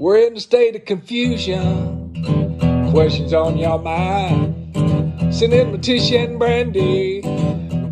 We're 0.00 0.26
in 0.26 0.34
a 0.34 0.40
state 0.40 0.74
of 0.76 0.86
confusion. 0.86 2.14
Questions 2.90 3.34
on 3.34 3.58
your 3.58 3.78
mind. 3.78 4.74
Send 5.30 5.52
in 5.52 5.72
Letitia 5.72 6.24
and 6.24 6.40
Brandi. 6.40 7.20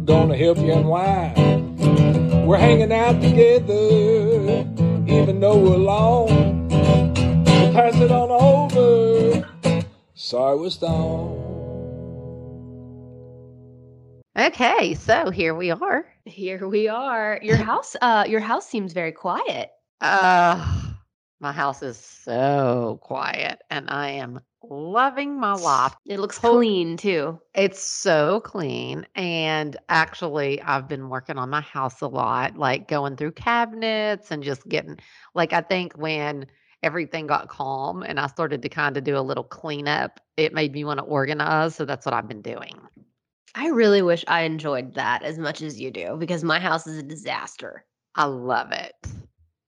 Gonna 0.06 0.34
help 0.34 0.56
you 0.56 0.72
unwind. 0.72 1.36
We're 2.46 2.56
hanging 2.56 2.94
out 2.94 3.20
together, 3.20 4.64
even 5.06 5.40
though 5.40 5.58
we're 5.58 5.74
alone. 5.74 6.70
So 6.70 7.72
pass 7.74 7.94
it 7.96 8.10
on 8.10 8.30
over. 8.30 9.46
Sorry 10.14 10.56
we're 10.58 10.70
stoned. 10.70 11.44
Okay, 14.34 14.94
so 14.94 15.28
here 15.28 15.54
we 15.54 15.72
are. 15.72 16.06
Here 16.24 16.66
we 16.66 16.88
are. 16.88 17.38
Your 17.42 17.56
house 17.70 17.96
uh 18.00 18.24
your 18.26 18.40
house 18.40 18.66
seems 18.66 18.94
very 18.94 19.12
quiet. 19.12 19.72
Uh, 20.00 20.87
my 21.40 21.52
house 21.52 21.82
is 21.82 21.96
so 21.96 22.98
quiet 23.02 23.60
and 23.70 23.88
I 23.90 24.10
am 24.10 24.40
loving 24.62 25.38
my 25.38 25.52
life. 25.54 25.94
It 26.06 26.18
looks 26.18 26.38
Hope- 26.38 26.56
clean 26.56 26.96
too. 26.96 27.40
It's 27.54 27.80
so 27.80 28.40
clean. 28.40 29.06
And 29.14 29.76
actually, 29.88 30.60
I've 30.62 30.88
been 30.88 31.08
working 31.08 31.38
on 31.38 31.50
my 31.50 31.60
house 31.60 32.00
a 32.00 32.08
lot, 32.08 32.56
like 32.56 32.88
going 32.88 33.16
through 33.16 33.32
cabinets 33.32 34.30
and 34.30 34.42
just 34.42 34.68
getting, 34.68 34.98
like, 35.34 35.52
I 35.52 35.60
think 35.60 35.94
when 35.96 36.46
everything 36.82 37.26
got 37.26 37.48
calm 37.48 38.02
and 38.02 38.20
I 38.20 38.26
started 38.26 38.62
to 38.62 38.68
kind 38.68 38.96
of 38.96 39.04
do 39.04 39.16
a 39.16 39.20
little 39.20 39.44
cleanup, 39.44 40.20
it 40.36 40.52
made 40.52 40.72
me 40.72 40.84
want 40.84 40.98
to 40.98 41.04
organize. 41.04 41.74
So 41.74 41.84
that's 41.84 42.04
what 42.04 42.14
I've 42.14 42.28
been 42.28 42.42
doing. 42.42 42.80
I 43.54 43.68
really 43.68 44.02
wish 44.02 44.24
I 44.28 44.42
enjoyed 44.42 44.94
that 44.94 45.22
as 45.22 45.38
much 45.38 45.62
as 45.62 45.80
you 45.80 45.90
do 45.90 46.16
because 46.18 46.44
my 46.44 46.60
house 46.60 46.86
is 46.86 46.98
a 46.98 47.02
disaster. 47.02 47.84
I 48.14 48.24
love 48.24 48.72
it. 48.72 48.94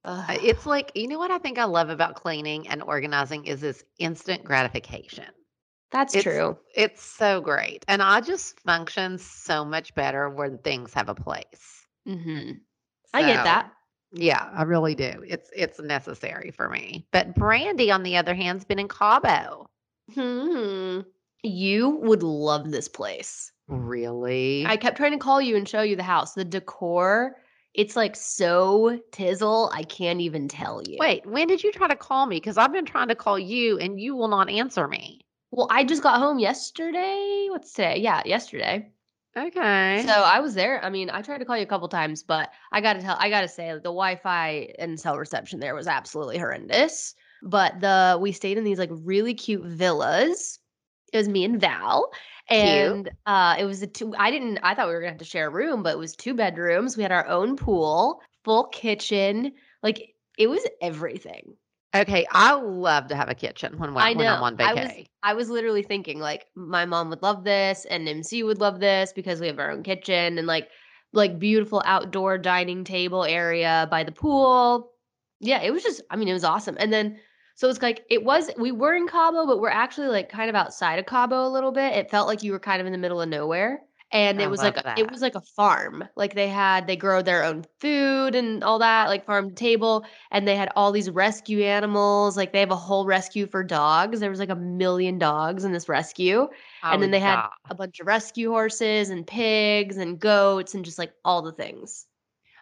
Uh, 0.04 0.24
Ugh. 0.28 0.38
It's 0.42 0.66
like, 0.66 0.92
you 0.94 1.08
know 1.08 1.18
what 1.18 1.30
I 1.30 1.38
think 1.38 1.58
I 1.58 1.64
love 1.64 1.90
about 1.90 2.14
cleaning 2.14 2.68
and 2.68 2.82
organizing 2.82 3.44
is 3.44 3.60
this 3.60 3.84
instant 3.98 4.44
gratification. 4.44 5.26
That's 5.92 6.14
it's- 6.14 6.22
true. 6.34 6.56
It's 6.74 7.02
so 7.02 7.40
great. 7.40 7.84
And 7.88 8.02
I 8.02 8.20
just 8.20 8.60
function 8.60 9.18
so 9.18 9.64
much 9.64 9.94
better 9.94 10.30
when 10.30 10.58
things 10.58 10.94
have 10.94 11.08
a 11.08 11.14
place. 11.14 11.86
Mm-hmm. 12.08 12.52
I 13.12 13.22
get 13.22 13.44
that. 13.44 13.72
Yeah, 14.12 14.48
I 14.52 14.62
really 14.62 14.94
do. 14.94 15.24
It's 15.26 15.50
it's 15.54 15.80
necessary 15.80 16.50
for 16.50 16.68
me. 16.68 17.06
But 17.12 17.34
Brandi, 17.34 17.92
on 17.92 18.02
the 18.02 18.16
other 18.16 18.34
hand, 18.34 18.58
has 18.58 18.64
been 18.64 18.78
in 18.78 18.88
Cabo. 18.88 19.68
Hmm. 20.14 21.00
You 21.42 21.90
would 22.02 22.22
love 22.22 22.70
this 22.70 22.88
place. 22.88 23.52
Really? 23.68 24.64
I 24.66 24.76
kept 24.76 24.96
trying 24.96 25.12
to 25.12 25.18
call 25.18 25.40
you 25.40 25.56
and 25.56 25.68
show 25.68 25.82
you 25.82 25.96
the 25.96 26.02
house. 26.02 26.34
The 26.34 26.44
decor, 26.44 27.36
it's 27.74 27.96
like 27.96 28.16
so 28.16 29.00
tizzle, 29.12 29.70
I 29.72 29.82
can't 29.84 30.20
even 30.20 30.48
tell 30.48 30.82
you. 30.86 30.96
Wait, 30.98 31.24
when 31.26 31.48
did 31.48 31.62
you 31.62 31.72
try 31.72 31.88
to 31.88 31.96
call 31.96 32.26
me? 32.26 32.36
Because 32.36 32.58
I've 32.58 32.72
been 32.72 32.84
trying 32.84 33.08
to 33.08 33.14
call 33.14 33.38
you 33.38 33.78
and 33.78 34.00
you 34.00 34.16
will 34.16 34.28
not 34.28 34.50
answer 34.50 34.88
me. 34.88 35.20
Well, 35.50 35.68
I 35.70 35.84
just 35.84 36.02
got 36.02 36.18
home 36.20 36.38
yesterday. 36.38 37.46
What's 37.50 37.72
today? 37.72 37.98
Yeah, 37.98 38.22
yesterday. 38.24 38.90
Okay. 39.36 40.04
So 40.06 40.12
I 40.12 40.40
was 40.40 40.54
there. 40.54 40.84
I 40.84 40.90
mean, 40.90 41.10
I 41.10 41.22
tried 41.22 41.38
to 41.38 41.44
call 41.44 41.56
you 41.56 41.62
a 41.62 41.66
couple 41.66 41.88
times, 41.88 42.22
but 42.22 42.50
I 42.72 42.80
gotta 42.80 43.00
tell, 43.00 43.16
I 43.18 43.30
gotta 43.30 43.48
say, 43.48 43.70
the 43.72 43.82
Wi-Fi 43.82 44.74
and 44.78 44.98
cell 44.98 45.16
reception 45.16 45.60
there 45.60 45.74
was 45.74 45.86
absolutely 45.86 46.38
horrendous. 46.38 47.14
But 47.42 47.80
the 47.80 48.18
we 48.20 48.32
stayed 48.32 48.58
in 48.58 48.64
these 48.64 48.78
like 48.78 48.90
really 48.92 49.34
cute 49.34 49.64
villas. 49.64 50.58
It 51.12 51.16
was 51.16 51.28
me 51.28 51.44
and 51.44 51.60
Val, 51.60 52.10
and 52.50 53.10
uh, 53.26 53.56
it 53.58 53.64
was 53.64 53.82
a 53.82 53.86
two. 53.86 54.14
I 54.18 54.30
didn't. 54.30 54.58
I 54.62 54.74
thought 54.74 54.88
we 54.88 54.94
were 54.94 55.00
gonna 55.00 55.12
have 55.12 55.18
to 55.18 55.24
share 55.24 55.48
a 55.48 55.50
room, 55.50 55.82
but 55.82 55.94
it 55.94 55.98
was 55.98 56.16
two 56.16 56.34
bedrooms. 56.34 56.96
We 56.96 57.02
had 57.02 57.12
our 57.12 57.26
own 57.26 57.56
pool, 57.56 58.20
full 58.44 58.64
kitchen. 58.64 59.52
Like 59.82 60.14
it 60.36 60.48
was 60.48 60.66
everything. 60.82 61.54
okay, 61.94 62.26
I 62.30 62.54
love 62.54 63.08
to 63.08 63.16
have 63.16 63.28
a 63.28 63.34
kitchen 63.34 63.78
when, 63.78 63.90
I 63.90 64.14
when 64.14 64.26
I'm 64.26 64.40
know. 64.40 64.44
on 64.44 64.56
I 64.60 64.74
was. 64.74 64.90
I 65.22 65.34
was 65.34 65.50
literally 65.50 65.82
thinking 65.82 66.18
like 66.18 66.46
my 66.54 66.86
mom 66.86 67.10
would 67.10 67.22
love 67.22 67.44
this 67.44 67.84
and 67.84 68.08
MC 68.08 68.42
would 68.42 68.58
love 68.58 68.80
this 68.80 69.12
because 69.12 69.40
we 69.40 69.46
have 69.46 69.58
our 69.58 69.70
own 69.70 69.82
kitchen 69.82 70.38
and 70.38 70.46
like 70.46 70.68
like 71.12 71.38
beautiful 71.38 71.82
outdoor 71.84 72.38
dining 72.38 72.84
table 72.84 73.24
area 73.24 73.86
by 73.90 74.04
the 74.04 74.12
pool. 74.12 74.92
Yeah, 75.40 75.62
it 75.62 75.72
was 75.72 75.82
just 75.82 76.02
I 76.10 76.16
mean 76.16 76.28
it 76.28 76.32
was 76.32 76.44
awesome. 76.44 76.76
And 76.78 76.92
then 76.92 77.18
so 77.60 77.68
it's 77.68 77.82
like 77.82 78.06
it 78.08 78.24
was 78.24 78.50
we 78.56 78.72
were 78.72 78.94
in 78.94 79.06
Cabo 79.06 79.46
but 79.46 79.60
we're 79.60 79.68
actually 79.68 80.06
like 80.06 80.30
kind 80.30 80.48
of 80.48 80.56
outside 80.56 80.98
of 80.98 81.04
Cabo 81.04 81.46
a 81.46 81.52
little 81.52 81.72
bit. 81.72 81.92
It 81.92 82.10
felt 82.10 82.26
like 82.26 82.42
you 82.42 82.52
were 82.52 82.58
kind 82.58 82.80
of 82.80 82.86
in 82.86 82.92
the 82.92 82.98
middle 82.98 83.20
of 83.20 83.28
nowhere. 83.28 83.82
And 84.10 84.40
I 84.40 84.44
it 84.44 84.50
was 84.50 84.60
like 84.60 84.78
a, 84.78 84.94
it 84.96 85.10
was 85.10 85.20
like 85.20 85.34
a 85.34 85.42
farm. 85.42 86.08
Like 86.16 86.34
they 86.34 86.48
had 86.48 86.86
they 86.86 86.96
grow 86.96 87.20
their 87.20 87.44
own 87.44 87.66
food 87.78 88.34
and 88.34 88.64
all 88.64 88.78
that, 88.78 89.08
like 89.08 89.26
farm 89.26 89.50
to 89.50 89.54
table 89.54 90.06
and 90.30 90.48
they 90.48 90.56
had 90.56 90.70
all 90.74 90.90
these 90.90 91.10
rescue 91.10 91.62
animals. 91.62 92.34
Like 92.34 92.54
they 92.54 92.60
have 92.60 92.70
a 92.70 92.76
whole 92.76 93.04
rescue 93.04 93.46
for 93.46 93.62
dogs. 93.62 94.20
There 94.20 94.30
was 94.30 94.40
like 94.40 94.48
a 94.48 94.56
million 94.56 95.18
dogs 95.18 95.66
in 95.66 95.72
this 95.72 95.86
rescue, 95.86 96.48
and 96.82 97.02
then 97.02 97.10
they 97.10 97.20
had 97.20 97.44
a 97.68 97.74
bunch 97.74 98.00
of 98.00 98.06
rescue 98.06 98.48
horses 98.48 99.10
and 99.10 99.26
pigs 99.26 99.98
and 99.98 100.18
goats 100.18 100.74
and 100.74 100.82
just 100.82 100.98
like 100.98 101.12
all 101.26 101.42
the 101.42 101.52
things. 101.52 102.06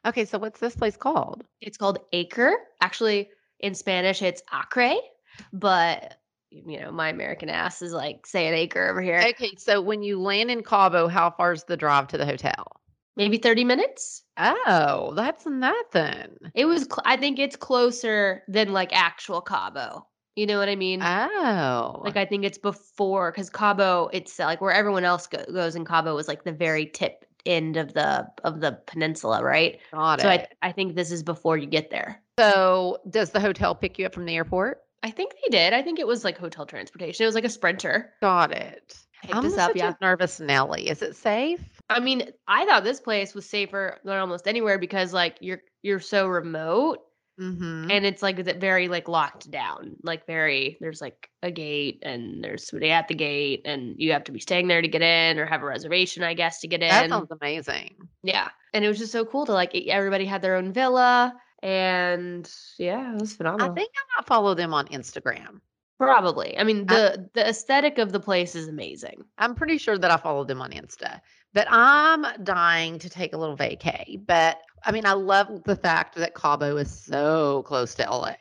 Okay, 0.04 0.24
so 0.24 0.38
what's 0.38 0.58
this 0.58 0.74
place 0.74 0.96
called? 0.96 1.44
It's 1.60 1.76
called 1.76 2.00
Acre. 2.12 2.56
Actually, 2.80 3.30
in 3.60 3.74
Spanish, 3.74 4.22
it's 4.22 4.42
Acre, 4.52 4.96
but 5.52 6.18
you 6.50 6.80
know, 6.80 6.90
my 6.90 7.08
American 7.10 7.50
ass 7.50 7.82
is 7.82 7.92
like 7.92 8.26
say 8.26 8.46
an 8.46 8.54
acre 8.54 8.88
over 8.88 9.02
here. 9.02 9.20
Okay, 9.22 9.54
so 9.56 9.80
when 9.80 10.02
you 10.02 10.20
land 10.20 10.50
in 10.50 10.62
Cabo, 10.62 11.08
how 11.08 11.30
far 11.30 11.52
is 11.52 11.64
the 11.64 11.76
drive 11.76 12.08
to 12.08 12.18
the 12.18 12.24
hotel? 12.24 12.80
Maybe 13.16 13.36
30 13.36 13.64
minutes. 13.64 14.22
Oh, 14.36 15.12
that's 15.14 15.44
nothing. 15.44 16.38
It 16.54 16.66
was, 16.66 16.84
cl- 16.84 17.02
I 17.04 17.16
think 17.16 17.38
it's 17.38 17.56
closer 17.56 18.44
than 18.46 18.72
like 18.72 18.92
actual 18.92 19.40
Cabo. 19.40 20.06
You 20.36 20.46
know 20.46 20.58
what 20.58 20.68
I 20.68 20.76
mean? 20.76 21.02
Oh, 21.02 22.00
Like 22.04 22.16
I 22.16 22.24
think 22.24 22.44
it's 22.44 22.58
before 22.58 23.32
because 23.32 23.50
Cabo, 23.50 24.08
it's 24.12 24.38
like 24.38 24.60
where 24.60 24.72
everyone 24.72 25.04
else 25.04 25.26
go- 25.26 25.44
goes 25.52 25.74
in 25.74 25.84
Cabo 25.84 26.14
was 26.14 26.28
like 26.28 26.44
the 26.44 26.52
very 26.52 26.86
tip 26.86 27.24
end 27.44 27.76
of 27.76 27.92
the 27.92 28.28
of 28.44 28.60
the 28.60 28.78
peninsula, 28.86 29.42
right? 29.42 29.80
got 29.90 30.20
So 30.20 30.28
I. 30.28 30.46
I 30.62 30.70
think 30.70 30.94
this 30.94 31.10
is 31.10 31.24
before 31.24 31.56
you 31.56 31.66
get 31.66 31.90
there. 31.90 32.22
So 32.38 32.98
does 33.10 33.30
the 33.30 33.40
hotel 33.40 33.74
pick 33.74 33.98
you 33.98 34.06
up 34.06 34.14
from 34.14 34.24
the 34.24 34.36
airport? 34.36 34.80
I 35.02 35.10
think 35.10 35.32
they 35.34 35.56
did. 35.56 35.72
I 35.72 35.82
think 35.82 35.98
it 35.98 36.06
was 36.06 36.24
like 36.24 36.38
hotel 36.38 36.66
transportation. 36.66 37.22
It 37.22 37.26
was 37.26 37.34
like 37.34 37.44
a 37.44 37.50
sprinter. 37.50 38.12
Got 38.20 38.52
it. 38.52 38.96
Picked 39.22 39.34
I'm 39.34 39.46
us 39.46 39.58
up, 39.58 39.74
yeah. 39.74 39.94
nervous 40.00 40.38
Nelly. 40.40 40.88
Is 40.88 41.02
it 41.02 41.16
safe? 41.16 41.60
I 41.90 42.00
mean, 42.00 42.30
I 42.46 42.64
thought 42.66 42.84
this 42.84 43.00
place 43.00 43.34
was 43.34 43.48
safer 43.48 43.98
than 44.04 44.16
almost 44.18 44.46
anywhere 44.46 44.78
because 44.78 45.12
like 45.12 45.36
you're 45.40 45.60
you're 45.82 46.00
so 46.00 46.26
remote 46.26 47.00
Mm-hmm. 47.40 47.88
and 47.92 48.04
it's 48.04 48.20
like 48.20 48.36
very 48.58 48.88
like 48.88 49.06
locked 49.06 49.48
down. 49.48 49.94
Like 50.02 50.26
very 50.26 50.76
there's 50.80 51.00
like 51.00 51.30
a 51.44 51.52
gate 51.52 52.00
and 52.02 52.42
there's 52.42 52.66
somebody 52.66 52.90
at 52.90 53.06
the 53.06 53.14
gate 53.14 53.62
and 53.64 53.94
you 53.96 54.12
have 54.12 54.24
to 54.24 54.32
be 54.32 54.40
staying 54.40 54.66
there 54.66 54.82
to 54.82 54.88
get 54.88 55.02
in 55.02 55.38
or 55.38 55.46
have 55.46 55.62
a 55.62 55.66
reservation, 55.66 56.24
I 56.24 56.34
guess, 56.34 56.58
to 56.62 56.66
get 56.66 56.82
in. 56.82 56.88
That 56.88 57.08
sounds 57.08 57.30
amazing. 57.30 57.94
Yeah. 58.24 58.48
And 58.74 58.84
it 58.84 58.88
was 58.88 58.98
just 58.98 59.12
so 59.12 59.24
cool 59.24 59.46
to 59.46 59.52
like 59.52 59.72
everybody 59.72 60.24
had 60.24 60.42
their 60.42 60.56
own 60.56 60.72
villa 60.72 61.32
and 61.62 62.50
yeah, 62.78 63.14
it 63.14 63.20
was 63.20 63.34
phenomenal. 63.34 63.66
I 63.66 63.68
phenomenal. 63.68 63.74
think 63.76 63.92
I 63.96 64.20
might 64.20 64.26
follow 64.26 64.54
them 64.54 64.74
on 64.74 64.86
Instagram. 64.88 65.60
Probably. 65.98 66.56
I 66.56 66.62
mean, 66.62 66.86
the 66.86 67.28
the 67.34 67.48
aesthetic 67.48 67.98
of 67.98 68.12
the 68.12 68.20
place 68.20 68.54
is 68.54 68.68
amazing. 68.68 69.24
I'm 69.36 69.54
pretty 69.54 69.78
sure 69.78 69.98
that 69.98 70.10
I 70.10 70.16
follow 70.16 70.44
them 70.44 70.62
on 70.62 70.70
Insta. 70.70 71.20
But 71.54 71.66
I'm 71.70 72.24
dying 72.44 72.98
to 73.00 73.10
take 73.10 73.32
a 73.32 73.38
little 73.38 73.56
vacay. 73.56 74.24
But 74.24 74.60
I 74.84 74.92
mean, 74.92 75.06
I 75.06 75.14
love 75.14 75.64
the 75.64 75.74
fact 75.74 76.14
that 76.16 76.34
Cabo 76.34 76.76
is 76.76 76.90
so 76.90 77.64
close 77.64 77.94
to 77.96 78.08
LA. 78.08 78.34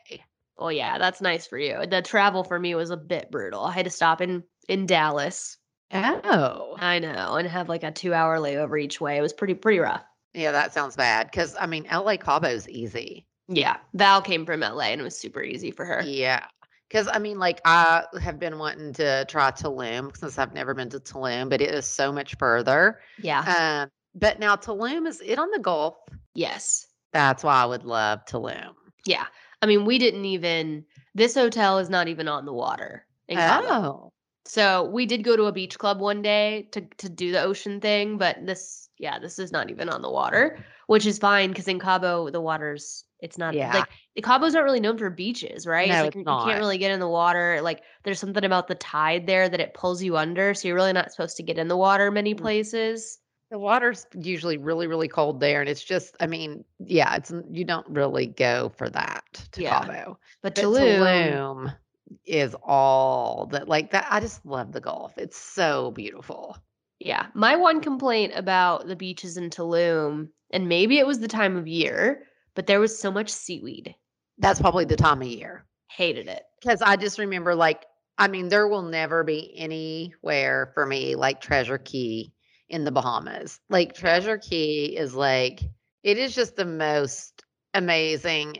Oh 0.56 0.68
yeah, 0.68 0.98
that's 0.98 1.20
nice 1.20 1.46
for 1.46 1.58
you. 1.58 1.84
The 1.86 2.02
travel 2.02 2.44
for 2.44 2.60
me 2.60 2.74
was 2.74 2.90
a 2.90 2.96
bit 2.96 3.30
brutal. 3.30 3.64
I 3.64 3.72
had 3.72 3.86
to 3.86 3.90
stop 3.90 4.20
in 4.20 4.44
in 4.68 4.86
Dallas. 4.86 5.56
Oh, 5.90 6.76
I 6.78 6.98
know, 6.98 7.36
and 7.36 7.48
have 7.48 7.68
like 7.68 7.82
a 7.82 7.90
2-hour 7.90 8.38
layover 8.38 8.80
each 8.80 9.00
way. 9.00 9.16
It 9.16 9.22
was 9.22 9.32
pretty 9.32 9.54
pretty 9.54 9.78
rough. 9.78 10.04
Yeah, 10.34 10.52
that 10.52 10.72
sounds 10.72 10.96
bad. 10.96 11.30
Because 11.30 11.56
I 11.58 11.66
mean, 11.66 11.86
LA 11.90 12.16
Cabo's 12.16 12.68
easy. 12.68 13.26
Yeah. 13.48 13.78
Val 13.94 14.20
came 14.20 14.44
from 14.44 14.60
LA 14.60 14.84
and 14.84 15.00
it 15.00 15.04
was 15.04 15.18
super 15.18 15.42
easy 15.42 15.70
for 15.70 15.84
her. 15.84 16.02
Yeah. 16.04 16.44
Because 16.88 17.08
I 17.12 17.18
mean, 17.18 17.38
like 17.38 17.60
I 17.64 18.04
have 18.20 18.38
been 18.38 18.58
wanting 18.58 18.92
to 18.94 19.24
try 19.26 19.50
Tulum 19.50 20.16
since 20.16 20.38
I've 20.38 20.54
never 20.54 20.74
been 20.74 20.88
to 20.90 21.00
Tulum, 21.00 21.50
but 21.50 21.60
it 21.60 21.74
is 21.74 21.86
so 21.86 22.12
much 22.12 22.36
further. 22.36 23.00
Yeah. 23.18 23.82
Um, 23.84 23.90
but 24.14 24.38
now 24.38 24.56
Tulum 24.56 25.06
is 25.06 25.20
it 25.20 25.38
on 25.38 25.50
the 25.50 25.58
Gulf? 25.58 25.96
yes. 26.34 26.86
That's 27.10 27.42
why 27.42 27.62
I 27.62 27.64
would 27.64 27.84
love 27.84 28.26
Tulum. 28.26 28.74
Yeah. 29.06 29.24
I 29.62 29.66
mean, 29.66 29.86
we 29.86 29.98
didn't 29.98 30.26
even 30.26 30.84
this 31.14 31.34
hotel 31.34 31.78
is 31.78 31.88
not 31.88 32.06
even 32.08 32.28
on 32.28 32.44
the 32.44 32.52
water 32.52 33.06
in 33.28 33.38
Cabo. 33.38 33.66
Oh, 33.66 34.12
So 34.48 34.84
we 34.84 35.06
did 35.06 35.22
go 35.24 35.36
to 35.36 35.44
a 35.44 35.52
beach 35.52 35.78
club 35.78 36.00
one 36.00 36.22
day 36.22 36.68
to 36.72 36.80
to 36.98 37.08
do 37.08 37.32
the 37.32 37.42
ocean 37.42 37.80
thing, 37.80 38.18
but 38.18 38.44
this 38.46 38.88
yeah, 38.98 39.18
this 39.18 39.38
is 39.38 39.52
not 39.52 39.70
even 39.70 39.88
on 39.88 40.02
the 40.02 40.10
water, 40.10 40.58
which 40.86 41.06
is 41.06 41.18
fine 41.18 41.50
because 41.50 41.68
in 41.68 41.78
Cabo 41.78 42.30
the 42.30 42.40
water's 42.40 43.04
it's 43.20 43.36
not 43.38 43.54
Yeah. 43.54 43.72
like 43.74 43.90
the 44.16 44.22
Cabo's 44.22 44.54
not 44.54 44.64
really 44.64 44.80
known 44.80 44.96
for 44.98 45.10
beaches, 45.10 45.66
right? 45.66 45.88
No, 45.88 46.00
like 46.02 46.08
it's 46.08 46.16
you 46.16 46.20
you 46.20 46.24
not. 46.24 46.44
can't 46.44 46.58
really 46.58 46.78
get 46.78 46.90
in 46.92 47.00
the 47.00 47.08
water. 47.08 47.60
Like 47.62 47.82
there's 48.04 48.18
something 48.20 48.44
about 48.44 48.68
the 48.68 48.74
tide 48.76 49.26
there 49.26 49.48
that 49.48 49.60
it 49.60 49.74
pulls 49.74 50.02
you 50.02 50.16
under, 50.16 50.54
so 50.54 50.66
you're 50.68 50.76
really 50.76 50.92
not 50.94 51.10
supposed 51.12 51.36
to 51.36 51.42
get 51.42 51.58
in 51.58 51.68
the 51.68 51.76
water 51.76 52.10
many 52.10 52.34
Mm. 52.34 52.38
places. 52.38 53.18
the 53.50 53.58
water's 53.58 54.06
usually 54.14 54.58
really, 54.58 54.86
really 54.86 55.08
cold 55.08 55.40
there, 55.40 55.60
and 55.60 55.70
it's 55.70 55.82
just, 55.82 56.14
I 56.20 56.26
mean, 56.26 56.64
yeah, 56.78 57.16
it's 57.16 57.32
you 57.50 57.64
don't 57.64 57.88
really 57.88 58.26
go 58.26 58.70
for 58.76 58.90
that 58.90 59.24
to 59.52 59.62
Yeah. 59.62 59.70
Cabo. 59.86 60.18
But 60.42 60.54
But 60.54 60.64
Tulum, 60.64 60.98
Tulum 60.98 61.76
is 62.24 62.54
all 62.62 63.46
that 63.52 63.68
like 63.68 63.90
that. 63.92 64.06
I 64.10 64.20
just 64.20 64.44
love 64.44 64.72
the 64.72 64.80
Gulf. 64.80 65.16
It's 65.18 65.36
so 65.38 65.90
beautiful. 65.92 66.56
Yeah. 66.98 67.26
My 67.34 67.56
one 67.56 67.80
complaint 67.80 68.32
about 68.34 68.86
the 68.86 68.96
beaches 68.96 69.36
in 69.36 69.50
Tulum, 69.50 70.28
and 70.50 70.68
maybe 70.68 70.98
it 70.98 71.06
was 71.06 71.20
the 71.20 71.28
time 71.28 71.56
of 71.56 71.68
year, 71.68 72.24
but 72.54 72.66
there 72.66 72.80
was 72.80 72.98
so 72.98 73.10
much 73.10 73.30
seaweed. 73.30 73.94
That's 74.38 74.60
probably 74.60 74.84
the 74.84 74.96
time 74.96 75.22
of 75.22 75.28
year. 75.28 75.64
Hated 75.90 76.28
it. 76.28 76.42
Because 76.60 76.82
I 76.82 76.96
just 76.96 77.18
remember, 77.18 77.54
like, 77.54 77.84
I 78.18 78.28
mean, 78.28 78.48
there 78.48 78.66
will 78.68 78.82
never 78.82 79.22
be 79.22 79.52
anywhere 79.56 80.72
for 80.74 80.84
me 80.86 81.14
like 81.14 81.40
Treasure 81.40 81.78
Cay 81.78 82.32
in 82.68 82.84
the 82.84 82.90
Bahamas. 82.90 83.60
Like, 83.70 83.94
Treasure 83.94 84.38
Cay 84.38 84.86
is 84.86 85.14
like, 85.14 85.60
it 86.02 86.18
is 86.18 86.34
just 86.34 86.56
the 86.56 86.64
most 86.64 87.44
amazing 87.74 88.56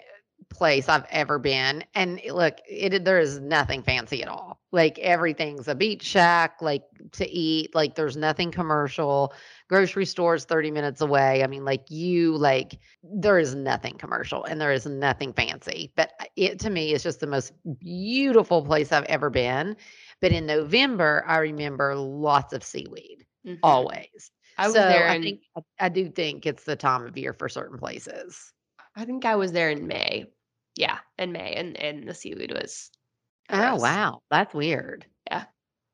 place 0.51 0.89
I've 0.89 1.07
ever 1.11 1.39
been. 1.39 1.85
And 1.95 2.21
look, 2.31 2.59
it 2.69 3.05
there 3.05 3.19
is 3.19 3.39
nothing 3.41 3.83
fancy 3.83 4.23
at 4.23 4.29
all. 4.29 4.61
Like, 4.73 4.99
everything's 4.99 5.69
a 5.69 5.75
beach 5.75 6.03
shack, 6.03 6.61
like 6.61 6.83
to 7.13 7.29
eat. 7.29 7.75
Like, 7.75 7.95
there's 7.95 8.17
nothing 8.17 8.51
commercial. 8.51 9.33
Grocery 9.69 10.05
stores 10.07 10.45
30 10.45 10.71
minutes 10.71 11.01
away. 11.01 11.43
I 11.43 11.47
mean, 11.47 11.65
like, 11.65 11.91
you, 11.91 12.37
like, 12.37 12.79
there 13.03 13.39
is 13.39 13.55
nothing 13.55 13.97
commercial 13.99 14.45
and 14.45 14.61
there 14.61 14.73
is 14.73 14.87
nothing 14.87 15.33
fancy. 15.33 15.93
But 15.97 16.13
uh, 16.21 16.27
it 16.37 16.59
to 16.61 16.71
me 16.71 16.93
is 16.93 17.03
just 17.03 17.21
the 17.21 17.27
most 17.27 17.53
beautiful 17.79 18.65
place 18.65 18.93
I've 18.93 19.05
ever 19.05 19.31
been. 19.31 19.77
But 20.21 20.33
in 20.33 20.47
November, 20.47 21.25
I 21.27 21.39
remember 21.39 21.95
lots 21.97 22.53
of 22.53 22.63
seaweed 22.65 23.25
Mhm. 23.45 23.63
always. 23.63 24.31
I 24.57 24.69
was 24.69 24.85
so 24.85 24.87
there 24.87 25.09
I 25.09 25.15
think 25.15 25.41
I 25.79 25.89
do 25.89 26.09
think 26.11 26.47
it's 26.47 26.65
the 26.65 26.77
time 26.77 27.05
of 27.07 27.17
year 27.17 27.33
for 27.33 27.49
certain 27.49 27.79
places. 27.79 28.53
I 28.99 29.05
think 29.05 29.25
I 29.25 29.37
was 29.37 29.53
there 29.53 29.71
in 29.71 29.87
May. 29.87 30.27
Yeah, 30.75 30.99
in 31.19 31.33
May, 31.33 31.55
and 31.55 31.77
and 31.77 32.09
the 32.09 32.15
seaweed 32.15 32.53
was. 32.53 32.91
Oh 33.49 33.77
wow, 33.77 34.21
that's 34.31 34.53
weird. 34.53 35.07
Yeah, 35.31 35.45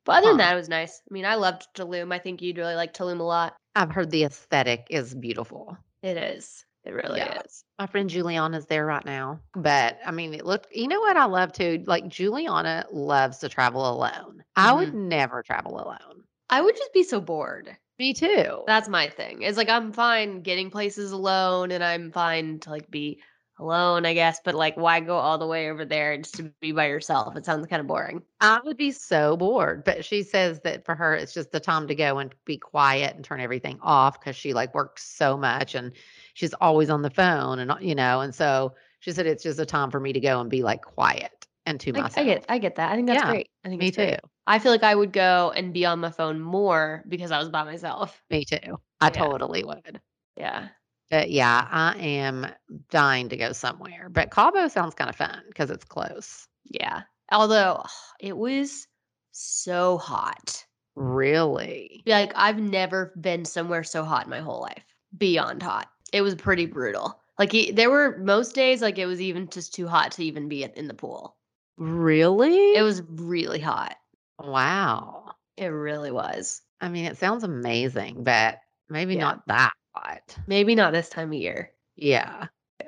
but 0.04 0.16
other 0.18 0.28
than 0.28 0.38
that, 0.38 0.54
it 0.54 0.56
was 0.56 0.68
nice. 0.68 1.02
I 1.08 1.12
mean, 1.12 1.26
I 1.26 1.34
loved 1.34 1.66
Tulum. 1.76 2.12
I 2.12 2.18
think 2.18 2.40
you'd 2.40 2.58
really 2.58 2.74
like 2.74 2.94
Tulum 2.94 3.20
a 3.20 3.24
lot. 3.24 3.54
I've 3.76 3.90
heard 3.90 4.10
the 4.10 4.24
aesthetic 4.24 4.86
is 4.90 5.14
beautiful. 5.14 5.76
It 6.02 6.16
is. 6.16 6.64
It 6.84 6.92
really 6.92 7.18
Yeah. 7.18 7.40
is. 7.44 7.64
My 7.78 7.86
friend 7.86 8.10
Juliana's 8.10 8.66
there 8.66 8.84
right 8.86 9.04
now. 9.04 9.40
But 9.54 9.98
I 10.04 10.10
mean, 10.10 10.34
it 10.34 10.44
looked, 10.44 10.74
you 10.74 10.86
know 10.86 11.00
what 11.00 11.16
I 11.16 11.24
love 11.24 11.52
too? 11.52 11.82
Like 11.86 12.08
Juliana 12.08 12.84
loves 12.92 13.38
to 13.38 13.48
travel 13.48 13.88
alone. 13.88 14.44
I 14.54 14.72
would 14.72 14.88
mm-hmm. 14.88 15.08
never 15.08 15.42
travel 15.42 15.80
alone. 15.80 16.24
I 16.50 16.60
would 16.60 16.76
just 16.76 16.92
be 16.92 17.02
so 17.02 17.20
bored. 17.20 17.74
Me 17.98 18.12
too. 18.12 18.62
That's 18.66 18.88
my 18.88 19.08
thing. 19.08 19.42
It's 19.42 19.56
like 19.56 19.68
I'm 19.68 19.92
fine 19.92 20.42
getting 20.42 20.70
places 20.70 21.12
alone, 21.12 21.70
and 21.70 21.82
I'm 21.82 22.10
fine 22.10 22.58
to 22.60 22.70
like 22.70 22.90
be 22.90 23.20
alone, 23.58 24.04
I 24.04 24.14
guess. 24.14 24.40
But 24.44 24.54
like, 24.56 24.76
why 24.76 25.00
go 25.00 25.16
all 25.16 25.38
the 25.38 25.46
way 25.46 25.70
over 25.70 25.84
there 25.84 26.16
just 26.18 26.34
to 26.36 26.52
be 26.60 26.72
by 26.72 26.86
yourself? 26.86 27.36
It 27.36 27.44
sounds 27.44 27.66
kind 27.68 27.80
of 27.80 27.86
boring. 27.86 28.22
I 28.40 28.60
would 28.64 28.76
be 28.76 28.90
so 28.90 29.36
bored. 29.36 29.84
But 29.84 30.04
she 30.04 30.24
says 30.24 30.60
that 30.64 30.84
for 30.84 30.96
her, 30.96 31.14
it's 31.14 31.32
just 31.32 31.52
the 31.52 31.60
time 31.60 31.86
to 31.86 31.94
go 31.94 32.18
and 32.18 32.34
be 32.44 32.58
quiet 32.58 33.14
and 33.14 33.24
turn 33.24 33.40
everything 33.40 33.78
off 33.80 34.18
because 34.18 34.34
she 34.34 34.54
like 34.54 34.74
works 34.74 35.04
so 35.04 35.36
much 35.36 35.76
and 35.76 35.92
she's 36.34 36.54
always 36.54 36.90
on 36.90 37.02
the 37.02 37.10
phone 37.10 37.60
and, 37.60 37.70
uh, 37.70 37.76
you 37.80 37.94
know, 37.94 38.20
and 38.20 38.34
so 38.34 38.74
she 38.98 39.12
said 39.12 39.26
it's 39.26 39.44
just 39.44 39.60
a 39.60 39.66
time 39.66 39.90
for 39.92 40.00
me 40.00 40.12
to 40.12 40.20
go 40.20 40.40
and 40.40 40.50
be 40.50 40.62
like 40.62 40.82
quiet 40.82 41.46
and 41.66 41.80
to 41.80 41.90
I, 41.94 42.00
myself. 42.02 42.18
I 42.18 42.24
get, 42.24 42.44
I 42.48 42.58
get 42.58 42.74
that. 42.76 42.92
I 42.92 42.94
think 42.96 43.06
that's 43.06 43.22
Yeah, 43.22 43.30
great. 43.30 43.48
I 43.64 43.68
think 43.68 43.80
Me 43.80 43.88
it's 43.88 43.96
great. 43.96 44.14
too. 44.14 44.28
I 44.46 44.58
feel 44.58 44.72
like 44.72 44.82
I 44.82 44.94
would 44.94 45.12
go 45.12 45.52
and 45.56 45.72
be 45.72 45.86
on 45.86 46.00
my 46.00 46.10
phone 46.10 46.40
more 46.40 47.04
because 47.08 47.30
I 47.30 47.38
was 47.38 47.48
by 47.48 47.64
myself. 47.64 48.22
Me 48.30 48.44
too. 48.44 48.78
I 49.00 49.06
Yeah. 49.06 49.10
totally 49.10 49.64
would. 49.64 50.00
Yeah. 50.36 50.68
But 51.10 51.30
yeah, 51.30 51.66
I 51.70 51.96
am 51.96 52.46
dying 52.90 53.28
to 53.28 53.36
go 53.36 53.52
somewhere. 53.52 54.08
But 54.10 54.30
Cabo 54.30 54.68
sounds 54.68 54.94
kind 54.94 55.08
of 55.10 55.16
fun 55.16 55.42
because 55.48 55.70
it's 55.70 55.84
close. 55.84 56.48
Yeah. 56.64 57.02
Although 57.30 57.84
it 58.20 58.36
was 58.36 58.86
so 59.32 59.98
hot. 59.98 60.64
Really? 60.96 62.02
Like 62.06 62.32
I've 62.34 62.58
never 62.58 63.12
been 63.20 63.44
somewhere 63.44 63.84
so 63.84 64.04
hot 64.04 64.24
in 64.24 64.30
my 64.30 64.40
whole 64.40 64.60
life. 64.60 64.84
Beyond 65.16 65.62
hot. 65.62 65.88
It 66.12 66.22
was 66.22 66.34
pretty 66.34 66.66
brutal. 66.66 67.20
Like 67.38 67.52
e- 67.54 67.72
there 67.72 67.90
were 67.90 68.18
most 68.18 68.54
days 68.54 68.80
like 68.82 68.98
it 68.98 69.06
was 69.06 69.20
even 69.20 69.48
just 69.48 69.74
too 69.74 69.88
hot 69.88 70.12
to 70.12 70.24
even 70.24 70.48
be 70.48 70.62
in 70.64 70.86
the 70.88 70.94
pool. 70.94 71.36
Really? 71.76 72.74
It 72.76 72.82
was 72.82 73.02
really 73.08 73.60
hot. 73.60 73.96
wow. 74.38 75.32
It 75.56 75.66
really 75.66 76.10
was. 76.10 76.60
I 76.80 76.88
mean, 76.88 77.04
it 77.04 77.16
sounds 77.16 77.44
amazing, 77.44 78.24
but 78.24 78.58
maybe 78.88 79.14
Yeah. 79.14 79.20
not 79.20 79.46
that 79.46 79.72
hot. 79.94 80.36
Maybe 80.48 80.74
not 80.74 80.92
this 80.92 81.08
time 81.08 81.28
of 81.28 81.34
year. 81.38 81.70
Yeah. 81.96 82.46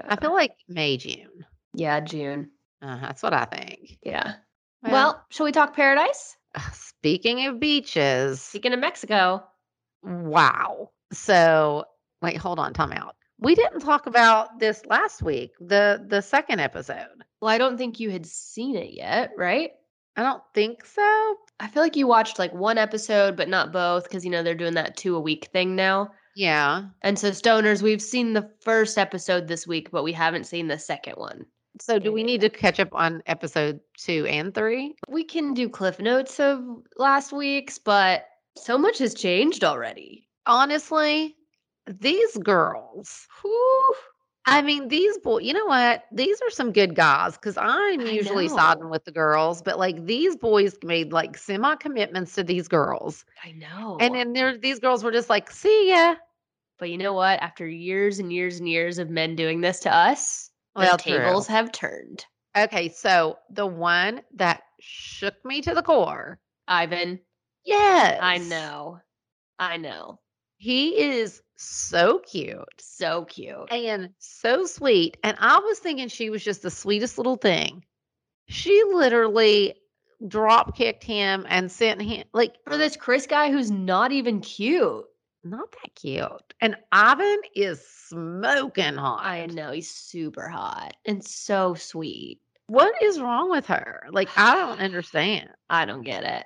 I 0.09 0.17
feel 0.17 0.33
like 0.33 0.53
May, 0.69 0.97
June. 0.97 1.47
Yeah, 1.75 2.01
June. 2.01 2.51
Uh, 2.83 2.99
that's 3.01 3.23
what 3.23 3.33
I 3.33 3.45
think. 3.45 3.99
Yeah. 4.03 4.35
Well, 4.83 5.25
shall 5.31 5.45
we 5.47 5.53
talk 5.53 5.75
paradise? 5.75 6.37
speaking 6.73 7.47
of 7.47 7.61
beaches, 7.61 8.41
Speaking 8.41 8.73
of 8.73 8.81
Mexico. 8.81 9.45
wow. 10.03 10.91
So, 11.13 11.85
wait, 12.23 12.37
hold 12.37 12.59
on, 12.59 12.73
time 12.73 12.93
out. 12.93 13.16
We 13.39 13.55
didn't 13.55 13.81
talk 13.81 14.07
about 14.07 14.59
this 14.59 14.85
last 14.87 15.23
week, 15.23 15.53
the 15.61 16.05
the 16.07 16.23
second 16.23 16.61
episode. 16.61 17.25
Well, 17.41 17.51
I 17.51 17.59
don't 17.59 17.77
think 17.77 18.01
you 18.01 18.11
had 18.11 18.27
seen 18.27 18.77
it 18.77 18.95
yet, 18.95 19.33
right? 19.37 19.73
I 20.17 20.23
don't 20.23 20.43
think 20.55 20.85
so. 20.87 21.37
I 21.61 21.69
feel 21.69 21.83
like 21.83 21.97
you 21.97 22.07
watched 22.07 22.39
like 22.39 22.53
one 22.55 22.79
episode, 22.79 23.37
but 23.37 23.49
not 23.49 23.73
both, 23.73 24.05
because 24.05 24.25
you 24.25 24.31
know 24.31 24.43
they're 24.43 24.55
doing 24.55 24.75
that 24.75 24.97
two 24.97 25.17
a 25.17 25.21
week 25.21 25.51
thing 25.53 25.77
now. 25.77 26.11
Yeah. 26.35 26.85
And 27.03 27.19
so, 27.19 27.31
stoners, 27.31 27.83
we've 27.83 28.03
seen 28.03 28.33
the 28.33 28.51
first 28.61 28.99
episode 28.99 29.49
this 29.49 29.67
week, 29.67 29.91
but 29.91 30.05
we 30.05 30.13
haven't 30.13 30.45
seen 30.45 30.69
the 30.69 30.79
second 30.79 31.15
one. 31.15 31.47
So, 31.81 31.99
do 31.99 32.13
we 32.13 32.23
need 32.23 32.41
to 32.43 32.51
catch 32.51 32.81
up 32.81 32.89
on 32.93 33.23
episode 33.27 33.81
two 33.99 34.27
and 34.27 34.55
three? 34.55 34.95
We 35.09 35.25
can 35.25 35.55
do 35.55 35.69
cliff 35.69 35.99
notes 35.99 36.41
of 36.41 36.63
last 36.97 37.33
week's, 37.33 37.79
but 37.79 38.27
so 38.57 38.79
much 38.79 38.99
has 38.99 39.15
changed 39.15 39.65
already. 39.65 40.29
Honestly, 40.47 41.36
these 41.87 42.37
girls, 42.39 43.27
Whew. 43.43 43.95
I 44.49 44.63
mean, 44.63 44.87
these 44.87 45.19
boys, 45.19 45.45
you 45.45 45.53
know 45.53 45.67
what? 45.67 46.05
These 46.13 46.41
are 46.41 46.51
some 46.51 46.71
good 46.71 46.95
guys 46.95 47.33
because 47.35 47.57
I'm 47.57 48.01
usually 48.01 48.49
siding 48.49 48.91
with 48.91 49.05
the 49.05 49.11
girls, 49.11 49.61
but 49.61 49.77
like 49.77 50.07
these 50.07 50.37
boys 50.37 50.77
made 50.85 51.13
like 51.13 51.37
semi 51.37 51.75
commitments 51.77 52.37
to 52.37 52.45
these 52.45 52.69
girls. 52.69 53.25
I 53.45 53.51
know. 53.53 53.97
And 54.01 54.15
then 54.15 54.35
there, 54.35 54.57
these 54.57 54.79
girls 54.79 55.03
were 55.03 55.11
just 55.11 55.29
like, 55.29 55.51
see 55.51 55.91
ya. 55.91 56.15
but 56.79 56.91
you 56.91 56.97
know 56.99 57.13
what? 57.13 57.41
After 57.43 57.67
years 57.67 58.21
and 58.21 58.33
years 58.33 58.61
and 58.61 58.69
years 58.69 58.99
of 59.01 59.11
men 59.11 59.35
doing 59.35 59.61
this 59.63 59.81
to 59.81 59.93
us, 59.93 60.51
Well, 60.77 60.97
the 60.97 61.03
true. 61.03 61.19
tables 61.19 61.49
have 61.49 61.73
turned. 61.73 62.25
Okay. 62.57 62.89
So 62.91 63.39
the 63.51 63.67
one 63.67 64.21
that 64.37 64.63
shook 64.79 65.35
me 65.45 65.61
to 65.63 65.75
the 65.75 65.83
core. 65.83 66.39
Ivan, 66.69 67.19
Yes. 67.65 68.21
I 68.23 68.39
know. 68.39 69.01
I 69.59 69.77
know. 69.77 70.21
He 70.59 71.01
is 71.03 71.43
so 71.57 72.21
cute. 72.21 72.59
So 72.79 73.25
cute. 73.25 73.71
and 73.71 74.11
so 74.19 74.65
sweet. 74.67 75.17
And 75.25 75.37
I 75.41 75.59
was 75.59 75.79
thinking 75.79 76.09
she 76.09 76.31
was 76.31 76.45
just 76.45 76.63
the 76.63 76.71
sweetest 76.71 77.19
little 77.19 77.37
thing. 77.37 77.85
She 78.49 78.83
literally 78.93 79.75
drop 80.29 80.77
kicked 80.77 81.05
him 81.05 81.45
and 81.49 81.71
sent 81.71 82.01
him 82.01 82.25
like 82.33 82.55
For 82.65 82.77
this 82.79 82.97
Chris 82.97 83.27
guy 83.27 83.51
who's 83.51 83.71
not 83.71 84.13
even 84.13 84.41
cute. 84.41 85.05
not 85.45 85.71
that 85.73 85.95
cute. 85.95 86.55
And 86.61 86.77
Ivan 86.93 87.39
is 87.55 87.87
smoking 87.87 88.95
hot. 88.95 89.25
I 89.25 89.47
know 89.47 89.73
he's 89.73 89.91
super 89.91 90.49
hot 90.49 90.95
and 91.05 91.25
so 91.25 91.75
sweet. 91.75 92.41
What 92.69 92.95
is 93.03 93.21
wrong 93.21 93.51
with 93.51 93.67
her? 93.67 94.07
Like 94.11 94.29
I 94.37 94.55
don't 94.57 94.81
understand. 94.81 95.51
I 95.71 95.85
don't 95.85 96.03
get 96.03 96.25
it. 96.25 96.45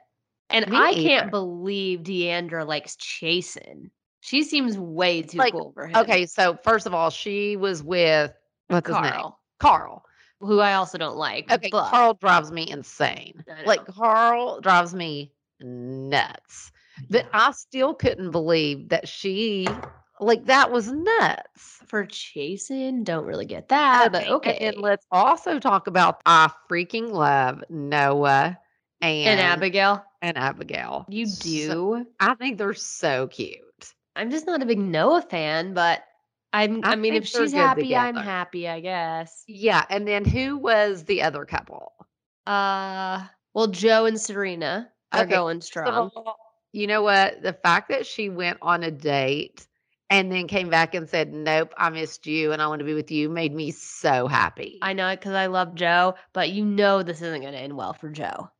And 0.50 0.68
Me 0.68 0.76
I 0.76 0.90
either. 0.90 1.00
can't 1.02 1.30
believe 1.30 2.00
Deandra 2.00 2.66
likes 2.66 2.96
Chasen. 2.96 3.90
She 4.20 4.42
seems 4.44 4.78
way 4.78 5.22
too 5.22 5.38
Like, 5.38 5.52
cool 5.52 5.72
for 5.72 5.86
him. 5.86 5.96
Okay, 5.96 6.26
so 6.26 6.58
first 6.62 6.86
of 6.86 6.94
all, 6.94 7.10
she 7.10 7.56
was 7.56 7.82
with 7.82 8.32
what's 8.68 8.86
his 8.86 8.94
name? 9.00 9.10
Karl, 9.12 9.38
Karl. 9.58 10.04
who 10.40 10.60
I 10.60 10.74
also 10.74 10.98
don't 10.98 11.16
like. 11.16 11.50
Okay, 11.50 11.68
but 11.72 11.88
Karl 11.90 12.14
drives 12.14 12.52
me 12.52 12.70
insane. 12.70 13.42
Like. 13.64 13.84
Karl 13.86 14.60
drives 14.60 14.94
me 14.94 15.32
nuts. 15.60 16.72
But 17.08 17.26
I 17.32 17.52
still 17.52 17.94
couldn't 17.94 18.30
believe 18.30 18.90
that 18.90 19.08
she 19.08 19.66
Like 20.20 20.44
that 20.46 20.70
was 20.70 20.92
nuts. 20.92 21.78
For 21.86 22.04
Chasen, 22.04 23.04
don't 23.04 23.24
really 23.24 23.46
get 23.46 23.68
that, 23.70 24.12
but 24.12 24.24
and 24.24 24.32
okay. 24.34 24.58
then 24.60 24.74
let's 24.82 25.06
also 25.10 25.58
talk 25.58 25.86
about 25.86 26.20
I 26.26 26.50
freaking 26.70 27.10
love 27.10 27.64
Noah 27.70 28.58
and, 29.00 29.28
And 29.28 29.40
Abigail, 29.40 30.04
and 30.20 30.36
Abigail. 30.36 31.06
you 31.08 31.24
So- 31.26 31.42
do. 31.96 32.06
I 32.20 32.34
think 32.34 32.58
they're 32.58 32.74
so 32.74 33.28
cute. 33.28 33.58
I'm 34.20 34.30
just 34.30 34.46
not 34.46 34.62
a 34.62 34.66
big 34.66 34.78
Noah 34.78 35.22
fan, 35.22 35.74
but 35.74 36.02
I'm. 36.52 36.84
I, 36.84 36.92
I 36.92 36.96
mean, 36.96 37.14
if 37.14 37.26
she's 37.26 37.52
happy, 37.52 37.96
I'm 37.96 38.16
happy. 38.16 38.68
I 38.68 38.80
guess. 38.80 39.44
Yeah, 39.46 39.84
and 39.90 40.06
then 40.06 40.24
who 40.24 40.56
was 40.58 41.04
the 41.04 41.22
other 41.22 41.44
couple? 41.44 41.92
Uh, 42.46 43.26
well, 43.54 43.68
Joe 43.68 44.06
and 44.06 44.20
Serena 44.20 44.90
are 45.12 45.22
Okay, 45.22 45.34
going 45.34 45.60
strong. 45.60 46.10
all, 46.14 46.36
you 46.72 46.86
know 46.86 47.02
what? 47.02 47.42
The 47.42 47.52
fact 47.52 47.88
that 47.88 48.06
she 48.06 48.28
went 48.28 48.58
on 48.62 48.82
a 48.82 48.90
date 48.90 49.66
and 50.10 50.30
then 50.30 50.46
came 50.48 50.68
back 50.68 50.94
and 50.94 51.08
said, 51.08 51.32
"Nope, 51.32 51.72
I 51.78 51.90
missed 51.90 52.26
you 52.26 52.52
and 52.52 52.60
I 52.62 52.66
want 52.68 52.80
to 52.80 52.84
be 52.84 52.94
with 52.94 53.10
you," 53.10 53.28
made 53.28 53.54
me 53.54 53.70
so 53.70 54.26
happy. 54.28 54.78
I 54.82 54.92
know 54.92 55.08
it 55.08 55.20
because 55.20 55.34
I 55.34 55.46
love 55.46 55.74
Joe, 55.74 56.14
but 56.32 56.50
you 56.50 56.64
know 56.64 57.02
this 57.02 57.22
isn't 57.22 57.40
going 57.40 57.54
to 57.54 57.58
end 57.58 57.76
well 57.76 57.94
for 57.94 58.10
Joe. 58.10 58.50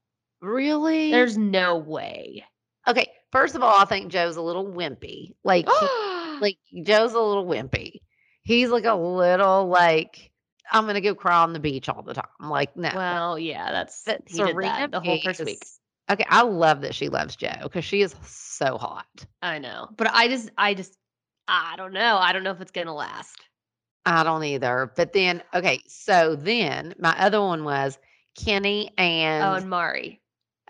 really? 0.41 1.11
There's 1.13 1.37
no 1.39 1.77
way. 1.77 2.45
okay. 2.87 3.13
First 3.33 3.55
of 3.55 3.63
all, 3.63 3.81
I 3.81 3.85
think 3.85 4.11
Joe's 4.11 4.37
a 4.37 4.43
little 4.43 4.67
wimpy. 4.67 5.35
Like, 5.45 5.69
he- 5.69 6.39
like 6.41 6.59
Joe's 6.83 7.13
a 7.13 7.21
little 7.21 7.47
wimpy. 7.47 8.01
He's 8.43 8.71
like 8.71 8.85
a 8.85 8.95
little 8.95 9.69
like 9.69 10.31
I'm 10.73 10.87
gonna 10.87 11.01
go 11.01 11.15
cry 11.15 11.43
on 11.43 11.53
the 11.53 11.61
beach 11.61 11.89
all 11.89 12.03
the 12.03 12.15
time. 12.15 12.25
Like, 12.41 12.77
no. 12.77 12.91
well, 12.95 13.39
yeah, 13.39 13.73
that's 13.73 14.03
But 14.05 14.23
he 14.27 14.43
did 14.43 14.57
that 14.57 14.91
the 14.91 15.01
whole 15.01 15.21
first 15.21 15.45
week. 15.45 15.65
Okay, 16.11 16.25
I 16.29 16.43
love 16.43 16.81
that 16.81 16.95
she 16.95 17.09
loves 17.09 17.37
Joe 17.37 17.53
because 17.63 17.85
she 17.85 18.03
is 18.03 18.15
so 18.25 18.79
hot. 18.79 19.07
I 19.43 19.59
know, 19.59 19.89
but 19.97 20.09
I 20.13 20.29
just, 20.29 20.51
I 20.59 20.75
just, 20.75 20.97
I 21.47 21.75
don't 21.77 21.93
know. 21.93 22.17
I 22.17 22.33
don't 22.33 22.43
know 22.43 22.51
if 22.51 22.61
it's 22.61 22.73
gonna 22.73 22.95
last. 22.95 23.37
I 24.07 24.25
don't 24.25 24.43
either. 24.43 24.93
But 24.97 25.13
then, 25.13 25.43
okay, 25.55 25.83
so 25.87 26.35
then 26.35 26.95
my 26.99 27.15
other 27.19 27.41
one 27.41 27.65
was 27.65 27.99
Kenny 28.37 28.91
and, 28.97 29.45
oh, 29.45 29.55
and 29.55 29.69
Mari. 29.69 30.21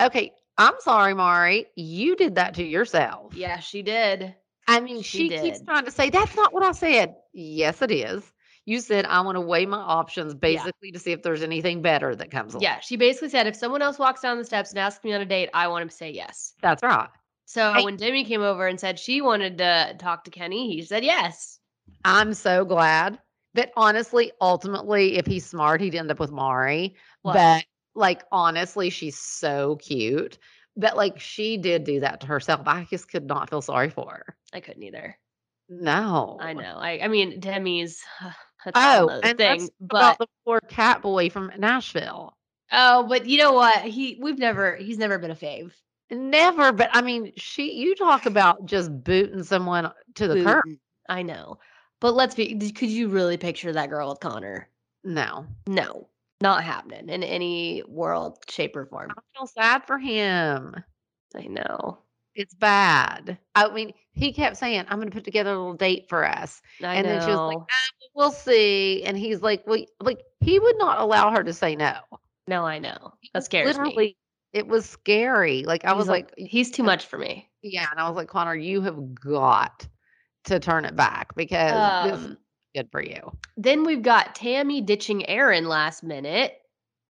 okay, 0.00 0.32
I'm 0.60 0.74
sorry, 0.80 1.14
Mari, 1.14 1.66
you 1.74 2.16
did 2.16 2.34
that 2.34 2.52
to 2.56 2.62
yourself. 2.62 3.34
Yeah, 3.34 3.60
she 3.60 3.80
did. 3.80 4.34
I 4.68 4.80
mean, 4.80 5.00
she 5.00 5.30
she, 5.30 5.38
keeps 5.38 5.62
trying 5.62 5.86
to 5.86 5.90
say 5.90 6.10
that's 6.10 6.36
not 6.36 6.52
what 6.52 6.62
I 6.62 6.72
said. 6.72 7.16
Yes, 7.32 7.80
it 7.80 7.90
is. 7.90 8.22
You 8.66 8.80
said 8.80 9.06
I 9.06 9.22
want 9.22 9.36
to 9.36 9.40
weigh 9.40 9.64
my 9.64 9.78
options 9.78 10.34
basically 10.34 10.92
to 10.92 10.98
see 10.98 11.12
if 11.12 11.22
there's 11.22 11.42
anything 11.42 11.80
better 11.80 12.14
that 12.14 12.30
comes 12.30 12.52
along. 12.52 12.62
Yeah, 12.62 12.78
she 12.80 12.96
basically 12.96 13.30
said 13.30 13.46
if 13.46 13.56
someone 13.56 13.80
else 13.80 13.98
walks 13.98 14.20
down 14.20 14.36
the 14.36 14.44
steps 14.44 14.68
and 14.70 14.78
asks 14.78 15.02
me 15.02 15.14
on 15.14 15.22
a 15.22 15.24
date, 15.24 15.48
I 15.54 15.66
want 15.68 15.90
to 15.90 15.96
say 15.96 16.10
yes. 16.10 16.52
That's 16.60 16.82
right. 16.82 17.08
So 17.46 17.72
Hey. 17.72 17.82
when 17.82 17.96
Demi 17.96 18.24
came 18.24 18.42
over 18.42 18.66
and 18.66 18.78
said 18.78 18.98
she 18.98 19.22
wanted 19.22 19.56
to 19.58 19.96
talk 19.98 20.24
to 20.24 20.30
Kenny, 20.30 20.72
he 20.72 20.82
said 20.82 21.04
yes. 21.04 21.58
I'm 22.04 22.34
so 22.34 22.66
glad. 22.66 23.18
But 23.54 23.72
honestly, 23.76 24.30
ultimately, 24.40 25.16
if 25.16 25.26
he's 25.26 25.46
smart, 25.46 25.80
he'd 25.80 25.94
end 25.94 26.10
up 26.10 26.20
with 26.20 26.30
Mari. 26.30 26.94
What? 27.22 27.34
But 27.34 27.64
like 27.94 28.24
honestly, 28.32 28.90
she's 28.90 29.18
so 29.18 29.76
cute. 29.76 30.38
But 30.76 30.96
like 30.96 31.18
she 31.20 31.56
did 31.56 31.84
do 31.84 32.00
that 32.00 32.20
to 32.20 32.26
herself. 32.26 32.62
I 32.66 32.86
just 32.90 33.10
could 33.10 33.26
not 33.26 33.50
feel 33.50 33.62
sorry 33.62 33.90
for 33.90 34.10
her. 34.10 34.36
I 34.52 34.60
couldn't 34.60 34.82
either. 34.82 35.18
No. 35.68 36.38
I 36.40 36.52
know. 36.52 36.76
I, 36.78 37.00
I 37.02 37.08
mean, 37.08 37.40
Demi's 37.40 38.02
that's 38.64 38.76
Oh, 38.76 39.20
and 39.22 39.38
thing. 39.38 39.68
But 39.80 39.96
about 39.96 40.18
the 40.18 40.26
poor 40.44 40.60
cat 40.60 41.02
boy 41.02 41.30
from 41.30 41.52
Nashville. 41.58 42.36
oh, 42.72 43.04
but 43.04 43.26
you 43.26 43.38
know 43.38 43.52
what? 43.52 43.78
He 43.82 44.18
we've 44.20 44.38
never 44.38 44.76
he's 44.76 44.98
never 44.98 45.18
been 45.18 45.30
a 45.30 45.36
fave. 45.36 45.72
Never, 46.10 46.72
but 46.72 46.90
I 46.92 47.02
mean, 47.02 47.32
she. 47.36 47.72
You 47.74 47.94
talk 47.94 48.26
about 48.26 48.66
just 48.66 49.04
booting 49.04 49.44
someone 49.44 49.92
to 50.16 50.26
the 50.26 50.42
curb. 50.42 50.64
I 51.08 51.22
know. 51.22 51.58
But 52.00 52.14
let's 52.14 52.34
be 52.34 52.72
could 52.72 52.90
you 52.90 53.08
really 53.08 53.36
picture 53.36 53.72
that 53.72 53.90
girl 53.90 54.08
with 54.10 54.20
Connor? 54.20 54.68
No, 55.04 55.46
No. 55.66 56.09
Not 56.42 56.64
happening 56.64 57.08
in 57.08 57.22
any 57.22 57.82
world, 57.86 58.38
shape, 58.48 58.74
or 58.76 58.86
form. 58.86 59.10
I 59.10 59.20
feel 59.36 59.46
sad 59.46 59.86
for 59.86 59.98
him. 59.98 60.74
I 61.36 61.42
know. 61.42 61.98
It's 62.34 62.54
bad. 62.54 63.38
I 63.54 63.68
mean, 63.72 63.92
he 64.12 64.32
kept 64.32 64.56
saying, 64.56 64.84
"I'm 64.88 64.98
going 64.98 65.10
to 65.10 65.14
put 65.14 65.24
together 65.24 65.50
a 65.52 65.58
little 65.58 65.74
date 65.74 66.08
for 66.08 66.26
us," 66.26 66.62
I 66.82 66.94
and 66.94 67.06
know. 67.06 67.12
then 67.12 67.20
she 67.20 67.30
was 67.30 67.40
like, 67.40 67.58
"Ah, 67.58 67.90
"We'll 68.14 68.30
see." 68.30 69.02
And 69.04 69.18
he's 69.18 69.42
like, 69.42 69.66
"Well, 69.66 69.84
like 70.00 70.20
he 70.40 70.58
would 70.58 70.78
not 70.78 71.00
allow 71.00 71.30
her 71.30 71.42
to 71.44 71.52
say 71.52 71.76
no." 71.76 71.94
no, 72.46 72.64
I 72.64 72.78
know. 72.78 73.12
That 73.34 73.44
scares 73.44 73.78
me. 73.78 74.16
it 74.52 74.66
was 74.66 74.88
scary. 74.88 75.64
Like 75.64 75.84
I 75.84 75.90
He's 75.90 75.98
was 75.98 76.08
a- 76.08 76.12
like, 76.12 76.32
he's 76.36 76.70
too 76.70 76.82
much 76.82 77.06
for 77.06 77.18
me. 77.18 77.48
yeah, 77.62 77.86
and 77.90 78.00
I 78.00 78.08
was 78.08 78.16
like, 78.16 78.28
Connor, 78.28 78.54
you 78.56 78.80
have 78.80 79.14
got 79.14 79.86
to 80.44 80.58
turn 80.58 80.84
it 80.84 80.96
back 80.96 81.34
because 81.36 82.10
this 82.10 82.24
Um, 82.24 82.38
good 82.74 82.88
for 82.90 83.02
you. 83.02 83.32
then 83.56 83.84
we've 83.84 84.02
got 84.02 84.34
Tammy 84.34 84.80
ditching 84.80 85.28
Aaron 85.28 85.66
last 85.68 86.02
minute. 86.02 86.54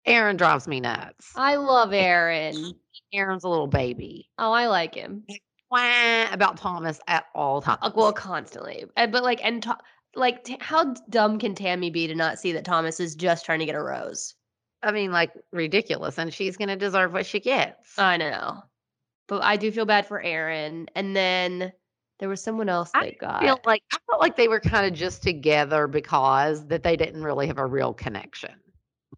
Aaron 0.05 0.37
drives 0.37 0.67
me 0.67 0.79
nuts. 0.79 1.31
I 1.35 1.55
love 1.57 1.91
Aaron. 1.93 2.73
Aaron's 3.13 3.43
a 3.43 3.49
little 3.49 3.67
baby. 3.67 4.29
Oh, 4.37 4.51
I 4.53 4.67
like 4.67 4.95
him. 4.95 5.25
Wah, 5.69 6.31
about 6.31 6.55
Thomas 6.57 6.99
at 7.07 7.25
all 7.35 7.61
times. 7.61 7.79
Well, 7.93 8.13
constantly. 8.13 8.85
Uh, 8.95 9.07
But 9.07 9.23
like, 9.23 9.43
and 9.43 9.61
to- 9.63 9.77
like, 10.15 10.45
t- 10.45 10.57
how 10.61 10.93
dumb 11.09 11.39
can 11.39 11.55
Tammy 11.55 11.89
be 11.89 12.07
to 12.07 12.15
not 12.15 12.39
see 12.39 12.53
that 12.53 12.63
Thomas 12.63 12.99
is 13.01 13.15
just 13.15 13.45
trying 13.45 13.59
to 13.59 13.65
get 13.65 13.75
a 13.75 13.81
rose? 13.83 14.33
I 14.81 14.91
mean, 14.93 15.11
like 15.11 15.31
ridiculous, 15.51 16.17
and 16.17 16.33
she's 16.33 16.55
gonna 16.55 16.77
deserve 16.77 17.11
what 17.11 17.25
she 17.25 17.39
gets. 17.41 17.97
I 17.99 18.15
know. 18.17 18.61
But 19.27 19.43
I 19.43 19.57
do 19.57 19.71
feel 19.73 19.85
bad 19.85 20.05
for 20.07 20.21
Aaron. 20.21 20.87
And 20.95 21.13
then 21.15 21.73
there 22.19 22.29
was 22.29 22.41
someone 22.41 22.69
else 22.69 22.91
I 22.93 23.03
they 23.03 23.17
got. 23.19 23.43
I 23.43 23.45
feel 23.45 23.59
like 23.65 23.83
I 23.93 23.97
felt 24.09 24.21
like 24.21 24.35
they 24.35 24.47
were 24.47 24.59
kind 24.59 24.85
of 24.85 24.93
just 24.93 25.23
together 25.23 25.87
because 25.87 26.65
that 26.67 26.83
they 26.83 26.95
didn't 26.95 27.23
really 27.23 27.47
have 27.47 27.59
a 27.59 27.65
real 27.65 27.93
connection. 27.93 28.53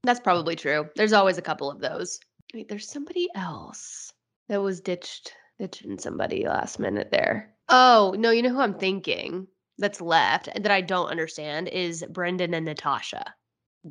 That's 0.04 0.20
probably 0.20 0.56
true. 0.56 0.90
There's 0.96 1.14
always 1.14 1.38
a 1.38 1.44
couple 1.44 1.70
of 1.70 1.80
those. 1.80 2.20
Wait, 2.54 2.68
there's 2.68 2.90
somebody 2.90 3.30
else 3.36 4.12
that 4.48 4.62
was 4.62 4.82
ditched, 4.82 5.34
ditching 5.60 6.00
somebody 6.00 6.48
last 6.48 6.80
minute 6.80 7.12
there. 7.12 7.54
Oh, 7.70 8.16
no, 8.18 8.32
you 8.32 8.42
know 8.42 8.50
who 8.50 8.62
I'm 8.62 8.74
thinking 8.74 9.48
that's 9.78 10.02
left 10.02 10.50
that 10.54 10.72
I 10.72 10.82
don't 10.82 11.10
understand 11.10 11.68
is 11.70 12.04
Brendan 12.10 12.54
and 12.54 12.66
Natasha. 12.66 13.24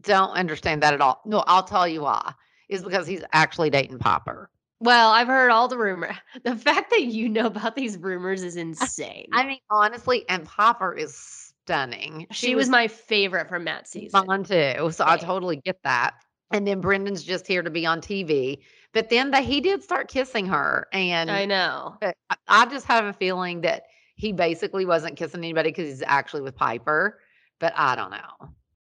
Don't 0.01 0.31
understand 0.31 0.83
that 0.83 0.95
at 0.95 1.01
all. 1.01 1.23
No, 1.25 1.45
I'll 1.47 1.63
tell 1.63 1.89
you 1.89 2.03
why. 2.03 2.35
Is 2.69 2.83
because 2.83 3.07
he's 3.07 3.25
actually 3.33 3.71
dating 3.71 3.99
Pieper. 3.99 4.51
Well, 4.81 5.11
I've 5.11 5.27
heard 5.27 5.51
all 5.51 5.69
the 5.69 5.79
rumor. 5.79 6.17
The 6.45 6.55
fact 6.57 6.91
that 6.91 7.03
you 7.03 7.29
know 7.29 7.47
about 7.47 7.75
these 7.77 7.97
rumors 7.99 8.43
is 8.43 8.57
insane. 8.67 9.29
I 9.33 9.45
mean, 9.45 9.59
honestly, 9.71 10.25
and 10.29 10.49
Pieper 10.49 10.95
is 10.95 11.17
stunning. 11.65 12.27
she 12.31 12.55
was 12.55 12.69
my 12.69 12.89
favorite 12.89 13.49
from 13.49 13.65
that 13.65 13.89
season. 13.89 14.25
mine 14.27 14.45
too, 14.45 14.91
so 14.93 15.05
I 15.07 15.17
totally 15.17 15.57
get 15.57 15.83
that. 15.83 16.15
And 16.51 16.67
then 16.67 16.81
Brendan's 16.81 17.23
just 17.25 17.47
here 17.47 17.63
to 17.63 17.71
be 17.71 17.85
on 17.85 18.01
TV. 18.01 18.59
But 18.95 19.11
then 19.11 19.31
the, 19.33 19.41
he 19.41 19.61
did 19.61 19.83
start 19.83 20.09
kissing 20.09 20.47
her, 20.47 20.87
and 20.95 21.31
I 21.31 21.45
know. 21.45 21.97
I 22.01 22.15
I 22.49 22.65
just 22.67 22.87
have 22.87 23.05
a 23.05 23.13
feeling 23.13 23.61
that 23.63 23.83
he 24.15 24.33
basically 24.33 24.87
wasn't 24.87 25.17
kissing 25.17 25.41
anybody 25.41 25.69
because 25.71 25.89
he's 25.89 26.03
actually 26.07 26.41
with 26.43 26.57
Pieper. 26.57 27.21
But 27.61 27.75
I 27.77 27.97
don't 27.97 28.11
know. 28.13 28.49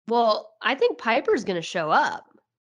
Well, 0.09 0.53
I 0.61 0.75
think 0.75 0.99
Pieper's 1.01 1.45
going 1.45 1.57
to 1.57 1.63
show 1.63 1.91
up. 1.91 2.25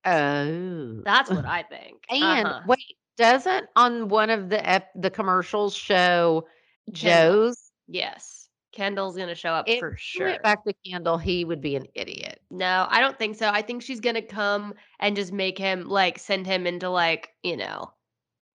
Oh, 0.04 1.02
That's 1.04 1.30
what 1.30 1.44
I 1.46 1.62
think. 1.62 2.04
and 2.10 2.46
Uh-huh. 2.48 2.60
wait, 2.66 2.96
doesn't 3.16 3.66
on 3.76 4.08
one 4.08 4.30
of 4.30 4.48
the 4.48 4.66
ep- 4.68 4.92
the 4.94 5.10
commercials 5.10 5.74
show 5.74 6.46
Kendall. 6.94 7.46
Joe's? 7.46 7.70
Yes. 7.88 8.48
Kendall's 8.72 9.16
going 9.16 9.28
to 9.28 9.34
show 9.34 9.50
up 9.50 9.68
If 9.68 9.80
for 9.80 9.94
sure. 9.98 10.28
went 10.28 10.42
back 10.42 10.64
to 10.64 10.72
Kendall, 10.90 11.18
he 11.18 11.44
would 11.44 11.60
be 11.60 11.76
an 11.76 11.86
idiot. 11.94 12.40
No, 12.50 12.86
I 12.88 13.00
don't 13.00 13.18
think 13.18 13.36
so. 13.36 13.48
I 13.48 13.60
think 13.60 13.82
she's 13.82 14.00
gonna 14.00 14.22
come 14.22 14.74
and 14.98 15.14
just 15.14 15.30
make 15.32 15.58
him 15.58 15.86
like 15.88 16.18
send 16.18 16.46
him 16.46 16.66
into 16.66 16.88
like, 16.88 17.30
you 17.42 17.56
know, 17.56 17.92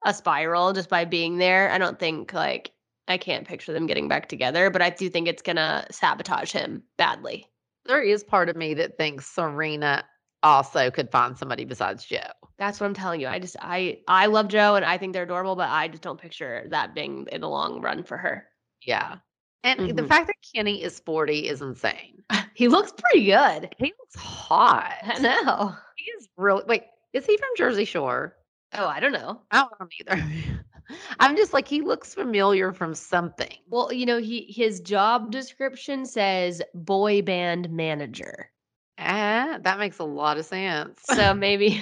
a 0.06 0.14
spiral 0.14 0.74
just 0.74 0.90
by 0.90 1.06
being 1.06 1.38
there. 1.38 1.70
I 1.70 1.78
don't 1.78 2.00
think 2.00 2.34
like 2.34 2.72
I 3.08 3.18
can't 3.20 3.48
picture 3.48 3.74
them 3.74 3.86
getting 3.86 4.08
back 4.08 4.28
together, 4.28 4.70
but 4.72 4.82
I 4.82 4.90
do 4.90 5.08
think 5.10 5.28
it's 5.28 5.44
gonna 5.44 5.86
sabotage 5.92 6.52
him 6.52 6.82
badly. 6.98 7.46
There 7.86 8.02
is 8.02 8.24
part 8.24 8.50
of 8.50 8.56
me 8.56 8.74
that 8.74 8.98
thinks 8.98 9.28
Serena 9.28 10.04
also 10.44 10.89
could 10.91 11.12
find 11.12 11.38
somebody 11.38 11.65
besides 11.65 12.06
Joe. 12.06 12.20
That's 12.58 12.79
what 12.79 12.88
I'm 12.88 12.94
telling 12.94 13.22
you. 13.22 13.27
I 13.27 13.39
just 13.39 13.56
I 13.62 14.00
I 14.08 14.27
love 14.27 14.48
Joe 14.48 14.75
and 14.75 14.86
I 14.86 14.98
think 14.98 15.13
they're 15.13 15.24
adorable, 15.24 15.56
but 15.56 15.70
I 15.70 15.88
just 15.88 16.03
don't 16.03 16.20
picture 16.20 16.65
that 16.70 16.94
being 16.96 17.27
in 17.32 17.41
the 17.41 17.50
long 17.50 17.82
run 17.82 18.03
for 18.03 18.17
her. 18.17 18.48
Yeah. 18.82 19.17
And 19.63 19.98
the 19.98 20.03
Mhm. 20.03 20.08
fact 20.08 20.27
that 20.27 20.36
Kenny 20.56 20.82
is 20.84 21.00
40 21.00 21.48
is 21.48 21.62
insane. 21.62 22.24
He 22.56 22.67
looks 22.67 22.91
pretty 22.91 23.25
good. 23.25 23.70
He 23.77 23.94
looks 24.00 24.15
hot. 24.15 24.96
I 25.03 25.20
know. 25.20 25.75
He 25.96 26.06
is 26.12 26.27
really 26.38 26.63
wait, 26.67 26.84
is 27.13 27.25
he 27.25 27.38
from 27.38 27.50
Jersey 27.56 27.86
Shore? 27.86 28.36
Oh, 28.74 28.88
I 28.88 29.00
don't 29.00 29.12
know. 29.12 29.41
I 29.51 29.58
don't 29.60 29.79
know 29.79 29.88
either. 30.00 30.24
I'm 31.20 31.36
just 31.36 31.53
like 31.53 31.67
he 31.67 31.82
looks 31.82 32.13
familiar 32.15 32.72
from 32.74 32.96
something. 32.96 33.53
Well, 33.67 33.91
you 33.94 34.06
know, 34.06 34.17
he 34.17 34.46
his 34.50 34.79
job 34.79 35.32
description 35.32 36.06
says 36.06 36.62
boy 36.74 37.22
band 37.22 37.70
manager. 37.70 38.50
Ah, 38.98 39.60
that 39.62 39.80
makes 39.80 40.00
a 40.00 40.04
lot 40.04 40.38
of 40.38 40.46
sense. 40.46 41.00
So 41.06 41.34
maybe 41.36 41.82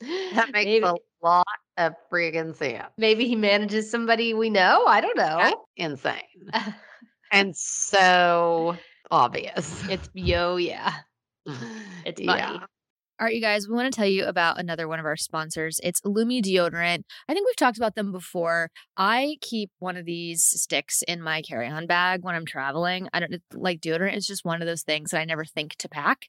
that 0.00 0.50
makes 0.52 0.64
maybe, 0.66 0.86
a 0.86 0.94
lot 1.22 1.46
of 1.76 1.94
friggin' 2.10 2.54
sense. 2.56 2.88
maybe 2.98 3.26
he 3.26 3.36
manages 3.36 3.90
somebody 3.90 4.34
we 4.34 4.50
know. 4.50 4.84
I 4.86 5.00
don't 5.00 5.16
know. 5.16 5.38
That's 5.38 5.60
insane. 5.76 6.50
and 7.32 7.56
so 7.56 8.76
obvious. 9.10 9.82
It's 9.88 10.08
yo 10.14 10.56
yeah. 10.56 10.92
It's 12.04 12.20
funny. 12.20 12.40
Yeah. 12.40 12.58
All 13.20 13.26
right, 13.26 13.34
you 13.34 13.42
guys, 13.42 13.68
we 13.68 13.74
want 13.74 13.92
to 13.92 13.94
tell 13.94 14.08
you 14.08 14.24
about 14.24 14.58
another 14.58 14.88
one 14.88 14.98
of 14.98 15.04
our 15.04 15.16
sponsors. 15.16 15.78
It's 15.82 16.00
Lume 16.06 16.40
deodorant. 16.40 17.02
I 17.28 17.34
think 17.34 17.46
we've 17.46 17.56
talked 17.56 17.76
about 17.76 17.94
them 17.94 18.12
before. 18.12 18.70
I 18.96 19.36
keep 19.42 19.70
one 19.78 19.98
of 19.98 20.06
these 20.06 20.42
sticks 20.42 21.02
in 21.06 21.20
my 21.20 21.42
carry-on 21.42 21.86
bag 21.86 22.20
when 22.22 22.34
I'm 22.34 22.46
traveling. 22.46 23.08
I 23.12 23.20
don't 23.20 23.34
like 23.52 23.82
deodorant 23.82 24.14
it's 24.14 24.26
just 24.26 24.46
one 24.46 24.62
of 24.62 24.66
those 24.66 24.84
things 24.84 25.10
that 25.10 25.20
I 25.20 25.26
never 25.26 25.44
think 25.44 25.76
to 25.80 25.88
pack. 25.90 26.28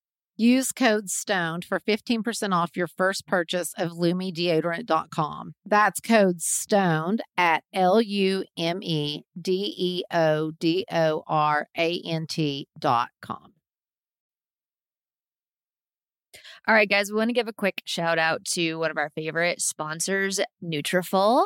Use 0.41 0.71
code 0.71 1.07
STONED 1.07 1.63
for 1.63 1.79
15% 1.79 2.51
off 2.51 2.75
your 2.75 2.87
first 2.87 3.27
purchase 3.27 3.75
of 3.77 3.91
LumeDeodorant.com. 3.91 5.53
That's 5.63 5.99
code 5.99 6.41
STONED 6.41 7.21
at 7.37 7.63
L 7.71 8.01
U 8.01 8.43
M 8.57 8.81
E 8.81 9.21
D 9.39 9.75
E 9.77 10.03
O 10.11 10.49
D 10.59 10.83
O 10.91 11.21
R 11.27 11.67
A 11.77 12.01
N 12.03 12.25
T.com. 12.25 13.53
All 16.67 16.73
right, 16.73 16.89
guys, 16.89 17.11
we 17.11 17.17
want 17.17 17.29
to 17.29 17.33
give 17.33 17.47
a 17.47 17.53
quick 17.53 17.83
shout 17.85 18.17
out 18.17 18.43
to 18.53 18.79
one 18.79 18.89
of 18.89 18.97
our 18.97 19.11
favorite 19.11 19.61
sponsors, 19.61 20.39
Nutrafol. 20.63 21.45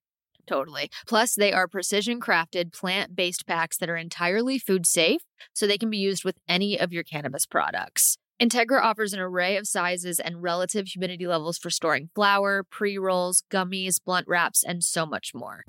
Totally. 0.51 0.89
Plus, 1.07 1.33
they 1.33 1.53
are 1.53 1.65
precision 1.65 2.19
crafted 2.19 2.73
plant 2.73 3.15
based 3.15 3.47
packs 3.47 3.77
that 3.77 3.89
are 3.89 3.95
entirely 3.95 4.59
food 4.59 4.85
safe, 4.85 5.21
so 5.53 5.65
they 5.65 5.77
can 5.77 5.89
be 5.89 5.97
used 5.97 6.25
with 6.25 6.35
any 6.45 6.77
of 6.77 6.91
your 6.91 7.03
cannabis 7.03 7.45
products. 7.45 8.17
Integra 8.37 8.81
offers 8.81 9.13
an 9.13 9.21
array 9.21 9.55
of 9.55 9.65
sizes 9.65 10.19
and 10.19 10.43
relative 10.43 10.87
humidity 10.87 11.25
levels 11.25 11.57
for 11.57 11.69
storing 11.69 12.09
flour, 12.13 12.65
pre 12.69 12.97
rolls, 12.97 13.43
gummies, 13.49 14.03
blunt 14.03 14.27
wraps, 14.27 14.61
and 14.61 14.83
so 14.83 15.05
much 15.05 15.33
more. 15.33 15.63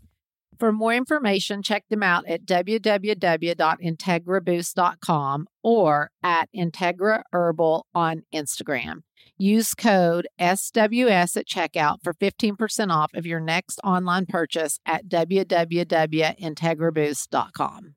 For 0.63 0.71
more 0.71 0.95
information, 0.95 1.59
check 1.61 1.89
them 1.89 2.05
out 2.05 2.25
at 2.29 2.47
www.integraboost.com 2.47 5.47
or 5.65 6.11
at 6.23 6.49
Integra 6.55 7.25
Herbal 7.33 7.87
on 7.97 8.23
Instagram. 8.33 8.99
Use 9.37 9.75
code 9.75 10.29
SWS 10.41 11.37
at 11.37 11.49
checkout 11.49 11.97
for 12.05 12.15
15% 12.15 12.93
off 12.93 13.13
of 13.13 13.27
your 13.27 13.41
next 13.41 13.81
online 13.83 14.25
purchase 14.25 14.79
at 14.87 15.09
www.integraboost.com. 15.09 17.95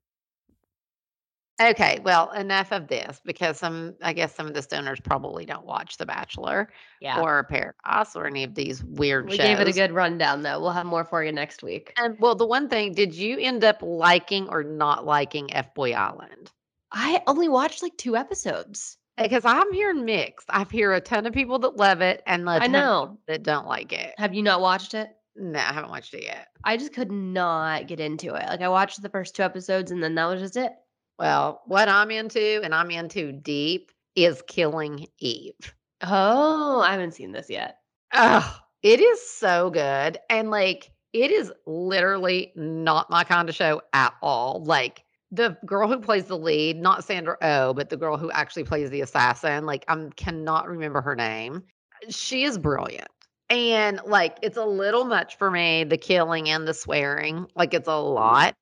Okay, 1.61 2.01
well, 2.03 2.31
enough 2.31 2.73
of 2.73 2.87
this 2.87 3.21
because 3.23 3.57
some, 3.57 3.95
I 4.01 4.11
guess 4.11 4.35
some 4.35 4.45
of 4.45 4.53
the 4.53 4.59
stoners 4.59 5.01
probably 5.01 5.45
don't 5.45 5.65
watch 5.65 5.95
The 5.97 6.05
Bachelor 6.05 6.69
Yeah. 6.99 7.21
or 7.21 7.43
Paradise 7.45 8.13
or 8.13 8.27
any 8.27 8.43
of 8.43 8.55
these 8.55 8.83
weird 8.83 9.29
we 9.29 9.37
shows. 9.37 9.45
gave 9.45 9.59
it 9.61 9.67
a 9.69 9.71
good 9.71 9.93
rundown 9.93 10.41
though. 10.41 10.59
We'll 10.59 10.71
have 10.71 10.85
more 10.85 11.05
for 11.05 11.23
you 11.23 11.31
next 11.31 11.63
week. 11.63 11.93
And 11.97 12.17
well, 12.19 12.35
the 12.35 12.45
one 12.45 12.67
thing, 12.67 12.93
did 12.93 13.15
you 13.15 13.37
end 13.39 13.63
up 13.63 13.77
liking 13.81 14.49
or 14.49 14.63
not 14.63 15.05
liking 15.05 15.53
F 15.53 15.73
Boy 15.73 15.93
Island? 15.93 16.51
I 16.91 17.21
only 17.25 17.47
watched 17.47 17.81
like 17.81 17.95
two 17.97 18.17
episodes. 18.17 18.97
Eh, 19.17 19.23
because 19.23 19.45
I'm 19.45 19.71
hearing 19.71 20.03
mixed. 20.03 20.47
I 20.49 20.65
hear 20.69 20.91
a 20.91 20.99
ton 20.99 21.25
of 21.25 21.31
people 21.33 21.57
that 21.59 21.77
love 21.77 22.01
it 22.01 22.21
and 22.27 22.49
I 22.49 22.67
know. 22.67 23.17
that 23.27 23.43
don't 23.43 23.65
like 23.65 23.93
it. 23.93 24.13
Have 24.17 24.33
you 24.33 24.43
not 24.43 24.59
watched 24.59 24.93
it? 24.93 25.07
No, 25.37 25.57
I 25.59 25.73
haven't 25.73 25.89
watched 25.89 26.13
it 26.13 26.23
yet. 26.23 26.47
I 26.65 26.75
just 26.75 26.91
could 26.93 27.11
not 27.11 27.87
get 27.87 28.01
into 28.01 28.35
it. 28.35 28.45
Like 28.47 28.61
I 28.61 28.67
watched 28.67 29.01
the 29.01 29.09
first 29.09 29.35
two 29.35 29.43
episodes 29.43 29.91
and 29.91 30.03
then 30.03 30.15
that 30.15 30.25
was 30.25 30.41
just 30.41 30.57
it. 30.57 30.73
Well, 31.17 31.61
what 31.65 31.87
I'm 31.87 32.11
into, 32.11 32.61
and 32.63 32.75
I'm 32.75 32.91
into 32.91 33.31
deep, 33.31 33.91
is 34.15 34.41
Killing 34.47 35.07
Eve. 35.19 35.73
Oh, 36.03 36.81
I 36.81 36.91
haven't 36.91 37.13
seen 37.13 37.31
this 37.31 37.49
yet. 37.49 37.79
Oh, 38.13 38.57
it 38.81 38.99
is 38.99 39.27
so 39.27 39.69
good. 39.69 40.17
And 40.29 40.51
like, 40.51 40.91
it 41.13 41.31
is 41.31 41.51
literally 41.65 42.51
not 42.55 43.09
my 43.09 43.23
kind 43.23 43.47
of 43.47 43.55
show 43.55 43.81
at 43.93 44.13
all. 44.21 44.63
Like, 44.63 45.03
the 45.31 45.57
girl 45.65 45.87
who 45.87 45.99
plays 45.99 46.25
the 46.25 46.37
lead, 46.37 46.77
not 46.77 47.03
Sandra 47.03 47.37
Oh, 47.41 47.73
but 47.73 47.89
the 47.89 47.97
girl 47.97 48.17
who 48.17 48.31
actually 48.31 48.63
plays 48.63 48.89
the 48.89 49.01
assassin, 49.01 49.65
like, 49.65 49.85
I 49.87 50.09
cannot 50.15 50.67
remember 50.67 51.01
her 51.01 51.15
name. 51.15 51.63
She 52.09 52.43
is 52.43 52.57
brilliant. 52.57 53.07
And 53.49 53.99
like, 54.05 54.37
it's 54.41 54.57
a 54.57 54.65
little 54.65 55.05
much 55.05 55.37
for 55.37 55.51
me, 55.51 55.83
the 55.83 55.97
killing 55.97 56.49
and 56.49 56.67
the 56.67 56.73
swearing. 56.73 57.47
Like, 57.55 57.73
it's 57.73 57.87
a 57.87 57.91
mm. 57.91 58.15
lot. 58.15 58.55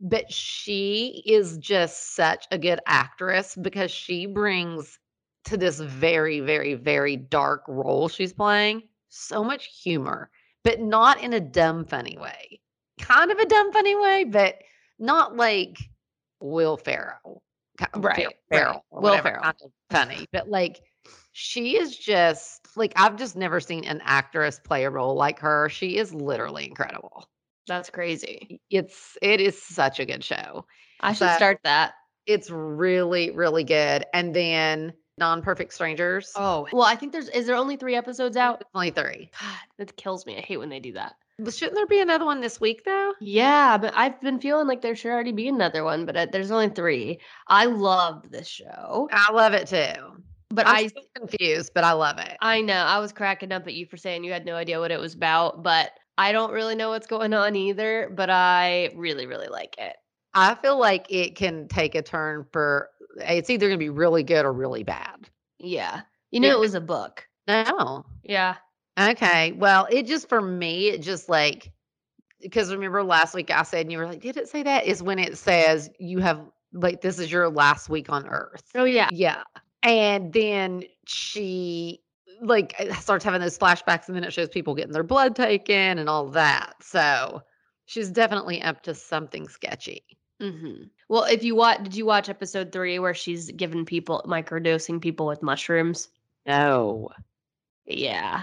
But 0.00 0.32
she 0.32 1.22
is 1.26 1.58
just 1.58 2.14
such 2.14 2.46
a 2.50 2.58
good 2.58 2.80
actress 2.86 3.56
because 3.60 3.90
she 3.90 4.26
brings 4.26 4.98
to 5.44 5.56
this 5.56 5.80
very, 5.80 6.40
very, 6.40 6.74
very 6.74 7.16
dark 7.16 7.64
role 7.66 8.08
she's 8.08 8.32
playing 8.32 8.82
so 9.08 9.42
much 9.42 9.66
humor, 9.82 10.30
but 10.62 10.80
not 10.80 11.22
in 11.22 11.32
a 11.32 11.40
dumb, 11.40 11.84
funny 11.84 12.16
way. 12.18 12.60
Kind 13.00 13.30
of 13.30 13.38
a 13.38 13.46
dumb, 13.46 13.72
funny 13.72 13.96
way, 13.96 14.24
but 14.24 14.56
not 14.98 15.36
like 15.36 15.78
Will 16.40 16.76
Ferrell. 16.76 17.42
Right. 17.96 18.26
Ferrell, 18.50 18.84
Will 18.90 19.22
Ferrell. 19.22 19.42
kind 19.42 19.56
of 19.64 19.70
funny, 19.90 20.26
but 20.32 20.48
like 20.48 20.80
she 21.32 21.76
is 21.76 21.96
just 21.96 22.76
like 22.76 22.92
I've 22.96 23.16
just 23.16 23.36
never 23.36 23.60
seen 23.60 23.84
an 23.84 24.00
actress 24.04 24.60
play 24.62 24.84
a 24.84 24.90
role 24.90 25.14
like 25.14 25.38
her. 25.38 25.68
She 25.68 25.96
is 25.96 26.12
literally 26.12 26.66
incredible. 26.66 27.28
That's 27.68 27.90
crazy. 27.90 28.60
It's 28.70 29.16
it 29.22 29.40
is 29.40 29.60
such 29.62 30.00
a 30.00 30.06
good 30.06 30.24
show. 30.24 30.66
I 31.00 31.12
should 31.12 31.28
So- 31.28 31.36
start 31.36 31.60
that. 31.64 31.94
It's 32.26 32.50
really, 32.50 33.30
really 33.30 33.64
good. 33.64 34.04
And 34.12 34.34
then 34.34 34.92
Nine 35.16 35.40
Perfect 35.42 35.72
Strangers. 35.72 36.30
Oh, 36.36 36.66
well, 36.72 36.82
I 36.84 36.94
think 36.94 37.12
there's 37.12 37.28
is 37.30 37.46
there 37.46 37.56
only 37.56 37.76
3 37.76 37.94
episodes 37.94 38.36
out? 38.36 38.64
only 38.74 38.90
three. 38.90 39.30
God, 39.40 39.56
that 39.78 39.96
kills 39.96 40.26
me. 40.26 40.36
I 40.36 40.40
hate 40.40 40.58
when 40.58 40.68
they 40.68 40.80
do 40.80 40.92
that. 40.92 41.14
But 41.38 41.54
shouldn't 41.54 41.76
there 41.76 41.86
be 41.86 42.00
another 42.00 42.24
one 42.24 42.40
this 42.40 42.60
week 42.60 42.84
though? 42.84 43.14
Yeah, 43.20 43.78
but 43.78 43.94
I've 43.96 44.20
been 44.20 44.40
feeling 44.40 44.66
like 44.66 44.82
there 44.82 44.94
should 44.96 45.10
already 45.10 45.32
be 45.32 45.48
another 45.48 45.84
one, 45.84 46.04
but 46.04 46.16
uh, 46.16 46.26
there's 46.30 46.50
only 46.50 46.68
3. 46.68 47.18
I 47.46 47.64
love 47.66 48.30
this 48.30 48.48
show. 48.48 49.08
I 49.12 49.32
love 49.32 49.54
it 49.54 49.68
too. 49.68 50.22
But 50.50 50.66
I'm 50.66 50.86
I 50.86 50.90
confused, 51.14 51.72
but 51.74 51.84
I 51.84 51.92
love 51.92 52.18
it. 52.18 52.36
I 52.40 52.60
know. 52.60 52.74
I 52.74 52.98
was 52.98 53.12
cracking 53.12 53.52
up 53.52 53.66
at 53.66 53.74
you 53.74 53.86
for 53.86 53.96
saying 53.96 54.24
you 54.24 54.32
had 54.32 54.44
no 54.46 54.54
idea 54.56 54.80
what 54.80 54.90
it 54.90 54.98
was 55.00 55.14
about, 55.14 55.62
but 55.62 55.92
I 56.18 56.32
don't 56.32 56.52
really 56.52 56.74
know 56.74 56.90
what's 56.90 57.06
going 57.06 57.32
on 57.32 57.54
either, 57.56 58.10
but 58.14 58.28
I 58.28 58.90
really 58.96 59.26
really 59.26 59.48
like 59.48 59.76
it. 59.78 59.96
I 60.34 60.54
feel 60.56 60.78
like 60.78 61.06
it 61.08 61.36
can 61.36 61.68
take 61.68 61.94
a 61.94 62.02
turn 62.02 62.44
for 62.52 62.90
eh, 63.20 63.34
it's 63.34 63.48
either 63.50 63.68
going 63.68 63.78
to 63.78 63.82
be 63.84 63.88
really 63.88 64.22
good 64.24 64.44
or 64.44 64.52
really 64.52 64.82
bad. 64.82 65.30
Yeah. 65.58 66.02
You 66.30 66.40
know 66.40 66.48
Yeah. 66.48 66.54
it 66.54 66.60
was 66.60 66.74
a 66.74 66.80
book. 66.80 67.26
No. 67.46 68.04
Yeah. 68.24 68.56
Okay. 69.00 69.52
Well, 69.52 69.86
it 69.90 70.06
just 70.06 70.28
for 70.28 70.42
me, 70.42 70.88
it 70.88 71.02
just 71.02 71.28
like 71.28 71.72
because 72.40 72.70
remember 72.72 73.02
last 73.02 73.34
week 73.34 73.50
I 73.50 73.62
said 73.62 73.82
and 73.82 73.92
you 73.92 73.98
were 73.98 74.06
like, 74.06 74.20
did 74.20 74.36
it 74.36 74.48
say 74.48 74.62
that? 74.64 74.86
Is 74.86 75.02
when 75.02 75.18
it 75.18 75.38
says 75.38 75.88
you 75.98 76.18
have 76.18 76.40
like 76.72 77.00
this 77.00 77.18
is 77.18 77.32
your 77.32 77.48
last 77.48 77.88
week 77.88 78.10
on 78.10 78.26
earth. 78.28 78.64
Oh 78.74 78.84
yeah. 78.84 79.08
Yeah. 79.12 79.42
And 79.82 80.32
then 80.32 80.82
she 81.06 82.00
like 82.40 82.74
starts 83.00 83.24
having 83.24 83.40
those 83.40 83.58
flashbacks 83.58 84.06
and 84.08 84.16
then 84.16 84.24
it 84.24 84.32
shows 84.32 84.48
people 84.48 84.74
getting 84.74 84.92
their 84.92 85.02
blood 85.02 85.34
taken 85.36 85.98
and 85.98 86.08
all 86.08 86.28
that. 86.30 86.74
So 86.82 87.42
she's 87.86 88.10
definitely 88.10 88.62
up 88.62 88.82
to 88.84 88.94
something 88.94 89.48
sketchy. 89.48 90.04
hmm 90.40 90.84
Well, 91.08 91.24
if 91.24 91.42
you 91.42 91.54
watch, 91.54 91.82
did 91.82 91.94
you 91.96 92.06
watch 92.06 92.28
episode 92.28 92.70
three 92.72 92.98
where 92.98 93.14
she's 93.14 93.50
giving 93.52 93.84
people 93.84 94.24
microdosing 94.26 95.00
people 95.00 95.26
with 95.26 95.42
mushrooms? 95.42 96.08
No. 96.46 97.08
Yeah, 97.86 98.42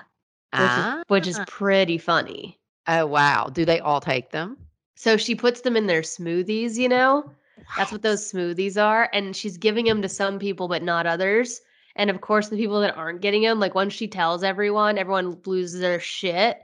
which, 0.51 0.61
is, 0.61 1.03
which 1.07 1.27
is 1.27 1.37
Ah. 1.39 1.45
pretty 1.47 1.97
funny. 1.97 2.59
Oh 2.87 3.05
wow. 3.05 3.47
Do 3.51 3.65
they 3.65 3.79
all 3.79 4.01
take 4.01 4.31
them? 4.31 4.57
So 4.95 5.17
she 5.17 5.35
puts 5.35 5.61
them 5.61 5.75
in 5.75 5.87
their 5.87 6.01
smoothies. 6.01 6.77
You 6.77 6.89
know, 6.89 7.31
that's 7.77 7.91
what 7.91 8.01
those 8.01 8.31
smoothies 8.31 8.81
are, 8.81 9.09
and 9.13 9.35
she's 9.35 9.57
giving 9.57 9.85
them 9.85 10.01
to 10.01 10.09
some 10.09 10.39
people 10.39 10.67
but 10.67 10.83
not 10.83 11.05
others. 11.05 11.61
And 11.95 12.09
of 12.09 12.21
course, 12.21 12.49
the 12.49 12.57
people 12.57 12.81
that 12.81 12.97
aren't 12.97 13.21
getting 13.21 13.43
them, 13.43 13.59
like 13.59 13.75
once 13.75 13.93
she 13.93 14.07
tells 14.07 14.43
everyone, 14.43 14.97
everyone 14.97 15.39
loses 15.45 15.79
their 15.79 15.99
shit. 15.99 16.59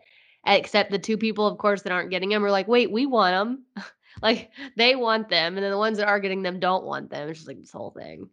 Except 0.46 0.90
the 0.92 1.00
two 1.00 1.18
people, 1.18 1.46
of 1.46 1.58
course, 1.60 1.84
that 1.84 1.92
aren't 1.92 2.10
getting 2.10 2.30
them 2.30 2.44
are 2.44 2.52
like, 2.52 2.68
"Wait, 2.68 2.92
we 2.92 3.06
want 3.06 3.34
them." 3.34 3.86
like 4.22 4.50
they 4.76 4.96
want 4.96 5.30
them, 5.30 5.56
and 5.56 5.64
then 5.64 5.72
the 5.72 5.78
ones 5.78 6.00
that 6.00 6.08
are 6.08 6.20
getting 6.20 6.42
them 6.42 6.60
don't 6.60 6.84
want 6.84 7.12
them. 7.12 7.30
It's 7.30 7.40
just 7.40 7.48
like 7.48 7.60
this 7.60 7.72
whole 7.72 7.92
thing. 7.92 8.28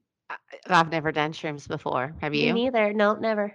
I've 0.66 0.90
never 0.90 1.12
done 1.12 1.32
shrooms 1.32 1.68
before. 1.68 2.14
Have 2.20 2.34
you? 2.34 2.52
Me 2.54 2.64
neither. 2.64 2.92
No, 2.92 3.14
never. 3.14 3.54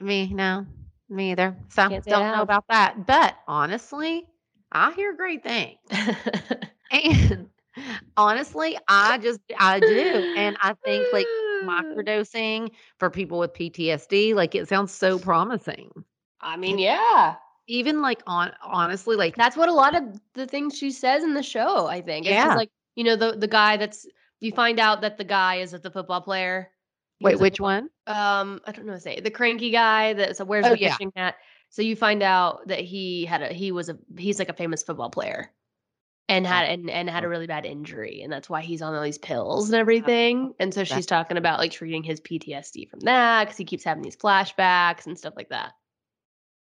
Me, 0.00 0.32
no. 0.32 0.66
Me 1.08 1.32
either. 1.32 1.56
So 1.68 1.88
Can't 1.88 2.04
don't 2.04 2.32
know 2.32 2.42
about 2.42 2.64
that. 2.68 3.06
But 3.06 3.36
honestly, 3.46 4.26
I 4.72 4.92
hear 4.92 5.14
great 5.14 5.42
things. 5.42 5.78
And 6.90 7.48
honestly, 8.16 8.78
I 8.88 9.18
just 9.18 9.40
I 9.58 9.80
do. 9.80 10.24
And 10.36 10.56
I 10.60 10.74
think 10.84 11.06
like 11.12 11.26
microdosing 11.62 12.72
for 12.98 13.10
people 13.10 13.38
with 13.38 13.52
PTSD, 13.54 14.34
like 14.34 14.54
it 14.54 14.68
sounds 14.68 14.92
so 14.92 15.18
promising. 15.18 15.90
I 16.40 16.56
mean, 16.56 16.78
yeah. 16.78 17.36
Even 17.66 18.02
like 18.02 18.22
on 18.26 18.52
honestly, 18.62 19.16
like 19.16 19.36
That's 19.36 19.56
what 19.56 19.68
a 19.68 19.72
lot 19.72 19.94
of 19.94 20.20
the 20.34 20.46
things 20.46 20.76
she 20.76 20.90
says 20.90 21.22
in 21.22 21.34
the 21.34 21.42
show, 21.42 21.86
I 21.86 22.00
think. 22.02 22.26
It's 22.26 22.42
Yeah. 22.42 22.54
like, 22.54 22.70
you 22.96 23.04
know, 23.04 23.16
the 23.16 23.36
the 23.36 23.46
guy 23.48 23.76
that's 23.76 24.06
you 24.40 24.52
find 24.52 24.80
out 24.80 25.02
that 25.02 25.18
the 25.18 25.24
guy 25.24 25.56
is 25.56 25.72
at 25.74 25.82
the 25.82 25.90
football 25.90 26.20
player. 26.20 26.72
He 27.18 27.26
wait, 27.26 27.32
was 27.32 27.40
a 27.40 27.44
which 27.44 27.60
one? 27.60 27.90
Um, 28.06 28.60
I 28.66 28.72
don't 28.72 28.86
know 28.86 28.92
what 28.92 28.98
to 28.98 29.02
say. 29.02 29.20
The 29.20 29.30
cranky 29.30 29.70
guy 29.70 30.14
that 30.14 30.36
so 30.36 30.44
wears 30.44 30.66
Oh, 30.66 30.70
the 30.70 30.76
yeah. 30.76 30.98
fishing 30.98 31.12
hat. 31.16 31.36
So 31.70 31.82
you 31.82 31.94
find 31.96 32.22
out 32.22 32.66
that 32.68 32.80
he 32.80 33.24
had 33.24 33.42
a 33.42 33.52
he 33.52 33.72
was 33.72 33.88
a 33.88 33.98
he's 34.18 34.38
like 34.38 34.48
a 34.48 34.54
famous 34.54 34.82
football 34.82 35.10
player. 35.10 35.52
And 36.30 36.46
had 36.46 36.66
and, 36.68 36.88
and 36.88 37.10
had 37.10 37.24
a 37.24 37.28
really 37.28 37.46
bad 37.46 37.66
injury, 37.66 38.22
and 38.22 38.32
that's 38.32 38.48
why 38.48 38.62
he's 38.62 38.80
on 38.82 38.94
all 38.94 39.02
these 39.02 39.18
pills 39.18 39.68
and 39.68 39.74
everything. 39.74 40.54
And 40.60 40.72
so 40.72 40.84
she's 40.84 41.04
talking 41.06 41.36
about 41.36 41.58
like 41.58 41.72
treating 41.72 42.04
his 42.04 42.20
PTSD 42.20 42.88
from 42.88 43.00
that 43.00 43.44
because 43.44 43.58
he 43.58 43.64
keeps 43.66 43.84
having 43.84 44.02
these 44.04 44.16
flashbacks 44.16 45.06
and 45.06 45.18
stuff 45.18 45.34
like 45.36 45.48
that. 45.50 45.72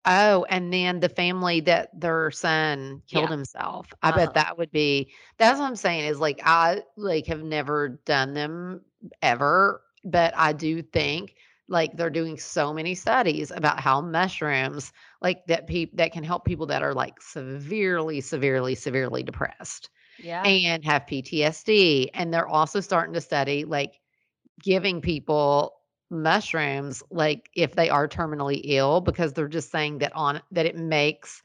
Oh, 0.04 0.44
and 0.50 0.72
then 0.72 0.98
the 1.00 1.08
family 1.08 1.60
that 1.60 1.88
their 1.98 2.30
son 2.32 3.02
killed 3.06 3.30
Yeah. 3.30 3.30
himself. 3.30 3.86
I 4.02 4.10
Uh-huh. 4.10 4.16
bet 4.18 4.34
that 4.34 4.58
would 4.58 4.72
be 4.72 5.12
that's 5.38 5.60
what 5.60 5.66
I'm 5.66 5.76
saying 5.76 6.06
is 6.06 6.18
like 6.18 6.40
I 6.44 6.82
like 6.96 7.26
have 7.28 7.42
never 7.42 8.00
done 8.04 8.34
them 8.34 8.84
ever, 9.22 9.82
but 10.04 10.34
I 10.36 10.52
do 10.54 10.82
think 10.82 11.36
like 11.72 11.96
they're 11.96 12.11
doing 12.11 12.38
so 12.38 12.72
many 12.72 12.94
studies 12.94 13.50
about 13.50 13.80
how 13.80 14.00
mushrooms 14.00 14.92
like 15.20 15.44
that 15.46 15.66
people 15.66 15.96
that 15.96 16.12
can 16.12 16.22
help 16.22 16.44
people 16.44 16.66
that 16.66 16.82
are 16.82 16.94
like 16.94 17.20
severely 17.20 18.20
severely 18.20 18.74
severely 18.74 19.22
depressed 19.22 19.90
Yeah. 20.18 20.44
and 20.44 20.85
have 20.85 21.06
PTSD 21.06 22.11
and 22.14 22.32
they're 22.32 22.48
also 22.48 22.80
starting 22.80 23.14
to 23.14 23.20
study 23.20 23.64
like 23.64 24.00
giving 24.62 25.00
people 25.00 25.80
mushrooms 26.11 27.02
like 27.11 27.48
if 27.54 27.74
they 27.74 27.88
are 27.88 28.06
terminally 28.06 28.61
ill 28.64 29.00
because 29.00 29.32
they're 29.32 29.48
just 29.48 29.70
saying 29.70 29.98
that 29.98 30.14
on 30.14 30.42
that 30.50 30.66
it 30.66 30.76
makes 30.76 31.42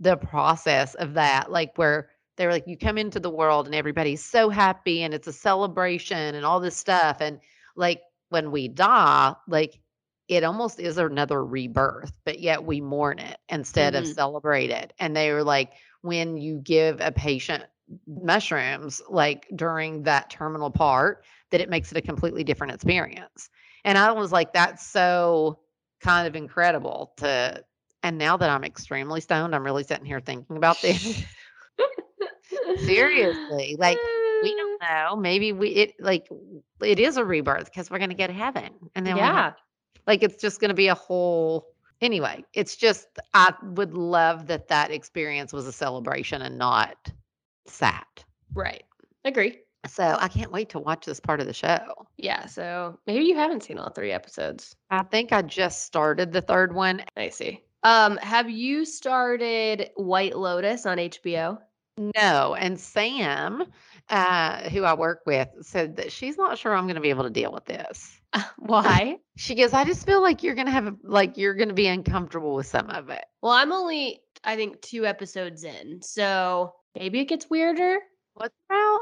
the 0.00 0.16
process 0.16 0.94
of 0.94 1.14
that 1.14 1.50
like 1.50 1.76
where 1.76 2.08
they're 2.36 2.50
like 2.50 2.66
you 2.66 2.78
come 2.78 2.98
into 2.98 3.20
the 3.20 3.30
world 3.30 3.66
and 3.66 3.74
everybody's 3.74 4.24
so 4.24 4.48
happy 4.48 5.02
and 5.02 5.12
it's 5.12 5.26
a 5.26 5.32
celebration 5.32 6.34
and 6.34 6.46
all 6.46 6.60
this 6.60 6.76
stuff 6.76 7.18
and 7.20 7.40
like 7.76 8.00
when 8.30 8.50
we 8.50 8.68
die 8.68 9.34
like 9.48 9.80
it 10.28 10.42
almost 10.44 10.80
is 10.80 10.98
another 10.98 11.44
rebirth 11.44 12.12
but 12.24 12.40
yet 12.40 12.64
we 12.64 12.80
mourn 12.80 13.18
it 13.18 13.38
instead 13.48 13.94
of 13.94 14.04
Mhm. 14.04 14.14
celebrate 14.14 14.70
it. 14.70 14.92
And 14.98 15.16
they 15.16 15.32
were 15.32 15.44
like 15.44 15.72
when 16.02 16.36
you 16.36 16.58
give 16.58 17.00
a 17.00 17.12
patient 17.12 17.64
mushrooms 18.06 19.00
like 19.08 19.46
during 19.54 20.02
that 20.04 20.30
terminal 20.30 20.70
part 20.70 21.24
that 21.50 21.60
it 21.60 21.68
makes 21.70 21.92
it 21.92 21.98
a 21.98 22.02
completely 22.02 22.42
different 22.44 22.72
experience. 22.74 23.48
And 23.84 23.96
i 23.98 24.10
was 24.12 24.32
like 24.32 24.52
that's 24.52 24.86
so 24.86 25.60
kind 26.00 26.26
of 26.26 26.34
incredible 26.36 27.12
to 27.18 27.62
and 28.02 28.18
now 28.18 28.36
that 28.36 28.50
i'm 28.50 28.64
extremely 28.64 29.20
stoned 29.20 29.54
i'm 29.54 29.64
really 29.64 29.84
sitting 29.84 30.04
here 30.04 30.20
thinking 30.20 30.56
about 30.56 30.82
this. 30.82 31.24
Seriously 32.76 33.76
like 33.78 34.00
we 34.50 34.56
don't 34.56 34.82
know 34.82 35.16
maybe 35.16 35.52
we 35.52 35.68
it 35.70 35.94
like 36.00 36.28
it 36.82 36.98
is 36.98 37.16
a 37.16 37.24
rebirth 37.24 37.66
because 37.66 37.90
we're 37.90 37.98
going 37.98 38.10
to 38.10 38.16
get 38.16 38.30
heaven 38.30 38.70
and 38.94 39.06
then 39.06 39.16
have- 39.16 39.26
yeah. 39.26 39.52
like 40.06 40.22
it's 40.22 40.40
just 40.40 40.60
going 40.60 40.68
to 40.70 40.74
be 40.74 40.88
a 40.88 40.94
whole 40.94 41.66
anyway 42.00 42.44
it's 42.52 42.76
just 42.76 43.08
i 43.34 43.52
would 43.62 43.94
love 43.94 44.46
that 44.46 44.68
that 44.68 44.90
experience 44.90 45.52
was 45.52 45.66
a 45.66 45.72
celebration 45.72 46.42
and 46.42 46.58
not 46.58 47.10
sad 47.66 48.04
Right. 48.54 48.84
Agree. 49.24 49.58
So 49.86 50.16
I 50.18 50.28
can't 50.28 50.50
wait 50.50 50.68
to 50.70 50.78
watch 50.78 51.04
this 51.04 51.20
part 51.20 51.40
of 51.40 51.46
the 51.46 51.52
show. 51.52 52.06
Yeah, 52.16 52.46
so 52.46 52.98
maybe 53.06 53.24
you 53.24 53.36
haven't 53.36 53.62
seen 53.62 53.78
all 53.78 53.90
three 53.90 54.10
episodes. 54.12 54.74
I 54.90 55.02
think 55.02 55.32
I 55.32 55.42
just 55.42 55.82
started 55.84 56.32
the 56.32 56.40
third 56.40 56.74
one. 56.74 57.04
I 57.16 57.28
see. 57.28 57.62
Um, 57.82 58.16
have 58.16 58.50
you 58.50 58.84
started 58.84 59.90
White 59.96 60.36
Lotus 60.36 60.86
on 60.86 60.98
HBO? 60.98 61.58
No, 61.98 62.54
and 62.54 62.80
Sam, 62.80 63.64
uh, 64.08 64.68
who 64.70 64.84
I 64.84 64.94
work 64.94 65.22
with, 65.26 65.48
said 65.62 65.96
that 65.96 66.12
she's 66.12 66.36
not 66.36 66.58
sure 66.58 66.74
I'm 66.74 66.84
going 66.84 66.94
to 66.96 67.00
be 67.00 67.10
able 67.10 67.24
to 67.24 67.30
deal 67.30 67.52
with 67.52 67.64
this. 67.64 68.20
Why? 68.58 69.18
She 69.38 69.54
goes, 69.54 69.74
I 69.74 69.84
just 69.84 70.06
feel 70.06 70.22
like 70.22 70.42
you're 70.42 70.54
going 70.54 70.66
to 70.66 70.72
have, 70.72 70.86
a, 70.86 70.96
like, 71.02 71.36
you're 71.36 71.52
going 71.52 71.68
to 71.68 71.74
be 71.74 71.88
uncomfortable 71.88 72.54
with 72.54 72.66
some 72.66 72.88
of 72.88 73.10
it. 73.10 73.22
well, 73.42 73.52
I'm 73.52 73.70
only 73.70 74.22
I 74.44 74.56
think 74.56 74.80
two 74.80 75.04
episodes 75.04 75.64
in, 75.64 76.00
so 76.00 76.72
maybe 76.94 77.20
it 77.20 77.26
gets 77.26 77.50
weirder. 77.50 77.98
What's 78.34 78.54
about? 78.70 79.00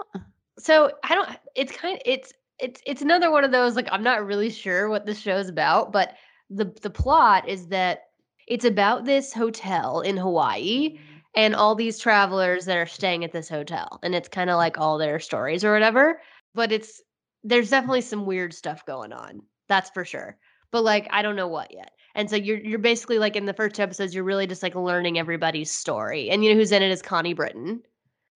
So 0.58 0.90
I 1.04 1.14
don't. 1.14 1.28
It's 1.54 1.70
kind. 1.70 2.00
It's 2.04 2.32
it's 2.58 2.80
it's 2.86 3.02
another 3.02 3.30
one 3.30 3.44
of 3.44 3.52
those 3.52 3.76
like 3.76 3.88
I'm 3.92 4.02
not 4.02 4.26
really 4.26 4.50
sure 4.50 4.88
what 4.88 5.06
the 5.06 5.14
show's 5.14 5.48
about, 5.48 5.92
but 5.92 6.14
the 6.50 6.74
the 6.82 6.90
plot 6.90 7.48
is 7.48 7.68
that 7.68 8.04
it's 8.48 8.64
about 8.64 9.04
this 9.04 9.32
hotel 9.32 10.00
in 10.00 10.16
Hawaii 10.16 10.98
and 11.36 11.54
all 11.54 11.74
these 11.74 11.98
travelers 11.98 12.64
that 12.66 12.76
are 12.76 12.86
staying 12.86 13.24
at 13.24 13.32
this 13.32 13.48
hotel, 13.48 13.98
and 14.02 14.14
it's 14.14 14.28
kind 14.28 14.50
of 14.50 14.56
like 14.56 14.78
all 14.78 14.98
their 14.98 15.18
stories 15.20 15.64
or 15.64 15.72
whatever. 15.72 16.20
But 16.54 16.72
it's 16.72 17.02
there's 17.42 17.70
definitely 17.70 18.00
some 18.02 18.26
weird 18.26 18.54
stuff 18.54 18.86
going 18.86 19.12
on. 19.12 19.42
That's 19.68 19.90
for 19.90 20.04
sure. 20.04 20.36
But 20.70 20.84
like 20.84 21.08
I 21.10 21.22
don't 21.22 21.36
know 21.36 21.48
what 21.48 21.72
yet. 21.72 21.90
And 22.14 22.30
so 22.30 22.36
you're 22.36 22.58
you're 22.58 22.78
basically 22.78 23.18
like 23.18 23.36
in 23.36 23.46
the 23.46 23.52
first 23.54 23.74
two 23.76 23.82
episodes, 23.82 24.14
you're 24.14 24.24
really 24.24 24.46
just 24.46 24.62
like 24.62 24.74
learning 24.74 25.18
everybody's 25.18 25.70
story. 25.70 26.30
And 26.30 26.44
you 26.44 26.52
know 26.52 26.58
who's 26.58 26.72
in 26.72 26.82
it 26.82 26.90
is 26.90 27.02
Connie 27.02 27.34
Britton, 27.34 27.82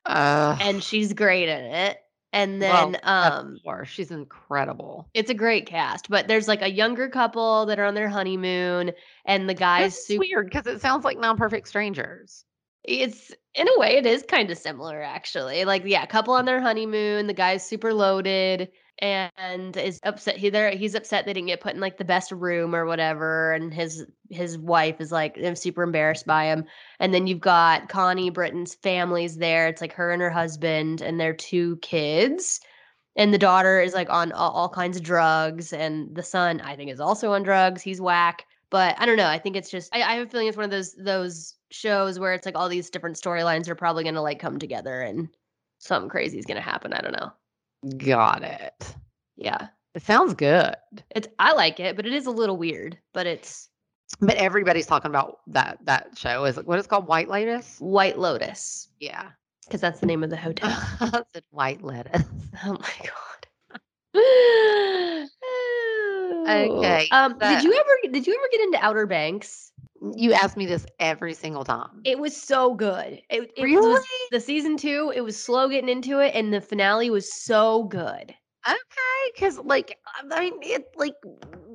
Uh, 0.04 0.56
and 0.60 0.82
she's 0.82 1.12
great 1.12 1.48
in 1.48 1.64
it. 1.64 1.98
And 2.32 2.60
then 2.60 2.98
um 3.04 3.58
um, 3.64 3.84
she's 3.84 4.10
incredible. 4.10 5.08
it's 5.14 5.30
a 5.30 5.34
great 5.34 5.66
cast, 5.66 6.10
but 6.10 6.28
there's 6.28 6.46
like 6.48 6.60
a 6.60 6.70
younger 6.70 7.08
couple 7.08 7.66
that 7.66 7.78
are 7.78 7.84
on 7.86 7.94
their 7.94 8.08
honeymoon, 8.08 8.92
and 9.24 9.48
the 9.48 9.54
guy's 9.54 10.04
super. 10.04 10.20
weird 10.20 10.46
because 10.46 10.66
it 10.66 10.80
sounds 10.80 11.04
like 11.04 11.18
Nine 11.18 11.36
Perfect 11.38 11.68
Strangers. 11.68 12.44
It's 12.84 13.32
in 13.54 13.68
a 13.68 13.78
way, 13.78 13.96
it 13.96 14.06
is 14.06 14.22
kind 14.22 14.50
of 14.50 14.58
similar 14.58 15.02
actually. 15.02 15.64
Like, 15.64 15.82
yeah, 15.84 16.06
couple 16.06 16.34
on 16.34 16.44
mm. 16.44 16.46
their 16.46 16.60
honeymoon. 16.60 17.26
The 17.26 17.34
guy's 17.34 17.66
super 17.66 17.92
loaded 17.92 18.68
and 19.00 19.76
is 19.76 20.00
upset. 20.02 20.36
He 20.36 20.50
there, 20.50 20.70
he's 20.70 20.94
upset 20.94 21.24
they 21.24 21.32
didn't 21.32 21.48
get 21.48 21.60
put 21.60 21.74
in 21.74 21.80
like 21.80 21.98
the 21.98 22.04
best 22.04 22.32
room 22.32 22.74
or 22.74 22.86
whatever. 22.86 23.52
And 23.52 23.72
his 23.72 24.04
his 24.30 24.58
wife 24.58 25.00
is 25.00 25.12
like 25.12 25.38
I'm 25.42 25.56
super 25.56 25.82
embarrassed 25.82 26.26
by 26.26 26.46
him. 26.46 26.64
And 26.98 27.14
then 27.14 27.26
you've 27.26 27.40
got 27.40 27.88
Connie 27.88 28.30
Britton's 28.30 28.74
family's 28.74 29.36
there. 29.36 29.68
It's 29.68 29.80
like 29.80 29.92
her 29.92 30.10
and 30.10 30.22
her 30.22 30.30
husband 30.30 31.00
and 31.00 31.20
their 31.20 31.34
two 31.34 31.76
kids. 31.78 32.60
And 33.16 33.34
the 33.34 33.38
daughter 33.38 33.80
is 33.80 33.94
like 33.94 34.10
on 34.10 34.32
all, 34.32 34.52
all 34.52 34.68
kinds 34.68 34.96
of 34.96 35.02
drugs, 35.02 35.72
and 35.72 36.14
the 36.14 36.22
son 36.22 36.60
I 36.60 36.76
think 36.76 36.90
is 36.90 37.00
also 37.00 37.32
on 37.32 37.42
drugs. 37.42 37.82
He's 37.82 38.00
whack. 38.00 38.44
But 38.70 38.96
I 38.98 39.06
don't 39.06 39.16
know. 39.16 39.26
I 39.26 39.38
think 39.38 39.56
it's 39.56 39.70
just 39.70 39.94
I, 39.94 40.02
I 40.02 40.14
have 40.16 40.26
a 40.26 40.30
feeling 40.30 40.46
it's 40.48 40.56
one 40.56 40.64
of 40.64 40.70
those 40.70 40.94
those 40.94 41.54
shows 41.70 42.18
where 42.18 42.32
it's 42.34 42.44
like 42.46 42.56
all 42.56 42.68
these 42.68 42.90
different 42.90 43.16
storylines 43.16 43.68
are 43.68 43.74
probably 43.74 44.04
gonna 44.04 44.22
like 44.22 44.38
come 44.38 44.58
together 44.58 45.00
and 45.00 45.28
something 45.78 46.10
crazy 46.10 46.38
is 46.38 46.44
gonna 46.46 46.60
happen. 46.60 46.92
I 46.92 47.00
don't 47.00 47.16
know. 47.16 47.32
Got 47.96 48.42
it. 48.42 48.94
Yeah. 49.36 49.68
It 49.94 50.02
sounds 50.02 50.34
good. 50.34 50.74
It's 51.10 51.28
I 51.38 51.52
like 51.54 51.80
it, 51.80 51.96
but 51.96 52.06
it 52.06 52.12
is 52.12 52.26
a 52.26 52.30
little 52.30 52.56
weird. 52.56 52.98
But 53.14 53.26
it's 53.26 53.68
But 54.20 54.36
everybody's 54.36 54.86
talking 54.86 55.10
about 55.10 55.38
that 55.48 55.78
that 55.84 56.16
show. 56.18 56.44
Is 56.44 56.58
it 56.58 56.66
what 56.66 56.78
it's 56.78 56.86
called? 56.88 57.06
White 57.08 57.28
Lotus? 57.28 57.76
White 57.78 58.18
Lotus 58.18 58.88
Yeah. 59.00 59.30
because 59.64 59.80
that's 59.80 60.00
the 60.00 60.06
name 60.06 60.22
of 60.22 60.30
the 60.30 60.36
hotel. 60.36 60.76
White 61.50 61.82
lettuce. 61.82 62.22
oh 62.64 62.72
my 62.74 62.92
god. 63.02 63.14
Okay, 66.30 67.08
Um, 67.10 67.38
did 67.38 67.62
you 67.62 67.72
ever 67.72 68.12
did 68.12 68.26
you 68.26 68.34
ever 68.34 68.48
get 68.52 68.60
into 68.62 68.84
Outer 68.84 69.06
Banks? 69.06 69.72
You 70.14 70.32
ask 70.32 70.56
me 70.56 70.66
this 70.66 70.86
every 71.00 71.34
single 71.34 71.64
time. 71.64 72.02
It 72.04 72.18
was 72.18 72.36
so 72.36 72.74
good. 72.74 73.20
It, 73.30 73.50
it 73.56 73.62
Really? 73.62 73.76
was 73.76 74.04
the 74.30 74.40
season 74.40 74.76
two. 74.76 75.12
It 75.14 75.22
was 75.22 75.42
slow 75.42 75.68
getting 75.68 75.88
into 75.88 76.20
it, 76.20 76.34
and 76.34 76.52
the 76.52 76.60
finale 76.60 77.10
was 77.10 77.32
so 77.32 77.84
good. 77.84 78.34
Okay, 78.66 79.32
because 79.34 79.58
like 79.58 79.98
I 80.30 80.40
mean, 80.40 80.54
it 80.62 80.86
like 80.96 81.14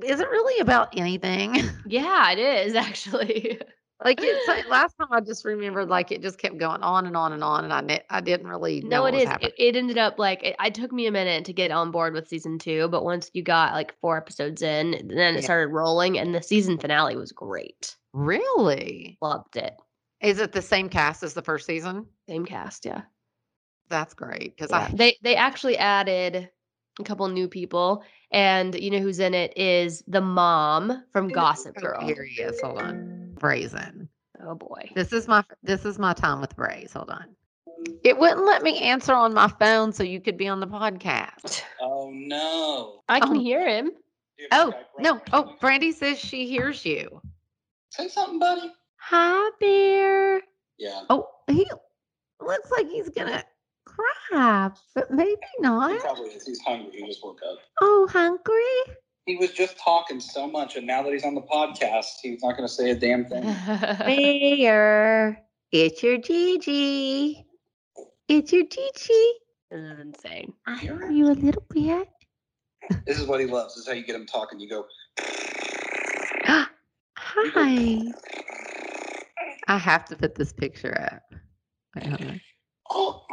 isn't 0.04 0.30
really 0.30 0.60
about 0.60 0.98
anything. 0.98 1.56
Yeah, 1.86 2.32
it 2.32 2.40
is 2.40 2.76
actually. 2.88 3.60
Like 4.04 4.20
it's 4.22 4.48
like, 4.48 4.68
last 4.70 4.96
time 4.98 5.08
I 5.12 5.22
just 5.22 5.46
remembered 5.46 5.90
like 5.90 6.12
it 6.12 6.22
just 6.22 6.38
kept 6.38 6.58
going 6.58 6.82
on 6.84 7.06
and 7.06 7.16
on 7.16 7.34
and 7.34 7.44
on, 7.44 7.64
and 7.64 7.74
I 7.74 7.82
ne- 7.82 8.04
I 8.10 8.22
didn't 8.22 8.48
really 8.48 8.82
know 8.82 8.98
No, 8.98 9.02
what 9.04 9.14
it 9.14 9.28
was 9.28 9.38
It, 9.42 9.54
it 9.58 9.76
ended 9.76 9.98
up 9.98 10.20
like 10.20 10.44
it, 10.44 10.56
it 10.64 10.74
took 10.76 10.92
me 10.92 11.08
a 11.08 11.12
minute 11.12 11.46
to 11.46 11.54
get 11.54 11.72
on 11.72 11.92
board 11.92 12.14
with 12.14 12.28
season 12.28 12.60
two, 12.60 12.88
but 12.90 13.04
once 13.04 13.30
you 13.34 13.44
got 13.44 13.74
like 13.74 13.98
four 14.00 14.18
episodes 14.18 14.62
in, 14.62 14.92
then 15.08 15.36
it 15.36 15.40
Yeah. 15.40 15.42
started 15.42 15.68
rolling, 15.74 16.18
and 16.20 16.34
the 16.36 16.42
season 16.42 16.78
finale 16.78 17.16
was 17.16 17.32
great. 17.32 17.96
Really? 18.14 19.18
Loved 19.22 19.56
it. 19.58 19.76
Is 20.22 20.40
it 20.40 20.52
the 20.52 20.62
same 20.62 20.90
cast 20.90 21.24
as 21.24 21.34
the 21.34 21.42
first 21.42 21.66
season? 21.66 22.06
Same 22.28 22.46
cast, 22.46 22.86
yeah. 22.86 23.02
That's 23.90 24.14
great 24.14 24.56
because 24.56 24.72
Yeah. 24.72 24.88
I 24.92 24.96
They 24.96 25.18
they 25.22 25.36
actually 25.36 25.78
added 25.78 26.50
a 27.00 27.04
couple 27.04 27.28
new 27.28 27.48
people, 27.48 28.04
and 28.32 28.76
you 28.76 28.92
know 28.92 29.00
who's 29.00 29.20
in 29.20 29.34
it 29.34 29.58
is 29.58 30.04
the 30.08 30.22
mom 30.22 31.04
from 31.12 31.30
Gossip 31.30 31.76
Oh, 31.78 31.82
Girl. 31.82 32.02
Here 32.06 32.24
he 32.24 32.42
is. 32.42 32.60
Hold 32.62 32.80
on. 32.80 33.23
Brazen. 33.44 34.08
Oh 34.42 34.56
boy. 34.56 34.90
This 34.96 35.12
is 35.12 35.28
my 35.28 35.44
this 35.64 35.84
is 35.84 36.00
my 36.00 36.14
time 36.14 36.40
with 36.40 36.56
Braze. 36.56 36.94
Hold 36.94 37.10
on. 37.10 37.26
It 38.06 38.18
wouldn't 38.18 38.46
let 38.46 38.64
me 38.64 38.80
answer 38.80 39.14
on 39.14 39.34
my 39.34 39.50
phone, 39.60 39.92
so 39.92 40.02
you 40.02 40.22
could 40.22 40.38
be 40.38 40.48
on 40.48 40.62
the 40.62 40.66
podcast. 40.68 41.62
Oh 41.82 42.10
no. 42.14 43.02
I 43.10 43.20
can 43.20 43.36
Oh. 43.36 43.40
hear 43.42 43.68
him. 43.68 43.92
Dude, 44.38 44.48
Oh 44.54 44.74
no! 44.98 45.20
Oh. 45.34 45.56
Brandi 45.62 45.94
says 45.94 46.18
she 46.18 46.48
hears 46.48 46.86
you. 46.86 47.22
Say 47.90 48.08
something, 48.08 48.40
buddy. 48.40 48.72
Hi, 48.96 49.50
Bear. 49.60 50.42
Yeah. 50.80 51.02
Oh, 51.10 51.28
he 51.48 51.70
looks 52.40 52.72
like 52.72 52.88
he's 52.88 53.10
gonna 53.10 53.44
cry, 53.86 54.72
but 54.96 55.12
maybe 55.12 55.36
He 55.58 55.62
not. 55.62 56.00
probably 56.00 56.30
is. 56.30 56.48
He's 56.48 56.62
hungry. 56.62 56.92
He 57.02 57.06
just 57.08 57.22
woke 57.24 57.42
up. 57.48 57.58
Oh, 57.82 58.08
hungry? 58.10 58.96
He 59.26 59.38
was 59.38 59.52
just 59.52 59.78
talking 59.78 60.20
so 60.20 60.48
much, 60.48 60.76
and 60.76 60.86
now 60.86 61.02
that 61.04 61.14
he's 61.14 61.24
on 61.24 61.34
the 61.34 61.42
podcast, 61.42 62.06
he's 62.22 62.44
not 62.44 62.58
going 62.58 62.68
to 62.68 62.74
say 62.74 62.92
a 62.92 62.96
damn 62.96 63.26
thing. 63.26 63.44
Bear, 64.00 65.42
it's 65.72 66.04
your 66.04 66.18
Gigi. 66.18 67.46
It's 68.28 68.52
your 68.52 68.66
Gigi. 68.66 69.32
This 69.72 69.82
is 69.82 70.00
insane. 70.00 70.54
I 70.68 70.78
hear 70.78 71.10
you 71.10 71.32
a 71.32 71.34
little 71.34 71.64
bit. 71.70 72.10
This 73.06 73.18
is 73.18 73.26
what 73.28 73.40
he 73.40 73.46
loves. 73.46 73.76
This 73.76 73.84
is 73.84 73.88
how 73.88 73.94
you 73.94 74.06
get 74.06 74.16
him 74.16 74.26
talking. 74.26 74.60
You 74.60 74.70
go. 74.70 74.86
Hi. 77.18 78.02
I 79.68 79.78
have 79.78 80.06
to 80.06 80.16
put 80.16 80.36
this 80.36 80.52
picture 80.54 81.00
up. 81.00 81.40
Wait, 81.96 82.06
hold 82.06 82.22
on. 82.22 82.42
Oh, 82.90 83.24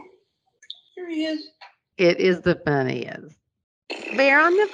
here 0.95 1.09
he 1.09 1.25
is. 1.25 1.49
It 1.99 2.19
is 2.19 2.41
the 2.41 2.61
funniest. 2.65 3.35
Bear 4.17 4.41
on 4.41 4.55
the 4.55 4.69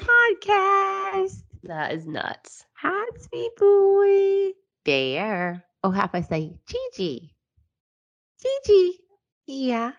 podcast. 0.44 1.42
That 1.64 1.92
is 1.92 2.06
nuts. 2.06 2.64
Hi, 2.80 3.06
sweet 3.18 3.56
boy. 3.56 4.52
Bear. 4.84 5.64
Oh, 5.82 5.90
how 5.90 6.10
I 6.12 6.20
say 6.20 6.58
Gigi? 6.68 7.32
Gigi. 8.42 8.98
Yeah. 9.46 9.92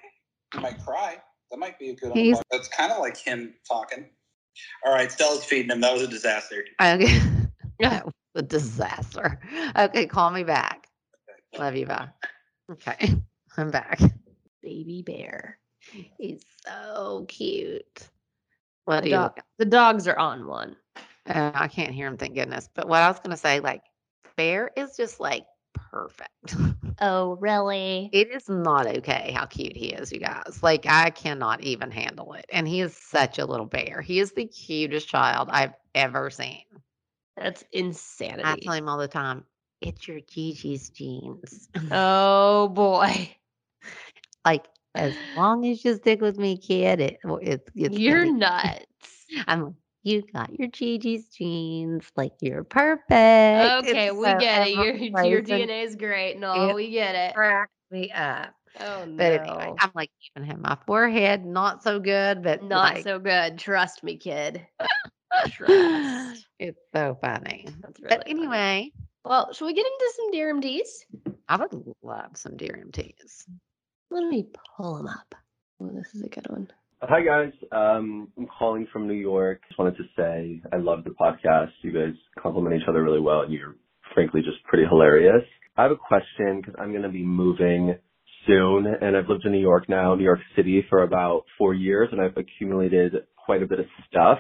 He 0.54 0.60
might 0.60 0.84
cry. 0.84 1.18
That 1.52 1.58
might 1.58 1.80
be 1.80 1.90
a 1.90 1.96
good. 1.96 2.14
He's- 2.14 2.38
He's... 2.38 2.44
That's 2.52 2.68
kind 2.68 2.92
of 2.92 3.00
like 3.00 3.18
him 3.18 3.54
talking. 3.68 4.10
All 4.86 4.94
right, 4.94 5.12
Stella's 5.12 5.44
feeding 5.44 5.72
him. 5.72 5.82
That 5.82 5.94
was 5.94 6.04
a 6.04 6.08
disaster. 6.08 6.66
Okay. 6.82 7.20
that 7.80 8.06
was 8.06 8.14
a 8.36 8.42
disaster. 8.42 9.40
Okay, 9.76 10.06
call 10.06 10.30
me 10.32 10.44
back. 10.44 10.88
Love 11.58 11.76
you. 11.76 11.86
Bye. 11.86 12.10
Okay. 12.72 13.16
I'm 13.58 13.72
back. 13.72 14.00
Baby 14.62 15.02
bear. 15.02 15.58
He's 16.18 16.42
so 16.66 17.26
cute. 17.28 18.10
What 18.88 19.04
do 19.04 19.10
The, 19.10 19.34
you 19.36 19.44
the 19.58 19.66
dogs 19.66 20.08
are 20.08 20.18
on 20.18 20.48
one. 20.48 20.78
Uh, 21.28 21.52
I 21.54 21.68
can't 21.68 21.94
hear 21.94 22.08
him, 22.08 22.16
thank 22.16 22.36
goodness. 22.36 22.70
But 22.74 22.88
what 22.88 23.02
I 23.02 23.10
was 23.10 23.20
going 23.20 23.32
to 23.32 23.38
say, 23.38 23.60
like, 23.60 23.82
Bear 24.38 24.72
is 24.78 24.96
just 24.96 25.20
like 25.20 25.46
perfect. 25.74 26.56
Oh, 27.00 27.38
really? 27.40 28.10
it 28.12 28.32
is 28.32 28.50
not 28.50 28.88
okay 28.88 29.32
how 29.36 29.46
cute 29.46 29.76
he 29.76 29.90
is, 29.90 30.12
you 30.12 30.20
guys. 30.20 30.62
Like, 30.64 30.88
I 30.88 31.12
cannot 31.12 31.62
even 31.62 31.92
handle 31.92 32.34
it. 32.34 32.46
And 32.52 32.68
he 32.68 32.82
is 32.82 32.96
such 32.96 33.38
a 33.38 33.46
little 33.46 33.68
bear. 33.68 34.02
He 34.02 34.20
is 34.20 34.32
the 34.32 34.46
cutest 34.46 35.08
child 35.08 35.50
I've 35.52 35.74
ever 35.94 36.32
seen. 36.32 36.64
That's 37.36 37.64
insanity. 37.72 38.42
I 38.44 38.56
tell 38.56 38.74
him 38.74 38.90
all 38.90 38.98
the 38.98 39.08
time, 39.08 39.44
it's 39.82 40.08
your 40.08 40.22
Gigi's 40.22 40.90
genes. 40.90 41.70
Oh 41.92 42.70
boy. 42.70 43.36
like, 44.46 44.66
as 44.96 45.14
long 45.36 45.66
as 45.66 45.84
you 45.86 45.96
stick 45.96 46.22
with 46.22 46.38
me, 46.38 46.58
kid, 46.58 47.00
it, 47.02 47.18
it's, 47.42 47.70
it's 47.76 47.98
You're 47.98 48.32
nuts. 48.32 48.86
I'm 49.48 49.64
like, 49.66 49.74
you 50.04 50.24
got 50.34 50.58
your 50.58 50.70
Gigi's 50.70 51.28
genes. 51.28 52.10
Like, 52.16 52.34
you're 52.40 52.64
perfect. 52.64 53.06
It's 53.12 53.90
Okay, 53.90 54.12
we 54.12 54.24
so 54.26 54.38
get 54.40 54.68
it. 54.68 54.72
Your 54.74 54.94
your. 55.26 55.42
DNA 55.42 55.84
is 55.84 55.96
great. 55.96 56.40
No, 56.40 56.74
we 56.74 56.90
get 56.92 57.14
it. 57.16 57.36
cracked 57.36 57.72
me 57.92 58.12
up. 58.12 58.54
Oh 58.80 59.06
no. 59.06 59.18
But 59.18 59.42
anyway, 59.42 59.74
I'm 59.80 59.92
like 59.96 60.12
giving 60.36 60.48
him 60.50 60.62
my 60.62 60.78
forehead, 60.86 61.44
not 61.46 61.84
so 61.84 62.00
good, 62.00 62.44
but 62.44 62.62
Not 62.64 62.94
like, 62.96 63.04
so 63.04 63.18
good. 63.20 63.58
Trust 63.58 64.04
me, 64.04 64.18
kid. 64.18 64.66
Trust. 65.50 66.48
it's 66.60 66.80
so 66.94 67.18
funny. 67.22 67.68
That's 67.82 68.00
really 68.00 68.10
But 68.16 68.28
funny. 68.28 68.40
anyway, 68.40 68.92
Well, 69.26 69.52
should 69.52 69.66
we 69.66 69.74
get 69.74 69.86
into 69.86 70.14
some 70.16 70.32
DRMDs? 70.32 71.36
I 71.50 71.56
would 71.58 71.94
love 72.04 72.38
some 72.38 72.54
DRMTs. 72.54 73.46
Let 74.10 74.28
me 74.30 74.48
pull 74.78 74.96
them 74.96 75.08
up. 75.08 75.36
Oh, 75.82 75.90
this 75.90 76.16
is 76.16 76.24
a 76.24 76.30
good 76.30 76.48
one. 76.50 76.70
Hi 77.02 77.22
guys, 77.22 77.52
um, 77.72 78.30
I'm 78.38 78.48
calling 78.48 78.88
from 78.92 79.08
New 79.08 79.14
York. 79.14 79.62
Just 79.68 79.78
wanted 79.78 79.98
to 79.98 80.04
say 80.18 80.62
I 80.74 80.78
love 80.78 81.04
the 81.04 81.12
podcast. 81.12 81.70
You 81.82 81.92
guys 81.92 82.16
complement 82.42 82.82
each 82.82 82.88
other 82.88 83.04
really 83.04 83.20
well, 83.20 83.42
and 83.42 83.54
you're 83.54 83.76
frankly 84.16 84.42
just 84.42 84.64
pretty 84.64 84.86
hilarious. 84.88 85.44
I 85.76 85.84
have 85.84 85.92
a 85.92 85.96
question 85.96 86.62
because 86.62 86.74
I'm 86.80 86.92
going 86.92 87.04
to 87.04 87.10
be 87.10 87.24
moving 87.24 87.96
soon, 88.48 88.88
and 88.88 89.16
I've 89.16 89.28
lived 89.30 89.46
in 89.46 89.52
New 89.52 89.60
York 89.60 89.88
now, 89.90 90.16
New 90.16 90.24
York 90.24 90.40
City, 90.56 90.84
for 90.90 91.04
about 91.04 91.44
four 91.58 91.76
years, 91.76 92.10
and 92.12 92.20
I've 92.20 92.36
accumulated 92.36 93.14
quite 93.36 93.62
a 93.62 93.68
bit 93.68 93.80
of 93.80 93.86
stuff. 94.10 94.40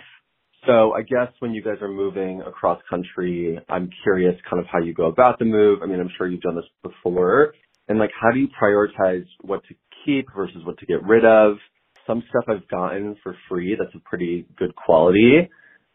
So 0.65 0.93
I 0.93 1.03
guess 1.03 1.32
when 1.39 1.51
you 1.51 1.62
guys 1.62 1.77
are 1.82 1.88
moving 1.88 2.41
across 2.41 2.82
country, 2.89 3.60
I'm 3.69 3.89
curious 4.01 4.34
kind 4.49 4.60
of 4.60 4.65
how 4.71 4.80
you 4.80 4.93
go 4.95 5.06
about 5.06 5.38
the 5.38 5.45
move. 5.45 5.84
I 5.84 5.86
mean, 5.86 5.99
I'm 5.99 6.10
sure 6.17 6.27
you've 6.27 6.41
done 6.41 6.56
this 6.56 6.65
before. 6.82 7.53
And 7.88 8.00
like, 8.00 8.12
how 8.19 8.32
do 8.32 8.39
you 8.39 8.47
prioritize 8.62 9.26
what 9.41 9.62
to 9.69 9.76
keep 10.06 10.28
versus 10.36 10.62
what 10.65 10.78
to 10.80 10.86
get 10.86 11.04
rid 11.04 11.26
of? 11.26 11.58
Some 12.06 12.23
stuff 12.30 12.45
I've 12.47 12.67
gotten 12.69 13.15
for 13.23 13.36
free 13.50 13.76
that's 13.78 13.93
a 13.95 14.10
pretty 14.10 14.45
good 14.58 14.76
quality. 14.76 15.50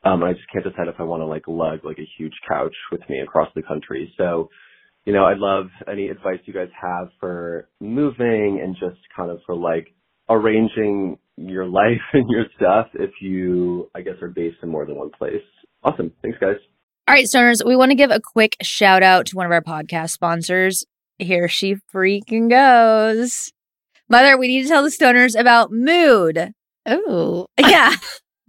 Um, 0.05 0.23
I 0.23 0.33
just 0.33 0.45
can't 0.53 0.65
decide 0.65 0.89
if 0.89 0.97
I 0.99 1.05
want 1.05 1.21
to 1.21 1.27
like 1.27 1.47
lug 1.47 1.85
like 1.85 1.99
a 1.99 2.09
huge 2.19 2.33
couch 2.49 2.75
with 2.91 3.01
me 3.09 3.21
across 3.21 3.49
the 3.55 3.63
country. 3.63 4.13
So, 4.19 4.49
you 5.05 5.13
know, 5.13 5.25
I'd 5.25 5.39
love 5.39 5.67
any 5.91 6.09
advice 6.09 6.41
you 6.45 6.53
guys 6.53 6.69
have 6.81 7.09
for 7.21 7.69
moving 7.81 8.61
and 8.63 8.75
just 8.75 9.01
kind 9.17 9.31
of 9.31 9.39
for 9.47 9.55
like 9.55 9.95
arranging 10.29 11.19
your 11.37 11.67
life 11.67 12.03
and 12.13 12.29
your 12.29 12.45
stuff 12.57 12.89
if 12.95 13.11
you, 13.21 13.91
I 13.95 14.01
guess, 14.03 14.15
are 14.23 14.29
based 14.29 14.59
in 14.63 14.69
more 14.69 14.87
than 14.87 14.97
one 14.97 15.11
place. 15.11 15.43
Awesome. 15.85 16.13
Thanks, 16.23 16.39
guys. 16.39 16.57
All 17.09 17.15
right, 17.15 17.27
stoners, 17.27 17.67
we 17.67 17.75
want 17.75 17.91
to 17.91 17.97
give 17.97 18.13
a 18.13 18.21
quick 18.21 18.57
shout 18.63 19.03
out 19.03 19.27
to 19.27 19.37
one 19.37 19.45
of 19.45 19.53
our 19.53 19.61
podcast 19.61 20.11
sponsors. 20.11 20.85
Here 21.19 21.49
she 21.49 21.77
freaking 21.95 22.51
goes. 22.51 23.53
Mother, 24.09 24.39
we 24.39 24.49
need 24.49 24.63
to 24.63 24.69
tell 24.69 24.83
the 24.83 24.91
stoners 24.91 25.39
about 25.39 25.73
mood. 25.73 26.53
Oh, 26.87 27.47
Yeah. 27.59 27.95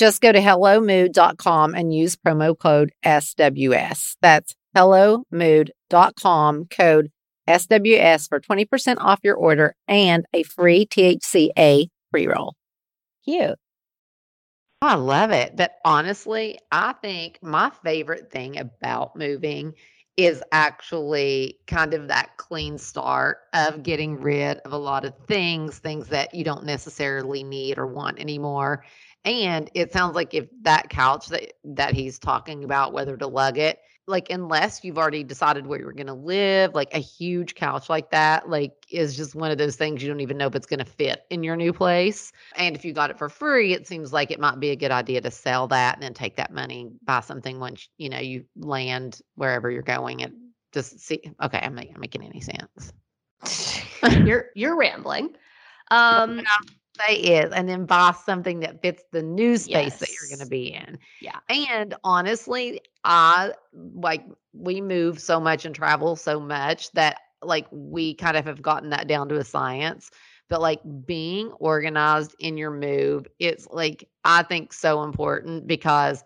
Just 0.00 0.22
go 0.22 0.32
to 0.32 0.38
HelloMood.com 0.38 1.74
and 1.74 1.94
use 1.94 2.16
promo 2.16 2.58
code 2.58 2.90
SWS. 3.04 4.16
That's 4.22 4.54
HelloMood.com 4.74 6.68
code 6.70 7.10
SWS 7.46 8.26
for 8.26 8.40
20% 8.40 8.96
off 8.96 9.20
your 9.22 9.36
order 9.36 9.74
and 9.86 10.24
a 10.32 10.42
free 10.44 10.86
THCA 10.86 11.88
pre 12.10 12.26
roll. 12.26 12.54
Cute. 13.26 13.58
I 14.80 14.94
love 14.94 15.32
it. 15.32 15.54
But 15.54 15.72
honestly, 15.84 16.58
I 16.72 16.94
think 16.94 17.38
my 17.42 17.70
favorite 17.84 18.32
thing 18.32 18.56
about 18.56 19.16
moving 19.16 19.74
is 20.16 20.42
actually 20.50 21.58
kind 21.66 21.92
of 21.92 22.08
that 22.08 22.36
clean 22.38 22.78
start 22.78 23.38
of 23.52 23.82
getting 23.82 24.18
rid 24.18 24.58
of 24.58 24.72
a 24.72 24.78
lot 24.78 25.04
of 25.04 25.14
things, 25.28 25.78
things 25.78 26.08
that 26.08 26.34
you 26.34 26.42
don't 26.42 26.64
necessarily 26.64 27.44
need 27.44 27.78
or 27.78 27.86
want 27.86 28.18
anymore. 28.18 28.84
And 29.24 29.70
it 29.74 29.92
sounds 29.92 30.14
like 30.14 30.32
if 30.32 30.48
that 30.62 30.88
couch 30.88 31.28
that 31.28 31.52
that 31.64 31.94
he's 31.94 32.18
talking 32.18 32.64
about 32.64 32.92
whether 32.92 33.16
to 33.16 33.26
lug 33.26 33.58
it, 33.58 33.80
like 34.06 34.30
unless 34.30 34.82
you've 34.82 34.98
already 34.98 35.22
decided 35.22 35.66
where 35.66 35.78
you're 35.78 35.92
going 35.92 36.06
to 36.06 36.14
live, 36.14 36.74
like 36.74 36.92
a 36.94 36.98
huge 36.98 37.54
couch 37.54 37.88
like 37.90 38.10
that 38.10 38.48
like 38.48 38.72
is 38.90 39.16
just 39.16 39.34
one 39.34 39.50
of 39.50 39.58
those 39.58 39.76
things 39.76 40.02
you 40.02 40.08
don't 40.08 40.20
even 40.20 40.38
know 40.38 40.46
if 40.46 40.54
it's 40.54 40.66
going 40.66 40.78
to 40.78 40.84
fit 40.84 41.24
in 41.30 41.42
your 41.42 41.56
new 41.56 41.72
place. 41.72 42.32
And 42.56 42.74
if 42.74 42.84
you 42.84 42.92
got 42.92 43.10
it 43.10 43.18
for 43.18 43.28
free, 43.28 43.74
it 43.74 43.86
seems 43.86 44.12
like 44.12 44.30
it 44.30 44.40
might 44.40 44.58
be 44.58 44.70
a 44.70 44.76
good 44.76 44.90
idea 44.90 45.20
to 45.20 45.30
sell 45.30 45.68
that 45.68 45.94
and 45.94 46.02
then 46.02 46.14
take 46.14 46.36
that 46.36 46.52
money, 46.52 46.90
buy 47.04 47.20
something 47.20 47.60
once 47.60 47.88
you 47.98 48.08
know 48.08 48.18
you 48.18 48.44
land 48.56 49.20
wherever 49.34 49.70
you're 49.70 49.82
going 49.82 50.22
and 50.22 50.34
just 50.72 50.98
see. 51.00 51.20
Okay, 51.42 51.58
I'm 51.58 51.74
not 51.74 51.98
making 51.98 52.24
any 52.24 52.40
sense. 52.40 52.92
you're 54.24 54.46
you're 54.54 54.76
rambling. 54.76 55.34
Um, 55.92 56.42
say 57.06 57.14
is, 57.14 57.52
and 57.52 57.68
then 57.68 57.86
buy 57.86 58.12
something 58.24 58.60
that 58.60 58.82
fits 58.82 59.04
the 59.12 59.22
new 59.22 59.56
space 59.56 59.96
that 59.96 60.08
you're 60.10 60.28
going 60.28 60.44
to 60.44 60.50
be 60.50 60.72
in. 60.72 60.98
Yeah. 61.20 61.38
And 61.48 61.94
honestly, 62.04 62.80
I 63.04 63.52
like 63.72 64.24
we 64.52 64.80
move 64.80 65.20
so 65.20 65.40
much 65.40 65.64
and 65.64 65.74
travel 65.74 66.16
so 66.16 66.40
much 66.40 66.90
that 66.92 67.18
like 67.42 67.66
we 67.70 68.14
kind 68.14 68.36
of 68.36 68.44
have 68.44 68.62
gotten 68.62 68.90
that 68.90 69.08
down 69.08 69.28
to 69.30 69.36
a 69.36 69.44
science. 69.44 70.10
But 70.48 70.60
like 70.60 70.80
being 71.06 71.52
organized 71.52 72.34
in 72.40 72.56
your 72.56 72.72
move, 72.72 73.26
it's 73.38 73.68
like 73.68 74.08
I 74.24 74.42
think 74.42 74.72
so 74.72 75.02
important 75.02 75.66
because 75.66 76.24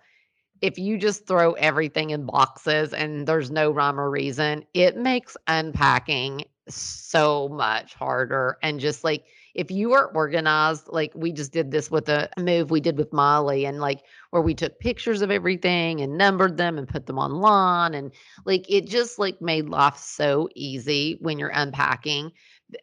if 0.62 0.78
you 0.78 0.96
just 0.96 1.26
throw 1.26 1.52
everything 1.52 2.10
in 2.10 2.24
boxes 2.24 2.94
and 2.94 3.26
there's 3.26 3.50
no 3.50 3.70
rhyme 3.70 4.00
or 4.00 4.08
reason, 4.08 4.64
it 4.72 4.96
makes 4.96 5.36
unpacking 5.46 6.46
so 6.68 7.50
much 7.50 7.92
harder. 7.92 8.56
And 8.62 8.80
just 8.80 9.04
like 9.04 9.26
if 9.54 9.70
you 9.70 9.92
are 9.92 10.08
organized, 10.14 10.88
like 10.88 11.12
we 11.14 11.32
just 11.32 11.52
did 11.52 11.70
this 11.70 11.90
with 11.90 12.08
a 12.08 12.28
move 12.38 12.70
we 12.70 12.80
did 12.80 12.98
with 12.98 13.12
Molly, 13.12 13.64
and 13.64 13.80
like 13.80 14.02
where 14.30 14.42
we 14.42 14.54
took 14.54 14.78
pictures 14.80 15.22
of 15.22 15.30
everything 15.30 16.00
and 16.00 16.18
numbered 16.18 16.56
them 16.56 16.76
and 16.76 16.88
put 16.88 17.06
them 17.06 17.18
online, 17.18 17.94
and 17.94 18.12
like 18.44 18.64
it 18.68 18.86
just 18.86 19.18
like 19.18 19.40
made 19.40 19.68
life 19.68 19.96
so 19.96 20.48
easy 20.54 21.18
when 21.20 21.38
you're 21.38 21.52
unpacking. 21.54 22.32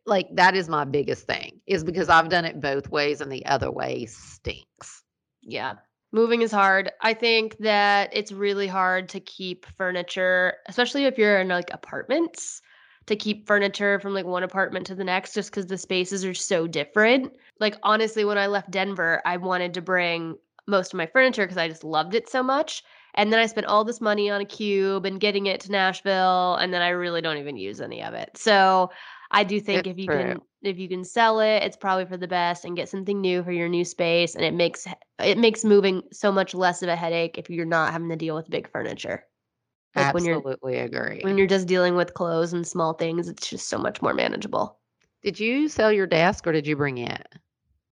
Like 0.06 0.28
that 0.36 0.56
is 0.56 0.70
my 0.70 0.86
biggest 0.86 1.28
thing, 1.28 1.60
is 1.68 1.84
because 1.84 2.08
I've 2.10 2.30
done 2.30 2.46
it 2.46 2.62
both 2.62 2.90
ways, 2.90 3.22
and 3.22 3.32
the 3.32 3.46
other 3.46 3.72
way 3.72 4.06
stinks. 4.06 5.04
Yeah. 5.42 5.76
Moving 6.14 6.42
is 6.42 6.52
hard. 6.52 6.92
I 7.02 7.14
think 7.14 7.58
that 7.60 8.10
it's 8.12 8.34
really 8.34 8.68
hard 8.68 9.08
to 9.10 9.22
keep 9.22 9.66
furniture, 9.78 10.56
especially 10.68 11.06
if 11.06 11.18
you're 11.18 11.40
in 11.40 11.48
like 11.48 11.74
apartments, 11.74 12.62
to 13.08 13.16
keep 13.16 13.48
furniture 13.48 14.00
from 14.00 14.14
like 14.14 14.26
one 14.26 14.44
apartment 14.44 14.86
to 14.88 14.96
the 14.96 15.04
next 15.04 15.34
just 15.34 15.50
because 15.52 15.68
the 15.68 15.78
spaces 15.78 16.24
are 16.24 16.34
so 16.34 16.68
different. 16.68 17.36
Like, 17.60 17.78
honestly, 17.84 18.26
when 18.26 18.38
I 18.38 18.48
left 18.48 18.72
Denver, 18.72 19.22
I 19.26 19.38
wanted 19.38 19.74
to 19.76 19.82
bring 19.82 20.36
most 20.68 20.94
of 20.94 20.98
my 20.98 21.08
furniture 21.08 21.44
because 21.44 21.58
I 21.58 21.68
just 21.68 21.84
loved 21.84 22.16
it 22.16 22.30
so 22.30 22.44
much. 22.44 22.84
And 23.16 23.34
then 23.34 23.40
I 23.40 23.46
spent 23.46 23.68
all 23.68 23.84
this 23.84 24.00
money 24.00 24.30
on 24.30 24.40
a 24.40 24.46
cube 24.46 25.06
and 25.06 25.20
getting 25.20 25.48
it 25.48 25.60
to 25.62 25.72
Nashville, 25.72 26.56
and 26.56 26.74
then 26.74 26.82
I 26.82 26.90
really 26.90 27.22
don't 27.22 27.38
even 27.38 27.58
use 27.58 27.82
any 27.82 28.02
of 28.02 28.14
it. 28.14 28.30
So 28.38 28.90
I 29.32 29.44
do 29.44 29.60
think 29.60 29.86
It's 29.86 29.90
if 29.90 29.98
you 29.98 30.08
true. 30.08 30.18
can 30.18 30.42
if 30.62 30.78
you 30.78 30.88
can 30.88 31.04
sell 31.04 31.40
it, 31.40 31.64
it's 31.64 31.76
probably 31.76 32.06
for 32.06 32.18
the 32.18 32.28
best 32.28 32.64
and 32.66 32.76
get 32.76 32.88
something 32.88 33.20
new 33.20 33.44
for 33.44 33.52
your 33.52 33.68
new 33.68 33.84
space 33.84 34.36
and 34.36 34.46
it 34.46 34.54
makes 34.54 34.88
it 35.20 35.38
makes 35.38 35.66
moving 35.66 36.04
so 36.14 36.32
much 36.32 36.54
less 36.54 36.84
of 36.84 36.90
a 36.90 36.96
headache 36.96 37.38
if 37.38 37.50
you're 37.50 37.66
not 37.66 37.92
having 37.92 38.10
to 38.10 38.16
deal 38.16 38.36
with 38.36 38.50
big 38.50 38.70
furniture. 38.72 39.26
Like 39.96 40.14
when 40.14 40.24
you're 40.26 40.36
Absolutely 40.36 40.78
agree. 40.78 41.22
when 41.24 41.38
you're 41.38 41.48
just 41.48 41.68
dealing 41.68 41.96
with 41.96 42.14
clothes 42.14 42.54
and 42.54 42.66
small 42.66 42.94
things, 42.94 43.28
it's 43.28 43.50
just 43.50 43.68
so 43.70 43.78
much 43.78 44.02
more 44.02 44.14
manageable. 44.14 44.78
Did 45.22 45.40
you 45.40 45.68
sell 45.70 45.92
your 45.92 46.08
desk 46.08 46.48
or 46.48 46.52
did 46.52 46.66
you 46.66 46.76
bring 46.76 46.98
it? 46.98 47.28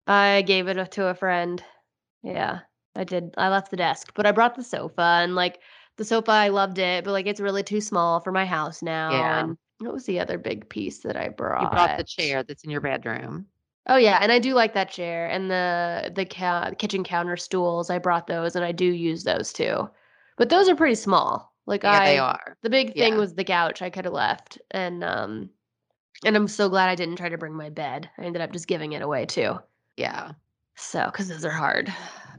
I 0.07 0.42
gave 0.47 0.68
it 0.68 0.90
to 0.92 1.07
a 1.07 1.14
friend. 1.14 1.62
Yeah, 2.22 2.61
I 2.97 3.05
did. 3.05 3.34
I 3.36 3.49
left 3.49 3.70
the 3.70 3.76
desk, 3.76 4.12
but 4.14 4.26
I 4.26 4.32
brought 4.32 4.55
the 4.55 4.62
sofa 4.62 5.20
and 5.22 5.34
like 5.34 5.61
the 5.97 6.05
sofa, 6.05 6.32
I 6.32 6.49
loved 6.49 6.78
it, 6.78 7.05
but 7.05 7.12
like 7.12 7.26
it's 7.26 7.40
really 7.40 7.62
too 7.62 7.80
small 7.80 8.20
for 8.20 8.32
my 8.32 8.45
house 8.45 8.82
now. 8.82 9.11
Yeah. 9.12 9.40
And 9.40 9.59
what 9.78 9.92
was 9.92 10.07
the 10.07 10.20
other 10.20 10.38
big 10.38 10.68
piece 10.68 11.01
that 11.01 11.16
I 11.16 11.28
brought? 11.28 11.62
You 11.62 11.68
brought 11.68 11.97
the 11.97 12.05
chair 12.05 12.42
that's 12.42 12.64
in 12.64 12.70
your 12.70 12.80
bedroom. 12.80 13.47
Oh 13.86 13.97
yeah, 13.97 14.18
and 14.20 14.30
I 14.32 14.38
do 14.40 14.55
like 14.55 14.74
that 14.74 14.90
chair 14.90 15.26
and 15.26 15.51
the 15.51 16.12
the 16.14 16.26
ca- 16.26 16.72
kitchen 16.78 17.05
counter 17.05 17.36
stools. 17.36 17.88
I 17.90 17.99
brought 17.99 18.26
those 18.26 18.57
and 18.57 18.64
I 18.64 18.72
do 18.72 18.84
use 18.86 19.24
those 19.24 19.53
too. 19.53 19.88
But 20.36 20.49
those 20.51 20.68
are 20.68 20.76
pretty 20.76 20.97
small. 20.97 21.53
Like 21.66 21.82
Yeah, 21.82 22.00
I 22.00 22.04
they 22.04 22.18
are. 22.18 22.56
the 22.62 22.70
big 22.70 22.94
thing 22.94 23.14
Yeah. 23.14 23.18
was 23.18 23.34
the 23.34 23.44
couch 23.44 23.82
I 23.82 23.90
could 23.90 24.04
have 24.04 24.14
left 24.14 24.58
and 24.70 25.02
um 25.04 25.50
and 26.24 26.36
I'm 26.36 26.48
so 26.48 26.68
glad 26.68 26.88
I 26.88 26.94
didn't 26.94 27.16
try 27.16 27.28
to 27.28 27.38
bring 27.38 27.54
my 27.54 27.70
bed. 27.70 28.08
I 28.18 28.22
ended 28.24 28.40
up 28.42 28.52
just 28.52 28.66
giving 28.68 28.92
it 28.92 29.02
away 29.02 29.26
too. 29.26 29.58
Yeah. 29.96 30.32
So, 30.76 31.10
cuz 31.12 31.28
those 31.28 31.44
are 31.44 31.50
hard. 31.50 31.92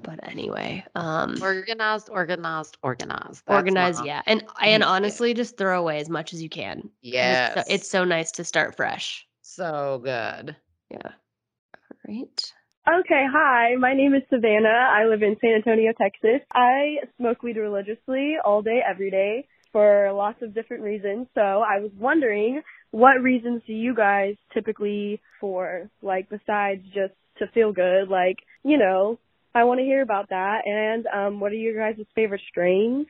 But 0.03 0.19
anyway, 0.27 0.85
um 0.95 1.35
Organized, 1.41 2.09
organized, 2.11 2.77
organized. 2.83 3.43
That's 3.47 3.57
organize, 3.59 3.99
my- 3.99 4.05
yeah. 4.05 4.21
And 4.27 4.43
and 4.61 4.81
Yeah. 4.83 4.89
honestly 4.89 5.33
just 5.33 5.57
throw 5.57 5.79
away 5.79 5.99
as 5.99 6.09
much 6.09 6.33
as 6.33 6.41
you 6.43 6.49
can. 6.49 6.81
'cause 6.81 6.89
It's 6.93 7.13
Yes. 7.13 7.53
so, 7.55 7.63
it's 7.73 7.89
so 7.89 8.03
nice 8.05 8.31
to 8.33 8.43
start 8.43 8.75
fresh. 8.75 9.27
so 9.41 9.99
good. 10.03 10.55
Yeah. 10.89 10.97
All 11.07 11.97
right. 12.07 12.53
Okay, 12.87 13.25
hi. 13.33 13.73
My 13.79 13.95
name 13.95 14.13
is 14.13 14.21
Savannah. 14.29 14.67
I 14.69 15.05
live 15.05 15.23
in 15.23 15.35
San 15.41 15.55
Antonio, 15.55 15.91
Texas. 15.99 16.45
I 16.53 16.97
smoke 17.17 17.41
weed 17.41 17.57
religiously 17.57 18.35
all 18.45 18.61
day, 18.61 18.79
every 18.87 19.09
day 19.09 19.47
for 19.71 20.11
lots 20.13 20.43
of 20.43 20.53
different 20.53 20.83
reasons. 20.83 21.25
So 21.33 21.41
I 21.41 21.79
was 21.79 21.89
wondering, 21.97 22.61
what 22.91 23.23
reasons 23.23 23.63
do 23.65 23.73
you 23.73 23.95
guys 23.95 24.35
typically 24.53 25.19
for, 25.41 25.89
like, 26.03 26.29
besides 26.29 26.83
just 26.93 27.15
to 27.39 27.47
feel 27.55 27.73
good? 27.73 28.07
Like, 28.07 28.37
you 28.63 28.77
know, 28.77 29.17
I 29.55 29.63
want 29.63 29.79
to 29.79 29.83
hear 29.83 30.03
about 30.03 30.29
that. 30.29 30.61
And 30.65 31.07
um, 31.07 31.39
what 31.39 31.51
are 31.53 31.55
your 31.55 31.75
guys' 31.75 32.05
favorite 32.13 32.41
strains? 32.51 33.07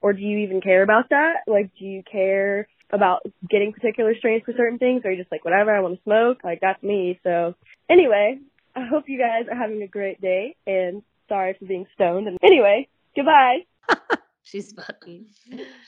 Or 0.00 0.12
do 0.12 0.20
you 0.20 0.38
even 0.46 0.60
care 0.60 0.84
about 0.84 1.08
that? 1.10 1.38
Like, 1.48 1.72
do 1.76 1.86
you 1.86 2.04
care 2.08 2.68
about 2.92 3.22
getting 3.50 3.72
particular 3.72 4.14
strains 4.16 4.44
for 4.46 4.54
certain 4.56 4.78
things? 4.78 5.02
Or 5.04 5.08
are 5.08 5.12
you 5.12 5.18
just 5.18 5.32
like, 5.32 5.44
whatever, 5.44 5.74
I 5.74 5.80
want 5.80 5.96
to 5.96 6.02
smoke? 6.04 6.44
Like, 6.44 6.60
that's 6.60 6.80
me. 6.84 7.18
So, 7.24 7.56
anyway, 7.90 8.38
I 8.78 8.86
hope 8.86 9.08
you 9.08 9.18
guys 9.18 9.46
are 9.50 9.56
having 9.56 9.82
a 9.82 9.88
great 9.88 10.20
day 10.20 10.54
and 10.66 11.02
sorry 11.28 11.56
for 11.58 11.66
being 11.66 11.86
stoned. 11.94 12.28
And 12.28 12.38
anyway, 12.42 12.88
goodbye. 13.16 13.66
She's 14.42 14.72
funny. 14.72 15.26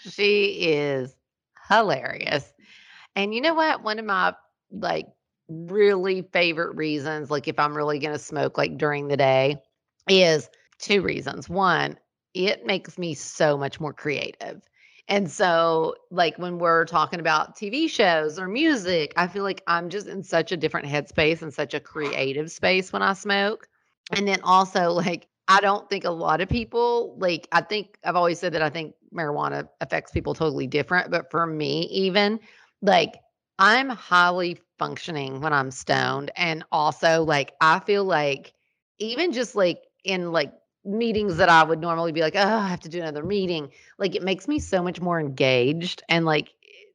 She 0.02 0.44
is 0.72 1.14
hilarious. 1.68 2.52
And 3.14 3.32
you 3.34 3.40
know 3.40 3.54
what? 3.54 3.84
One 3.84 3.98
of 3.98 4.04
my 4.04 4.34
like 4.72 5.06
really 5.48 6.22
favorite 6.32 6.76
reasons, 6.76 7.30
like 7.30 7.46
if 7.48 7.58
I'm 7.58 7.76
really 7.76 7.98
going 8.00 8.12
to 8.12 8.18
smoke 8.18 8.58
like 8.58 8.76
during 8.76 9.08
the 9.08 9.16
day, 9.16 9.62
is 10.08 10.50
two 10.78 11.00
reasons. 11.00 11.48
One, 11.48 11.96
it 12.34 12.66
makes 12.66 12.98
me 12.98 13.14
so 13.14 13.56
much 13.56 13.78
more 13.80 13.92
creative. 13.92 14.62
And 15.10 15.30
so, 15.30 15.96
like 16.12 16.38
when 16.38 16.58
we're 16.58 16.84
talking 16.86 17.18
about 17.18 17.56
TV 17.56 17.90
shows 17.90 18.38
or 18.38 18.46
music, 18.46 19.12
I 19.16 19.26
feel 19.26 19.42
like 19.42 19.62
I'm 19.66 19.90
just 19.90 20.06
in 20.06 20.22
such 20.22 20.52
a 20.52 20.56
different 20.56 20.86
headspace 20.86 21.42
and 21.42 21.52
such 21.52 21.74
a 21.74 21.80
creative 21.80 22.50
space 22.52 22.92
when 22.92 23.02
I 23.02 23.14
smoke. 23.14 23.68
And 24.12 24.26
then 24.26 24.40
also, 24.42 24.92
like, 24.92 25.26
I 25.48 25.60
don't 25.60 25.90
think 25.90 26.04
a 26.04 26.10
lot 26.10 26.40
of 26.40 26.48
people, 26.48 27.16
like, 27.18 27.48
I 27.50 27.60
think 27.60 27.98
I've 28.04 28.14
always 28.14 28.38
said 28.38 28.52
that 28.54 28.62
I 28.62 28.70
think 28.70 28.94
marijuana 29.12 29.68
affects 29.80 30.12
people 30.12 30.32
totally 30.32 30.68
different. 30.68 31.10
But 31.10 31.30
for 31.32 31.44
me, 31.44 31.88
even, 31.90 32.38
like, 32.80 33.20
I'm 33.58 33.88
highly 33.90 34.60
functioning 34.78 35.40
when 35.40 35.52
I'm 35.52 35.72
stoned. 35.72 36.30
And 36.36 36.64
also, 36.70 37.24
like, 37.24 37.52
I 37.60 37.80
feel 37.80 38.04
like 38.04 38.54
even 39.00 39.32
just 39.32 39.56
like 39.56 39.82
in 40.04 40.30
like 40.30 40.52
meetings 40.84 41.36
that 41.38 41.48
I 41.48 41.62
would 41.62 41.80
normally 41.80 42.12
be 42.12 42.20
like, 42.20 42.36
oh, 42.36 42.40
I 42.40 42.68
have 42.68 42.80
to 42.80 42.88
do 42.88 43.00
another 43.00 43.22
meeting, 43.24 43.70
like, 43.98 44.14
it 44.14 44.22
makes 44.22 44.48
me 44.48 44.58
so 44.58 44.82
much 44.82 45.00
more 45.00 45.20
engaged. 45.20 46.02
And 46.08 46.24
like, 46.24 46.52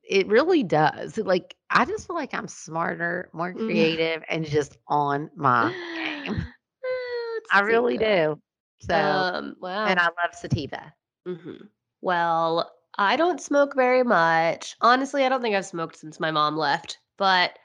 it 0.07 0.27
really 0.27 0.63
does. 0.63 1.17
Like, 1.17 1.55
I 1.69 1.85
just 1.85 2.07
feel 2.07 2.15
like 2.15 2.33
I'm 2.33 2.47
smarter, 2.47 3.29
more 3.33 3.53
Mm. 3.55 3.95
creative, 3.95 4.23
and 4.29 4.45
just 4.45 4.77
on 4.87 5.29
my 5.35 5.73
game. 5.95 6.35
I 7.51 7.59
really 7.61 7.97
do. 7.97 8.39
So, 8.81 9.25
Um, 9.25 9.55
wow. 9.59 9.85
and 9.85 9.99
I 9.99 10.05
love 10.05 10.33
sativa. 10.33 10.93
hmm 11.25 11.67
Well, 12.01 12.71
I 12.97 13.15
don't 13.17 13.41
smoke 13.41 13.75
very 13.75 14.03
much. 14.03 14.75
Honestly, 14.81 15.23
I 15.25 15.29
don't 15.29 15.41
think 15.41 15.55
I've 15.55 15.65
smoked 15.65 15.97
since 15.97 16.19
my 16.19 16.31
mom 16.31 16.55
left, 16.57 16.99
but 17.17 17.57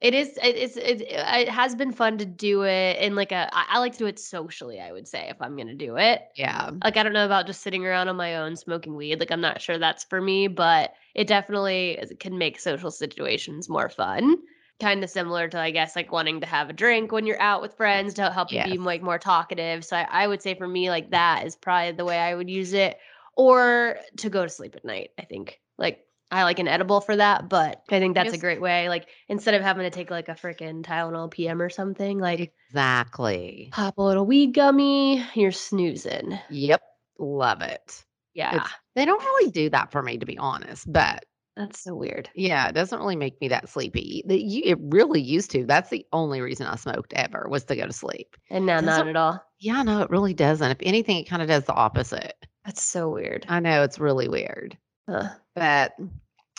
it 0.00 0.14
is 0.14 0.38
it 0.42 0.56
is 0.56 0.76
it, 0.76 1.02
it 1.02 1.48
has 1.48 1.74
been 1.74 1.92
fun 1.92 2.18
to 2.18 2.24
do 2.24 2.62
it 2.62 2.98
in 2.98 3.16
like 3.16 3.32
a 3.32 3.48
I, 3.52 3.66
I 3.70 3.78
like 3.80 3.92
to 3.92 3.98
do 3.98 4.06
it 4.06 4.18
socially, 4.18 4.80
I 4.80 4.92
would 4.92 5.08
say, 5.08 5.28
if 5.28 5.40
I'm 5.42 5.56
gonna 5.56 5.74
do 5.74 5.96
it. 5.96 6.22
Yeah. 6.36 6.70
Like 6.84 6.96
I 6.96 7.02
don't 7.02 7.12
know 7.12 7.26
about 7.26 7.46
just 7.46 7.62
sitting 7.62 7.84
around 7.84 8.08
on 8.08 8.16
my 8.16 8.36
own 8.36 8.56
smoking 8.56 8.94
weed. 8.94 9.18
Like 9.20 9.32
I'm 9.32 9.40
not 9.40 9.60
sure 9.60 9.78
that's 9.78 10.04
for 10.04 10.20
me, 10.20 10.46
but 10.48 10.92
it 11.14 11.26
definitely 11.26 11.92
is- 11.92 12.12
can 12.20 12.38
make 12.38 12.60
social 12.60 12.90
situations 12.90 13.68
more 13.68 13.88
fun. 13.88 14.36
Kind 14.80 15.02
of 15.02 15.10
similar 15.10 15.48
to 15.48 15.58
I 15.58 15.72
guess 15.72 15.96
like 15.96 16.12
wanting 16.12 16.40
to 16.42 16.46
have 16.46 16.70
a 16.70 16.72
drink 16.72 17.10
when 17.10 17.26
you're 17.26 17.40
out 17.40 17.60
with 17.60 17.74
friends 17.76 18.14
to 18.14 18.30
help 18.30 18.52
you 18.52 18.60
be 18.62 18.78
like 18.78 19.02
more 19.02 19.18
talkative. 19.18 19.84
So 19.84 19.96
I, 19.96 20.06
I 20.24 20.26
would 20.28 20.40
say 20.42 20.54
for 20.54 20.68
me 20.68 20.90
like 20.90 21.10
that 21.10 21.44
is 21.46 21.56
probably 21.56 21.92
the 21.92 22.04
way 22.04 22.18
I 22.18 22.34
would 22.36 22.48
use 22.48 22.72
it, 22.72 22.98
or 23.36 23.98
to 24.18 24.30
go 24.30 24.44
to 24.44 24.48
sleep 24.48 24.76
at 24.76 24.84
night. 24.84 25.10
I 25.18 25.24
think 25.24 25.60
like 25.78 26.04
I 26.30 26.44
like 26.44 26.58
an 26.58 26.68
edible 26.68 27.00
for 27.00 27.16
that, 27.16 27.48
but 27.48 27.82
I 27.90 27.98
think 28.00 28.14
that's 28.14 28.34
a 28.34 28.38
great 28.38 28.60
way. 28.60 28.88
Like 28.88 29.06
instead 29.28 29.54
of 29.54 29.62
having 29.62 29.84
to 29.84 29.90
take 29.90 30.10
like 30.10 30.28
a 30.28 30.34
freaking 30.34 30.82
Tylenol 30.82 31.30
PM 31.30 31.62
or 31.62 31.70
something, 31.70 32.18
like 32.18 32.52
Exactly. 32.70 33.70
pop 33.72 33.96
a 33.98 34.02
little 34.02 34.26
weed 34.26 34.52
gummy, 34.54 35.24
you're 35.34 35.52
snoozing. 35.52 36.38
Yep. 36.50 36.82
Love 37.18 37.62
it. 37.62 38.04
Yeah, 38.34 38.54
It's- 38.56 38.70
They 38.94 39.04
don't 39.04 39.22
really 39.24 39.50
do 39.50 39.70
that 39.70 39.90
for 39.92 40.02
me, 40.02 40.18
to 40.18 40.26
be 40.26 40.36
honest. 40.38 40.90
But 40.92 41.24
that's 41.56 41.82
so 41.82 41.94
weird. 41.96 42.28
yeah, 42.34 42.68
it 42.68 42.72
doesn't 42.74 42.98
really 42.98 43.16
make 43.16 43.40
me 43.40 43.48
that 43.48 43.68
sleepy. 43.68 44.22
It 44.28 44.78
really 44.80 45.20
used 45.20 45.50
to. 45.52 45.64
That's 45.66 45.90
the 45.90 46.06
only 46.12 46.40
reason 46.40 46.66
I 46.66 46.76
smoked 46.76 47.12
ever 47.14 47.46
was 47.50 47.64
to 47.64 47.74
go 47.76 47.86
to 47.86 47.92
sleep. 47.92 48.36
And 48.50 48.66
now 48.66 48.80
Doesn't- 48.80 49.08
at 49.08 49.16
all. 49.16 49.42
Yeah, 49.58 49.82
no, 49.82 50.02
it 50.02 50.10
really 50.10 50.34
doesn't. 50.34 50.70
If 50.70 50.78
anything, 50.82 51.16
it 51.16 51.28
kind 51.28 51.42
of 51.42 51.48
does 51.48 51.64
the 51.64 51.72
opposite. 51.74 52.34
That's 52.64 52.84
so 52.84 53.08
weird. 53.08 53.44
I 53.48 53.58
know 53.60 53.82
it's 53.82 53.98
really 53.98 54.28
weird. 54.28 54.76
Huh. 55.08 55.28
But 55.54 55.92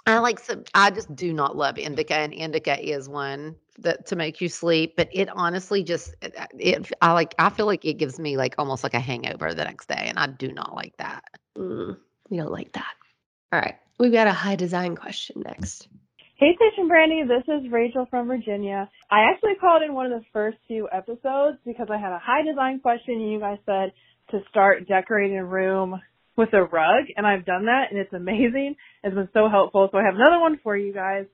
I 0.05 0.19
like 0.19 0.39
some. 0.39 0.63
I 0.73 0.89
just 0.89 1.13
do 1.15 1.33
not 1.33 1.55
love 1.55 1.77
indica, 1.77 2.15
and 2.15 2.33
indica 2.33 2.79
is 2.79 3.07
one 3.07 3.55
that 3.79 4.07
to 4.07 4.15
make 4.15 4.41
you 4.41 4.49
sleep. 4.49 4.95
But 4.97 5.09
it 5.11 5.29
honestly 5.29 5.83
just 5.83 6.15
it, 6.21 6.35
it. 6.57 6.91
I 7.01 7.13
like. 7.13 7.35
I 7.37 7.49
feel 7.49 7.67
like 7.67 7.85
it 7.85 7.93
gives 7.95 8.19
me 8.19 8.37
like 8.37 8.55
almost 8.57 8.83
like 8.83 8.95
a 8.95 8.99
hangover 8.99 9.53
the 9.53 9.63
next 9.63 9.87
day, 9.87 10.05
and 10.07 10.17
I 10.17 10.27
do 10.27 10.51
not 10.51 10.73
like 10.73 10.97
that. 10.97 11.23
Mm, 11.57 11.97
we 12.29 12.37
don't 12.37 12.51
like 12.51 12.71
that. 12.73 12.93
All 13.51 13.59
right. 13.59 13.75
We've 13.99 14.11
got 14.13 14.27
a 14.27 14.33
high 14.33 14.55
design 14.55 14.95
question 14.95 15.43
next. 15.45 15.87
Hey, 16.37 16.53
Tish 16.53 16.77
and 16.77 16.89
Brandi, 16.89 17.27
this 17.27 17.43
is 17.53 17.69
Rachel 17.69 18.07
from 18.09 18.27
Virginia. 18.27 18.89
I 19.11 19.29
actually 19.29 19.55
called 19.59 19.83
in 19.83 19.93
one 19.93 20.05
of 20.05 20.21
the 20.21 20.25
first 20.31 20.57
few 20.69 20.87
episodes 20.89 21.57
because 21.65 21.87
I 21.91 21.97
had 21.97 22.13
a 22.13 22.21
high 22.23 22.43
design 22.43 22.79
question 22.79 23.15
and 23.15 23.31
you 23.31 23.41
guys 23.41 23.57
said 23.65 23.91
to 24.31 24.39
start 24.49 24.87
decorating 24.87 25.37
a 25.37 25.43
room 25.43 25.99
with 26.39 26.53
a 26.53 26.63
rug 26.63 27.05
and 27.15 27.27
I've 27.27 27.45
done 27.45 27.65
that 27.65 27.87
and 27.91 27.99
it's 27.99 28.13
amazing. 28.13 28.75
It's 29.03 29.13
been 29.13 29.29
so 29.33 29.49
helpful. 29.49 29.89
So 29.91 29.97
I 29.97 30.03
have 30.03 30.15
another 30.15 30.39
one 30.39 30.59
for 30.63 30.75
you 30.75 30.93
guys. 30.93 31.25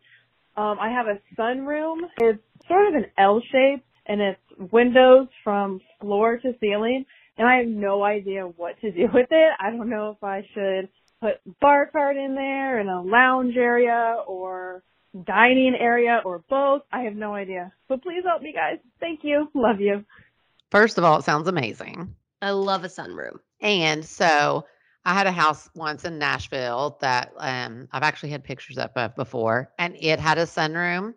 Um, 0.57 0.77
I 0.81 0.89
have 0.89 1.05
a 1.05 1.19
sunroom. 1.39 1.99
It's 2.19 2.41
sort 2.67 2.87
of 2.87 2.95
an 2.95 3.05
L 3.17 3.41
shape 3.51 3.85
and 4.07 4.19
it's 4.19 4.71
windows 4.73 5.27
from 5.43 5.79
floor 6.01 6.37
to 6.37 6.53
ceiling 6.59 7.05
and 7.37 7.47
I 7.47 7.57
have 7.57 7.67
no 7.67 8.03
idea 8.03 8.43
what 8.43 8.79
to 8.81 8.91
do 8.99 9.07
with 9.13 9.27
it. 9.29 9.53
I 9.59 9.69
don't 9.69 9.89
know 9.89 10.15
if 10.17 10.23
I 10.23 10.41
should 10.53 10.89
put 11.21 11.59
bar 11.61 11.87
cart 11.91 12.17
in 12.17 12.35
there 12.35 12.79
and 12.79 12.89
a 12.89 12.99
lounge 12.99 13.55
area 13.55 14.17
or 14.27 14.83
dining 15.25 15.75
area 15.79 16.21
or 16.25 16.43
both. 16.49 16.81
I 16.91 17.01
have 17.01 17.15
no 17.15 17.35
idea. 17.35 17.71
So 17.87 17.97
please 17.97 18.23
help 18.25 18.41
me 18.41 18.53
guys. 18.53 18.79
Thank 18.99 19.19
you. 19.23 19.49
Love 19.53 19.79
you. 19.79 20.03
First 20.71 20.97
of 20.97 21.03
all, 21.03 21.19
it 21.19 21.25
sounds 21.25 21.47
amazing. 21.47 22.15
I 22.41 22.49
love 22.49 22.83
a 22.83 22.89
sunroom. 22.89 23.37
And 23.61 24.03
so 24.03 24.65
I 25.05 25.13
had 25.13 25.27
a 25.27 25.31
house 25.31 25.69
once 25.75 26.03
in 26.03 26.17
Nashville 26.17 26.97
that 27.01 27.31
um, 27.37 27.87
I've 27.91 28.03
actually 28.03 28.29
had 28.29 28.43
pictures 28.43 28.77
up 28.77 28.97
of 28.97 29.15
before, 29.15 29.71
and 29.77 29.95
it 29.99 30.19
had 30.19 30.37
a 30.37 30.45
sunroom, 30.45 31.13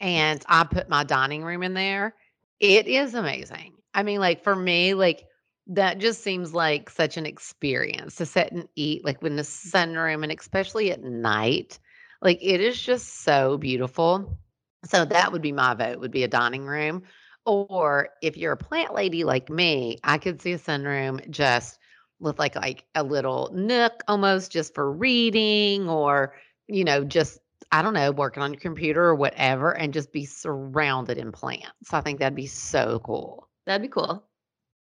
and 0.00 0.42
I 0.48 0.64
put 0.64 0.88
my 0.88 1.04
dining 1.04 1.44
room 1.44 1.62
in 1.62 1.74
there. 1.74 2.14
It 2.58 2.88
is 2.88 3.14
amazing. 3.14 3.74
I 3.94 4.02
mean, 4.02 4.20
like 4.20 4.42
for 4.42 4.56
me, 4.56 4.94
like 4.94 5.26
that 5.68 5.98
just 5.98 6.22
seems 6.22 6.52
like 6.52 6.90
such 6.90 7.16
an 7.16 7.26
experience 7.26 8.16
to 8.16 8.26
sit 8.26 8.50
and 8.52 8.68
eat, 8.74 9.04
like 9.04 9.22
in 9.22 9.36
the 9.36 9.42
sunroom, 9.42 10.24
and 10.24 10.32
especially 10.32 10.90
at 10.90 11.02
night. 11.02 11.78
Like 12.22 12.38
it 12.42 12.60
is 12.60 12.80
just 12.80 13.22
so 13.22 13.56
beautiful. 13.56 14.38
So 14.84 15.04
that 15.04 15.30
would 15.30 15.42
be 15.42 15.52
my 15.52 15.74
vote, 15.74 16.00
would 16.00 16.10
be 16.10 16.24
a 16.24 16.28
dining 16.28 16.64
room. 16.64 17.02
Or 17.46 18.10
if 18.22 18.36
you're 18.36 18.52
a 18.52 18.56
plant 18.56 18.94
lady 18.94 19.24
like 19.24 19.48
me, 19.48 19.98
I 20.04 20.18
could 20.18 20.42
see 20.42 20.52
a 20.52 20.58
sunroom 20.58 21.30
just 21.30 21.79
with 22.20 22.38
like 22.38 22.54
like 22.54 22.84
a 22.94 23.02
little 23.02 23.50
nook 23.52 24.02
almost 24.06 24.52
just 24.52 24.74
for 24.74 24.90
reading 24.90 25.88
or, 25.88 26.34
you 26.68 26.84
know, 26.84 27.04
just 27.04 27.38
I 27.72 27.82
don't 27.82 27.94
know, 27.94 28.10
working 28.12 28.42
on 28.42 28.52
your 28.52 28.60
computer 28.60 29.04
or 29.04 29.14
whatever 29.14 29.76
and 29.76 29.94
just 29.94 30.12
be 30.12 30.24
surrounded 30.24 31.18
in 31.18 31.32
plants. 31.32 31.92
I 31.92 32.00
think 32.00 32.18
that'd 32.18 32.34
be 32.34 32.46
so 32.46 33.00
cool. 33.04 33.48
That'd 33.66 33.82
be 33.82 33.88
cool. 33.88 34.24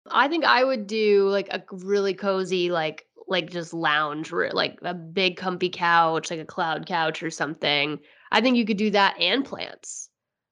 I 0.09 0.27
think 0.27 0.45
I 0.45 0.63
would 0.63 0.87
do 0.87 1.29
like 1.29 1.49
a 1.51 1.63
really 1.71 2.13
cozy, 2.13 2.71
like 2.71 3.05
like 3.27 3.49
just 3.49 3.73
lounge, 3.73 4.31
like 4.31 4.79
a 4.81 4.93
big 4.93 5.35
comfy 5.35 5.69
couch, 5.69 6.31
like 6.31 6.39
a 6.39 6.45
cloud 6.45 6.85
couch 6.85 7.21
or 7.21 7.29
something. 7.29 7.99
I 8.31 8.41
think 8.41 8.55
you 8.57 8.65
could 8.65 8.77
do 8.77 8.91
that 8.91 9.19
and 9.19 9.43
plants, 9.43 10.09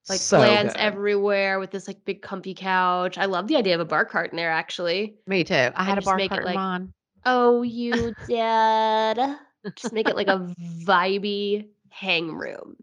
like 0.09 0.19
So 0.19 0.37
plants 0.37 0.73
good. 0.73 0.79
everywhere 0.81 1.59
with 1.59 1.71
this 1.71 1.87
like 1.87 2.03
big 2.05 2.21
comfy 2.21 2.53
couch. 2.53 3.17
I 3.17 3.25
love 3.25 3.47
the 3.47 3.55
idea 3.57 3.75
of 3.75 3.81
a 3.81 3.85
bar 3.85 4.05
cart 4.05 4.31
in 4.31 4.37
there. 4.37 4.51
Actually, 4.51 5.15
Me 5.27 5.43
too. 5.43 5.69
I 5.75 5.83
had 5.83 5.97
a 5.97 6.01
bar 6.01 6.15
make 6.17 6.25
it 6.31 6.35
cart 6.35 6.45
like- 6.45 6.55
mine. 6.55 6.93
oh, 7.25 7.61
you 7.63 7.91
did. 8.27 9.17
just 9.75 9.93
make 9.93 10.07
it 10.09 10.15
like 10.15 10.27
a 10.27 10.53
vibey 10.85 11.67
hang 11.89 12.31
room. 12.33 12.75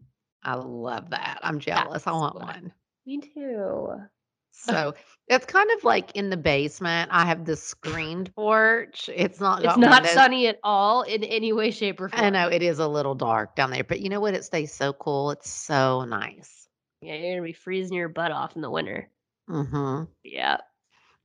I 0.42 0.54
love 0.56 1.10
that. 1.10 1.38
I'm 1.42 1.60
jealous. 1.60 2.06
I 2.06 2.12
want 2.12 2.34
one. 2.36 2.72
Me 3.06 3.20
too. 3.20 3.88
So 4.54 4.92
it's 5.28 5.46
kind 5.46 5.68
of 5.76 5.82
like 5.82 6.12
in 6.14 6.28
the 6.28 6.36
basement. 6.36 7.10
I 7.12 7.24
have 7.24 7.46
this 7.46 7.60
screened 7.62 8.32
porch. 8.34 9.08
It's 9.12 9.40
not. 9.40 9.64
It's 9.64 9.78
not 9.78 10.02
windows. 10.02 10.12
sunny 10.12 10.46
at 10.46 10.58
all 10.62 11.02
in 11.02 11.24
any 11.24 11.54
way, 11.54 11.70
shape, 11.70 12.00
or 12.00 12.10
form. 12.10 12.22
I 12.22 12.28
know 12.30 12.48
it 12.48 12.62
is 12.62 12.78
a 12.78 12.86
little 12.86 13.14
dark 13.14 13.56
down 13.56 13.70
there, 13.70 13.82
but 13.82 14.00
you 14.00 14.10
know 14.10 14.20
what? 14.20 14.34
It 14.34 14.44
stays 14.44 14.72
so 14.72 14.92
cool. 14.92 15.30
It's 15.32 15.50
so 15.50 16.04
nice. 16.04 16.61
Yeah, 17.02 17.14
you're 17.14 17.32
gonna 17.36 17.46
be 17.46 17.52
freezing 17.52 17.96
your 17.96 18.08
butt 18.08 18.30
off 18.32 18.54
in 18.56 18.62
the 18.62 18.70
winter. 18.70 19.08
Mm-hmm. 19.50 20.04
Yeah. 20.24 20.58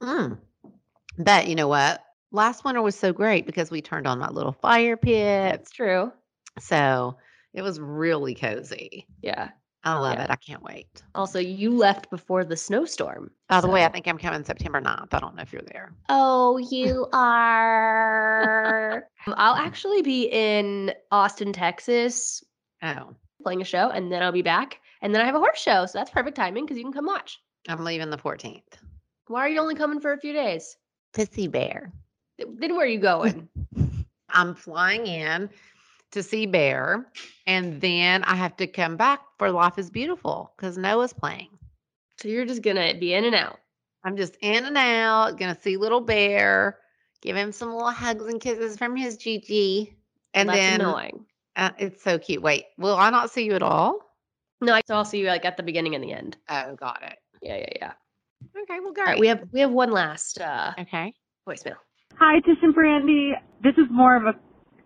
Mm. 0.01 0.39
But 1.17 1.47
you 1.47 1.55
know 1.55 1.67
what? 1.67 2.03
Last 2.32 2.65
winter 2.65 2.82
was 2.82 2.97
so 2.97 3.13
great 3.13 3.45
because 3.45 3.71
we 3.71 3.82
turned 3.82 4.07
on 4.07 4.19
my 4.19 4.30
little 4.30 4.51
fire 4.51 4.97
pit. 4.97 5.51
That's 5.51 5.71
true. 5.71 6.11
So 6.59 7.17
it 7.53 7.61
was 7.61 7.80
really 7.80 8.36
cozy. 8.36 9.07
Yeah. 9.21 9.49
I 9.84 9.97
love 9.99 10.15
Yeah. 10.17 10.23
it. 10.25 10.30
I 10.32 10.36
can't 10.36 10.61
wait. 10.63 10.88
Also, 11.15 11.39
you 11.39 11.71
left 11.71 12.09
before 12.09 12.43
the 12.43 12.57
snowstorm. 12.57 13.32
By 13.47 13.61
the 13.61 13.69
way, 13.69 13.86
I 13.86 13.89
think 13.89 14.07
I'm 14.07 14.17
coming 14.17 14.43
September 14.43 14.82
9th. 14.82 15.13
I 15.13 15.19
don't 15.19 15.36
know 15.36 15.41
if 15.43 15.53
you're 15.53 15.61
there. 15.61 15.93
Oh, 16.09 16.57
you 16.57 17.07
are. 17.13 19.07
I'll 19.28 19.55
actually 19.55 20.01
be 20.01 20.23
in 20.32 20.93
Austin, 21.11 21.53
Texas, 21.53 22.43
Oh, 22.84 23.15
playing 23.41 23.61
a 23.61 23.65
show, 23.65 23.89
and 23.89 24.11
then 24.11 24.21
I'll 24.21 24.32
be 24.32 24.41
back. 24.41 24.80
And 25.01 25.13
then 25.13 25.21
I 25.21 25.25
have 25.25 25.35
a 25.35 25.39
horse 25.39 25.59
show, 25.59 25.85
so 25.85 25.97
that's 25.97 26.09
perfect 26.09 26.35
timing 26.35 26.65
because 26.65 26.77
you 26.77 26.83
can 26.83 26.93
come 26.93 27.05
watch. 27.05 27.39
I'm 27.67 27.83
leaving 27.83 28.09
the 28.09 28.17
14th. 28.17 28.61
Why 29.27 29.41
are 29.41 29.49
you 29.49 29.59
only 29.59 29.75
coming 29.75 29.99
for 29.99 30.13
a 30.13 30.17
few 30.19 30.33
days? 30.33 30.77
Pissy 31.13 31.49
Bear. 31.51 31.91
Then 32.37 32.75
where 32.75 32.85
are 32.85 32.89
you 32.89 32.99
going? 32.99 33.47
I'm 34.29 34.55
flying 34.55 35.05
in 35.07 35.49
to 36.11 36.23
see 36.23 36.45
Bear, 36.45 37.11
and 37.45 37.81
then 37.81 38.23
I 38.23 38.35
have 38.35 38.55
to 38.57 38.67
come 38.67 38.95
back 38.97 39.21
for 39.37 39.51
Life 39.51 39.77
is 39.77 39.89
Beautiful 39.89 40.53
because 40.55 40.77
Noah's 40.77 41.13
playing. 41.13 41.49
so 42.17 42.27
you're 42.29 42.45
just 42.45 42.61
gonna 42.61 42.93
be 42.97 43.13
in 43.13 43.25
and 43.25 43.35
out. 43.35 43.59
I'm 44.03 44.15
just 44.15 44.37
in 44.41 44.65
and 44.65 44.77
out, 44.77 45.37
gonna 45.37 45.59
see 45.59 45.75
little 45.77 45.99
Bear, 46.01 46.77
give 47.21 47.35
him 47.35 47.51
some 47.51 47.73
little 47.73 47.91
hugs 47.91 48.25
and 48.25 48.39
kisses 48.39 48.77
from 48.77 48.95
his 48.95 49.17
Gigi, 49.17 49.97
and 50.33 50.47
that's 50.47 50.57
then 50.57 50.81
annoying. 50.81 51.25
uh, 51.57 51.71
it's 51.77 52.01
so 52.03 52.17
cute. 52.17 52.41
Wait, 52.41 52.65
will 52.77 52.95
I 52.95 53.09
not 53.09 53.31
see 53.31 53.43
you 53.43 53.53
at 53.53 53.63
all? 53.63 53.99
No, 54.61 54.73
I- 54.73 54.81
so 54.87 54.95
I'll 54.95 55.05
see 55.05 55.19
you 55.19 55.27
like 55.27 55.45
at 55.45 55.57
the 55.57 55.63
beginning 55.63 55.95
and 55.95 56.03
the 56.03 56.13
end. 56.13 56.37
Oh, 56.49 56.75
got 56.75 57.03
it. 57.03 57.17
Yeah, 57.41 57.57
yeah, 57.57 57.65
yeah. 57.75 57.91
Okay, 58.63 58.79
well, 58.79 58.87
All 58.87 58.93
great. 58.93 59.05
right, 59.05 59.19
we 59.19 59.27
have 59.27 59.43
we 59.51 59.59
have 59.59 59.71
one 59.71 59.91
last 59.91 60.39
uh, 60.39 60.73
okay. 60.79 61.13
voicemail. 61.47 61.75
Hi, 62.19 62.39
Tish 62.39 62.57
and 62.61 62.75
Brandi. 62.75 63.31
This 63.63 63.73
is 63.77 63.85
more 63.91 64.15
of 64.15 64.23
a 64.23 64.33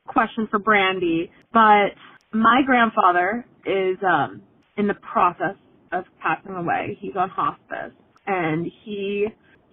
question 0.07 0.47
for 0.49 0.59
Brandi, 0.59 1.29
but 1.53 1.91
my 2.33 2.61
grandfather 2.65 3.45
is 3.65 3.97
um, 4.05 4.41
in 4.77 4.87
the 4.87 4.93
process 4.95 5.55
of 5.91 6.05
passing 6.21 6.53
away. 6.53 6.97
He's 6.99 7.15
on 7.17 7.29
hospice, 7.29 7.93
and 8.27 8.69
he 8.83 9.27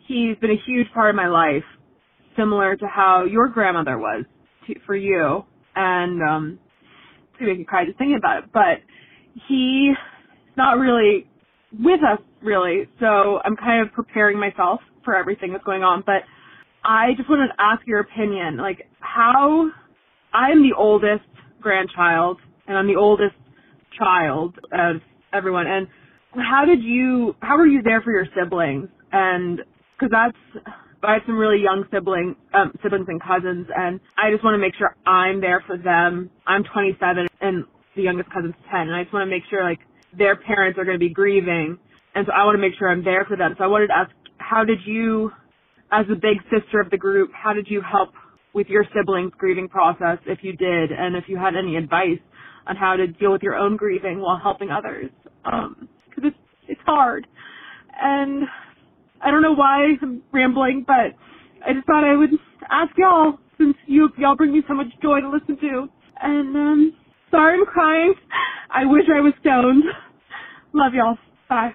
he's 0.07 0.37
been 0.39 0.51
a 0.51 0.61
huge 0.67 0.87
part 0.95 1.11
of 1.11 1.17
my 1.17 1.29
life, 1.29 1.65
similar 2.37 2.77
to 2.77 2.87
how 2.87 3.25
your 3.25 3.49
grandmother 3.49 3.99
was 3.99 4.25
to, 4.67 4.75
for 4.87 4.95
you. 4.97 5.45
And 5.75 6.23
um, 6.23 6.59
it's 7.31 7.39
gonna 7.39 7.51
make 7.53 7.59
me 7.61 7.65
cry 7.65 7.85
just 7.85 7.99
thinking 7.99 8.17
about 8.17 8.45
it. 8.45 8.51
But 8.53 8.79
he's 9.47 9.97
not 10.57 10.79
really 10.79 11.27
with 11.79 12.01
us, 12.01 12.21
really. 12.43 12.89
So 13.01 13.41
I'm 13.45 13.57
kind 13.57 13.87
of 13.87 13.93
preparing 13.93 14.39
myself 14.39 14.81
for 15.05 15.15
everything 15.15 15.53
that's 15.53 15.65
going 15.65 15.83
on, 15.83 16.03
but. 16.05 16.23
I 16.85 17.09
just 17.17 17.29
wanted 17.29 17.49
to 17.49 17.55
ask 17.59 17.87
your 17.87 18.01
opinion. 18.01 18.57
Like, 18.57 18.87
how 19.01 19.69
I'm 20.33 20.63
the 20.63 20.75
oldest 20.77 21.25
grandchild, 21.61 22.39
and 22.67 22.77
I'm 22.77 22.87
the 22.87 22.97
oldest 22.97 23.35
child 23.99 24.59
of 24.73 24.97
everyone. 25.33 25.67
And 25.67 25.89
how 26.35 26.65
did 26.65 26.83
you? 26.83 27.35
How 27.41 27.57
were 27.57 27.67
you 27.67 27.83
there 27.83 28.03
for 28.03 28.13
your 28.13 28.27
siblings? 28.37 28.89
And 29.13 29.61
because 29.99 30.11
that's 30.13 30.67
I 31.03 31.15
have 31.15 31.23
some 31.27 31.39
really 31.39 31.63
young 31.63 31.85
siblings, 31.93 32.37
um, 32.55 32.73
siblings 32.83 33.07
and 33.09 33.23
cousins, 33.23 33.67
and 33.75 34.01
I 34.17 34.31
just 34.31 34.45
want 34.45 34.55
to 34.55 34.59
make 34.59 34.75
sure 34.75 34.97
I'm 35.07 35.41
there 35.41 35.63
for 35.67 35.77
them. 35.79 36.31
I'm 36.47 36.65
27, 36.65 37.29
and 37.41 37.65
the 37.99 38.05
youngest 38.05 38.31
cousin's 38.33 38.57
10, 38.73 38.83
and 38.89 38.97
I 38.97 39.05
just 39.05 39.15
want 39.15 39.27
to 39.29 39.31
make 39.31 39.45
sure 39.51 39.65
like 39.65 39.81
their 40.17 40.37
parents 40.37 40.79
are 40.79 40.87
going 40.87 40.97
to 40.97 41.05
be 41.05 41.13
grieving, 41.13 41.79
and 42.15 42.27
so 42.27 42.33
I 42.33 42.47
want 42.47 42.57
to 42.57 42.63
make 42.63 42.75
sure 42.79 42.89
I'm 42.91 43.05
there 43.05 43.27
for 43.27 43.37
them. 43.37 43.57
So 43.59 43.65
I 43.65 43.69
wanted 43.69 43.89
to 43.89 43.99
ask, 43.99 44.11
how 44.39 44.65
did 44.65 44.81
you? 44.87 45.33
as 45.93 46.07
the 46.09 46.15
big 46.15 46.39
sister 46.51 46.81
of 46.81 46.91
the 46.91 46.97
group, 46.97 47.31
how 47.33 47.53
did 47.53 47.69
you 47.69 47.83
help 47.83 48.11
with 48.55 48.69
your 48.69 48.85
siblings' 48.95 49.33
grieving 49.39 49.69
process, 49.69 50.19
if 50.27 50.41
you 50.43 50.55
did, 50.55 50.93
and 50.93 51.17
if 51.17 51.25
you 51.29 51.39
had 51.39 51.55
any 51.57 51.77
advice 51.77 52.21
on 52.67 52.77
how 52.77 52.97
to 52.97 53.07
deal 53.07 53.33
with 53.33 53.43
your 53.43 53.55
own 53.55 53.77
grieving 53.77 54.21
while 54.21 54.39
helping 54.43 54.71
others? 54.71 55.11
Because 55.45 56.25
it's 56.25 56.37
it's 56.69 56.81
hard, 56.85 57.27
and 58.01 58.45
I 59.23 59.31
don't 59.31 59.43
know 59.43 59.55
why 59.55 59.95
I'm 60.03 60.23
rambling, 60.33 60.85
but 60.87 61.15
I 61.67 61.73
just 61.75 61.87
thought 61.87 62.05
I 62.05 62.17
would 62.17 62.31
ask 62.71 62.93
y'all 62.99 63.39
since 63.59 63.77
you 63.87 64.11
y'all 64.19 64.37
bring 64.37 64.53
me 64.53 64.63
so 64.69 64.75
much 64.75 64.89
joy 65.03 65.21
to 65.21 65.31
listen 65.31 65.59
to. 65.61 65.89
And 66.21 66.57
um, 66.57 66.95
sorry 67.31 67.59
I'm 67.59 67.67
crying. 67.67 68.15
I 68.71 68.85
wish 68.85 69.05
I 69.15 69.21
was 69.21 69.33
stoned. 69.41 69.85
Love 70.73 70.95
y'all. 70.95 71.19
Bye. 71.49 71.75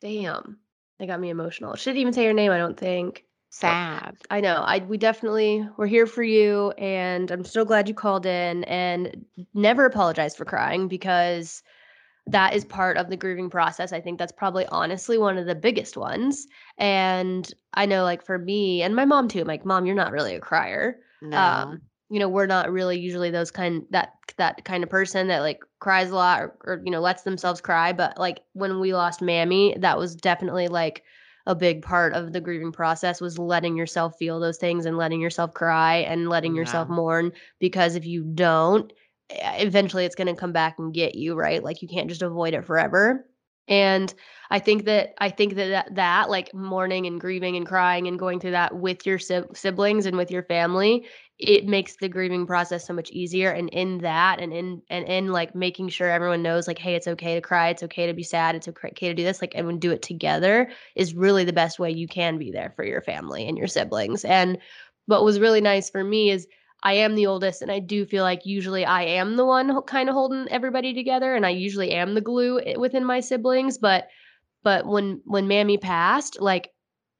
Damn, 0.00 0.58
they 0.98 1.06
got 1.06 1.20
me 1.20 1.30
emotional. 1.30 1.76
Shouldn't 1.76 2.00
even 2.00 2.12
say 2.12 2.24
your 2.24 2.32
name. 2.32 2.52
I 2.52 2.58
don't 2.58 2.78
think. 2.78 3.24
Sad. 3.48 4.16
I 4.28 4.40
know. 4.40 4.56
I 4.56 4.78
we 4.80 4.98
definitely 4.98 5.66
we're 5.78 5.86
here 5.86 6.06
for 6.06 6.22
you, 6.22 6.72
and 6.72 7.30
I'm 7.30 7.44
so 7.44 7.64
glad 7.64 7.88
you 7.88 7.94
called 7.94 8.26
in. 8.26 8.64
And 8.64 9.24
never 9.54 9.86
apologize 9.86 10.36
for 10.36 10.44
crying 10.44 10.88
because 10.88 11.62
that 12.26 12.54
is 12.54 12.64
part 12.64 12.96
of 12.96 13.08
the 13.08 13.16
grieving 13.16 13.48
process. 13.48 13.92
I 13.92 14.00
think 14.00 14.18
that's 14.18 14.32
probably 14.32 14.66
honestly 14.66 15.16
one 15.16 15.38
of 15.38 15.46
the 15.46 15.54
biggest 15.54 15.96
ones. 15.96 16.46
And 16.76 17.50
I 17.74 17.86
know, 17.86 18.02
like 18.02 18.24
for 18.24 18.38
me 18.38 18.82
and 18.82 18.96
my 18.96 19.04
mom 19.04 19.28
too. 19.28 19.40
I'm 19.40 19.46
like, 19.46 19.64
mom, 19.64 19.86
you're 19.86 19.94
not 19.94 20.12
really 20.12 20.34
a 20.34 20.40
crier. 20.40 20.98
No. 21.22 21.38
Um, 21.38 21.82
you 22.08 22.20
know, 22.20 22.28
we're 22.28 22.46
not 22.46 22.70
really 22.70 22.98
usually 22.98 23.30
those 23.30 23.50
kind 23.50 23.84
that 23.90 24.12
that 24.36 24.64
kind 24.64 24.84
of 24.84 24.90
person 24.90 25.28
that 25.28 25.40
like 25.40 25.60
cries 25.80 26.10
a 26.10 26.14
lot 26.14 26.40
or, 26.40 26.56
or 26.64 26.82
you 26.84 26.90
know 26.90 27.00
lets 27.00 27.22
themselves 27.22 27.60
cry. 27.60 27.92
But 27.92 28.18
like 28.18 28.40
when 28.52 28.80
we 28.80 28.94
lost 28.94 29.22
Mammy, 29.22 29.76
that 29.80 29.98
was 29.98 30.14
definitely 30.14 30.68
like 30.68 31.02
a 31.46 31.54
big 31.54 31.82
part 31.82 32.12
of 32.12 32.32
the 32.32 32.40
grieving 32.40 32.72
process 32.72 33.20
was 33.20 33.38
letting 33.38 33.76
yourself 33.76 34.16
feel 34.18 34.40
those 34.40 34.58
things 34.58 34.84
and 34.84 34.96
letting 34.96 35.20
yourself 35.20 35.54
cry 35.54 35.98
and 35.98 36.28
letting 36.28 36.56
yourself 36.56 36.88
mourn 36.88 37.30
because 37.60 37.94
if 37.94 38.04
you 38.04 38.24
don't 38.24 38.92
eventually 39.30 40.04
it's 40.04 40.16
going 40.16 40.26
to 40.26 40.34
come 40.34 40.52
back 40.52 40.78
and 40.78 40.92
get 40.92 41.14
you 41.14 41.34
right 41.34 41.62
like 41.62 41.82
you 41.82 41.88
can't 41.88 42.08
just 42.08 42.22
avoid 42.22 42.52
it 42.52 42.64
forever 42.64 43.24
and 43.68 44.14
i 44.50 44.58
think 44.58 44.84
that 44.84 45.14
i 45.18 45.28
think 45.28 45.54
that 45.54 45.68
that, 45.68 45.94
that 45.94 46.30
like 46.30 46.52
mourning 46.54 47.06
and 47.06 47.20
grieving 47.20 47.56
and 47.56 47.66
crying 47.66 48.06
and 48.06 48.18
going 48.18 48.40
through 48.40 48.52
that 48.52 48.76
with 48.76 49.06
your 49.06 49.18
sib- 49.18 49.56
siblings 49.56 50.06
and 50.06 50.16
with 50.16 50.30
your 50.30 50.42
family 50.44 51.04
it 51.38 51.66
makes 51.66 51.96
the 51.96 52.08
grieving 52.08 52.46
process 52.46 52.86
so 52.86 52.94
much 52.94 53.10
easier. 53.10 53.50
And 53.50 53.68
in 53.70 53.98
that 53.98 54.40
and 54.40 54.52
in 54.52 54.82
and 54.88 55.06
in 55.06 55.32
like 55.32 55.54
making 55.54 55.90
sure 55.90 56.08
everyone 56.08 56.42
knows 56.42 56.66
like 56.66 56.78
hey 56.78 56.94
it's 56.94 57.06
okay 57.06 57.34
to 57.34 57.40
cry 57.40 57.68
it's 57.68 57.82
okay 57.82 58.06
to 58.06 58.14
be 58.14 58.22
sad 58.22 58.54
it's 58.54 58.68
okay 58.68 59.08
to 59.08 59.14
do 59.14 59.24
this 59.24 59.42
like 59.42 59.54
and 59.54 59.80
do 59.80 59.90
it 59.90 60.02
together 60.02 60.70
is 60.94 61.14
really 61.14 61.44
the 61.44 61.52
best 61.52 61.78
way 61.78 61.90
you 61.90 62.08
can 62.08 62.38
be 62.38 62.50
there 62.50 62.72
for 62.74 62.84
your 62.84 63.02
family 63.02 63.46
and 63.46 63.58
your 63.58 63.66
siblings. 63.66 64.24
And 64.24 64.58
what 65.06 65.24
was 65.24 65.38
really 65.40 65.60
nice 65.60 65.90
for 65.90 66.02
me 66.02 66.30
is 66.30 66.46
I 66.86 66.92
am 66.92 67.16
the 67.16 67.26
oldest 67.26 67.62
and 67.62 67.72
I 67.72 67.80
do 67.80 68.06
feel 68.06 68.22
like 68.22 68.46
usually 68.46 68.84
I 68.84 69.02
am 69.02 69.34
the 69.34 69.44
one 69.44 69.82
kind 69.82 70.08
of 70.08 70.12
holding 70.12 70.46
everybody 70.52 70.94
together 70.94 71.34
and 71.34 71.44
I 71.44 71.50
usually 71.50 71.90
am 71.90 72.14
the 72.14 72.20
glue 72.20 72.60
eh, 72.60 72.76
within 72.78 73.04
my 73.04 73.18
siblings 73.18 73.76
but 73.76 74.06
but 74.62 74.86
when 74.86 75.20
when 75.24 75.48
Mammy 75.48 75.78
passed 75.78 76.40
like 76.40 76.70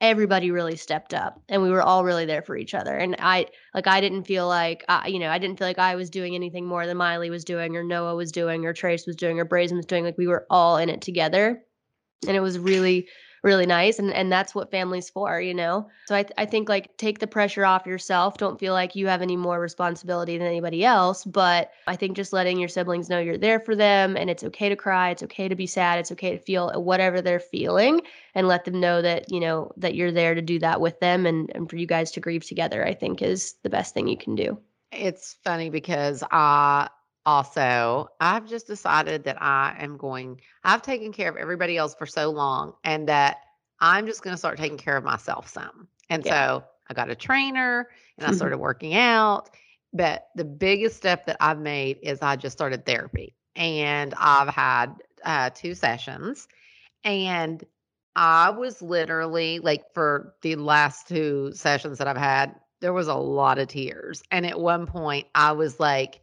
everybody 0.01 0.53
really 0.53 0.77
stepped 0.77 1.13
up 1.13 1.43
and 1.49 1.65
we 1.65 1.71
were 1.71 1.83
all 1.83 2.05
really 2.05 2.27
there 2.27 2.43
for 2.43 2.55
each 2.55 2.75
other 2.75 2.95
and 2.95 3.17
i 3.19 3.47
like 3.75 3.87
i 3.87 3.99
didn't 3.99 4.25
feel 4.25 4.47
like 4.47 4.85
I, 4.91 5.07
you 5.07 5.19
know 5.19 5.31
i 5.31 5.39
didn't 5.39 5.57
feel 5.57 5.67
like 5.67 5.79
i 5.79 5.95
was 5.95 6.11
doing 6.11 6.35
anything 6.35 6.67
more 6.67 6.87
than 6.87 6.99
miley 6.99 7.31
was 7.31 7.47
doing 7.47 7.75
or 7.75 7.83
noah 7.83 8.15
was 8.15 8.31
doing 8.31 8.67
or 8.67 8.75
trace 8.75 9.07
was 9.07 9.17
doing 9.17 9.41
or 9.41 9.47
Braison 9.47 9.79
was 9.79 9.87
doing 9.87 10.05
like 10.05 10.19
we 10.19 10.27
were 10.27 10.47
all 10.51 10.77
in 10.77 10.91
it 10.91 11.01
together 11.01 11.63
and 12.29 12.37
it 12.37 12.41
was 12.41 12.59
really 12.59 13.09
really 13.47 13.65
nice 13.65 13.99
and 14.01 14.13
and 14.13 14.31
that's 14.31 14.55
what 14.55 14.71
family's 14.71 15.09
for 15.09 15.41
you 15.41 15.55
know? 15.55 15.89
So 16.07 16.17
i 16.17 16.23
th- 16.25 16.35
i 16.37 16.45
think 16.45 16.69
like 16.69 16.97
take 16.99 17.21
the 17.21 17.27
pressure 17.27 17.65
off 17.65 17.87
yourself 17.87 18.37
don't 18.37 18.59
feel 18.59 18.75
like 18.75 18.97
you 18.97 19.07
have 19.07 19.23
any 19.23 19.37
more 19.37 19.61
responsibility 19.61 20.37
than 20.37 20.47
anybody 20.47 20.85
else 20.85 21.25
but 21.25 21.71
i 21.87 21.97
think 21.97 22.17
just 22.17 22.33
letting 22.33 22.59
your 22.59 22.69
siblings 22.69 23.09
know 23.09 23.21
you're 23.21 23.39
there 23.39 23.61
for 23.61 23.77
them 23.77 24.17
and 24.17 24.29
it's 24.29 24.43
okay 24.43 24.69
to 24.69 24.77
cry 24.77 25.11
it's 25.11 25.23
okay 25.23 25.49
to 25.49 25.55
be 25.55 25.67
sad 25.67 25.99
it's 25.99 26.13
okay 26.13 26.33
to 26.33 26.43
feel 26.43 26.71
whatever 26.83 27.23
they're 27.23 27.41
feeling 27.41 28.03
and 28.35 28.49
let 28.49 28.65
them 28.65 28.81
know 28.81 29.01
that 29.01 29.31
you 29.31 29.41
know 29.41 29.71
that 29.77 29.95
you're 29.95 30.13
there 30.13 30.35
to 30.35 30.43
do 30.43 30.59
that 30.59 30.81
with 30.81 30.99
them 31.01 31.25
and 31.25 31.51
and 31.55 31.71
for 31.71 31.77
you 31.77 31.87
guys 31.87 32.11
to 32.11 32.21
grieve 32.21 32.45
together 32.45 32.85
i 32.85 32.93
think 32.93 33.23
is 33.23 33.55
the 33.63 33.71
best 33.71 33.95
thing 33.95 34.09
you 34.09 34.17
can 34.17 34.35
do. 34.35 34.59
It's 34.93 35.37
funny 35.45 35.71
because 35.71 36.23
I 36.31 36.89
also 37.27 38.09
I've 38.21 38.47
just 38.49 38.67
decided 38.67 39.25
that 39.25 39.43
I 39.43 39.77
am 39.81 39.99
going 39.99 40.41
I've 40.65 40.83
taken 40.83 41.13
care 41.13 41.31
of 41.31 41.37
everybody 41.37 41.77
else 41.77 41.95
for 41.95 42.07
so 42.07 42.31
long 42.31 42.75
and 42.85 43.09
that 43.09 43.39
I'm 43.81 44.07
just 44.07 44.23
going 44.23 44.35
to 44.35 44.39
start 44.39 44.59
taking 44.59 44.79
care 44.79 44.97
of 44.97 45.05
myself 45.05 45.49
some. 45.49 45.89
And 46.11 46.25
Yeah. 46.25 46.37
so 46.37 46.65
I 46.89 46.95
got 46.95 47.11
a 47.11 47.17
trainer 47.17 47.89
and 48.19 48.27
I 48.27 48.31
started 48.33 48.59
working 48.59 48.95
out, 48.95 49.51
but 49.93 50.29
the 50.37 50.45
biggest 50.45 50.97
step 50.97 51.27
that 51.27 51.37
I've 51.41 51.61
made 51.61 51.99
is 52.03 52.23
I 52.23 52.37
just 52.37 52.57
started 52.57 52.87
therapy. 52.87 53.37
And 53.57 54.15
I've 54.19 54.49
had 54.49 54.95
uh, 55.25 55.51
two 55.55 55.75
sessions 55.75 56.49
and 57.05 57.65
I 58.17 58.51
was 58.51 58.83
literally 58.83 59.59
like 59.61 59.93
for 59.95 60.35
the 60.43 60.57
last 60.57 61.09
two 61.09 61.53
sessions 61.55 61.99
that 61.99 62.09
I've 62.09 62.17
had, 62.17 62.55
there 62.81 62.93
was 62.93 63.09
a 63.09 63.15
lot 63.15 63.59
of 63.59 63.69
tears. 63.69 64.23
And 64.31 64.47
at 64.47 64.61
one 64.61 64.87
point 64.87 65.27
I 65.35 65.53
was 65.53 65.81
like, 65.81 66.21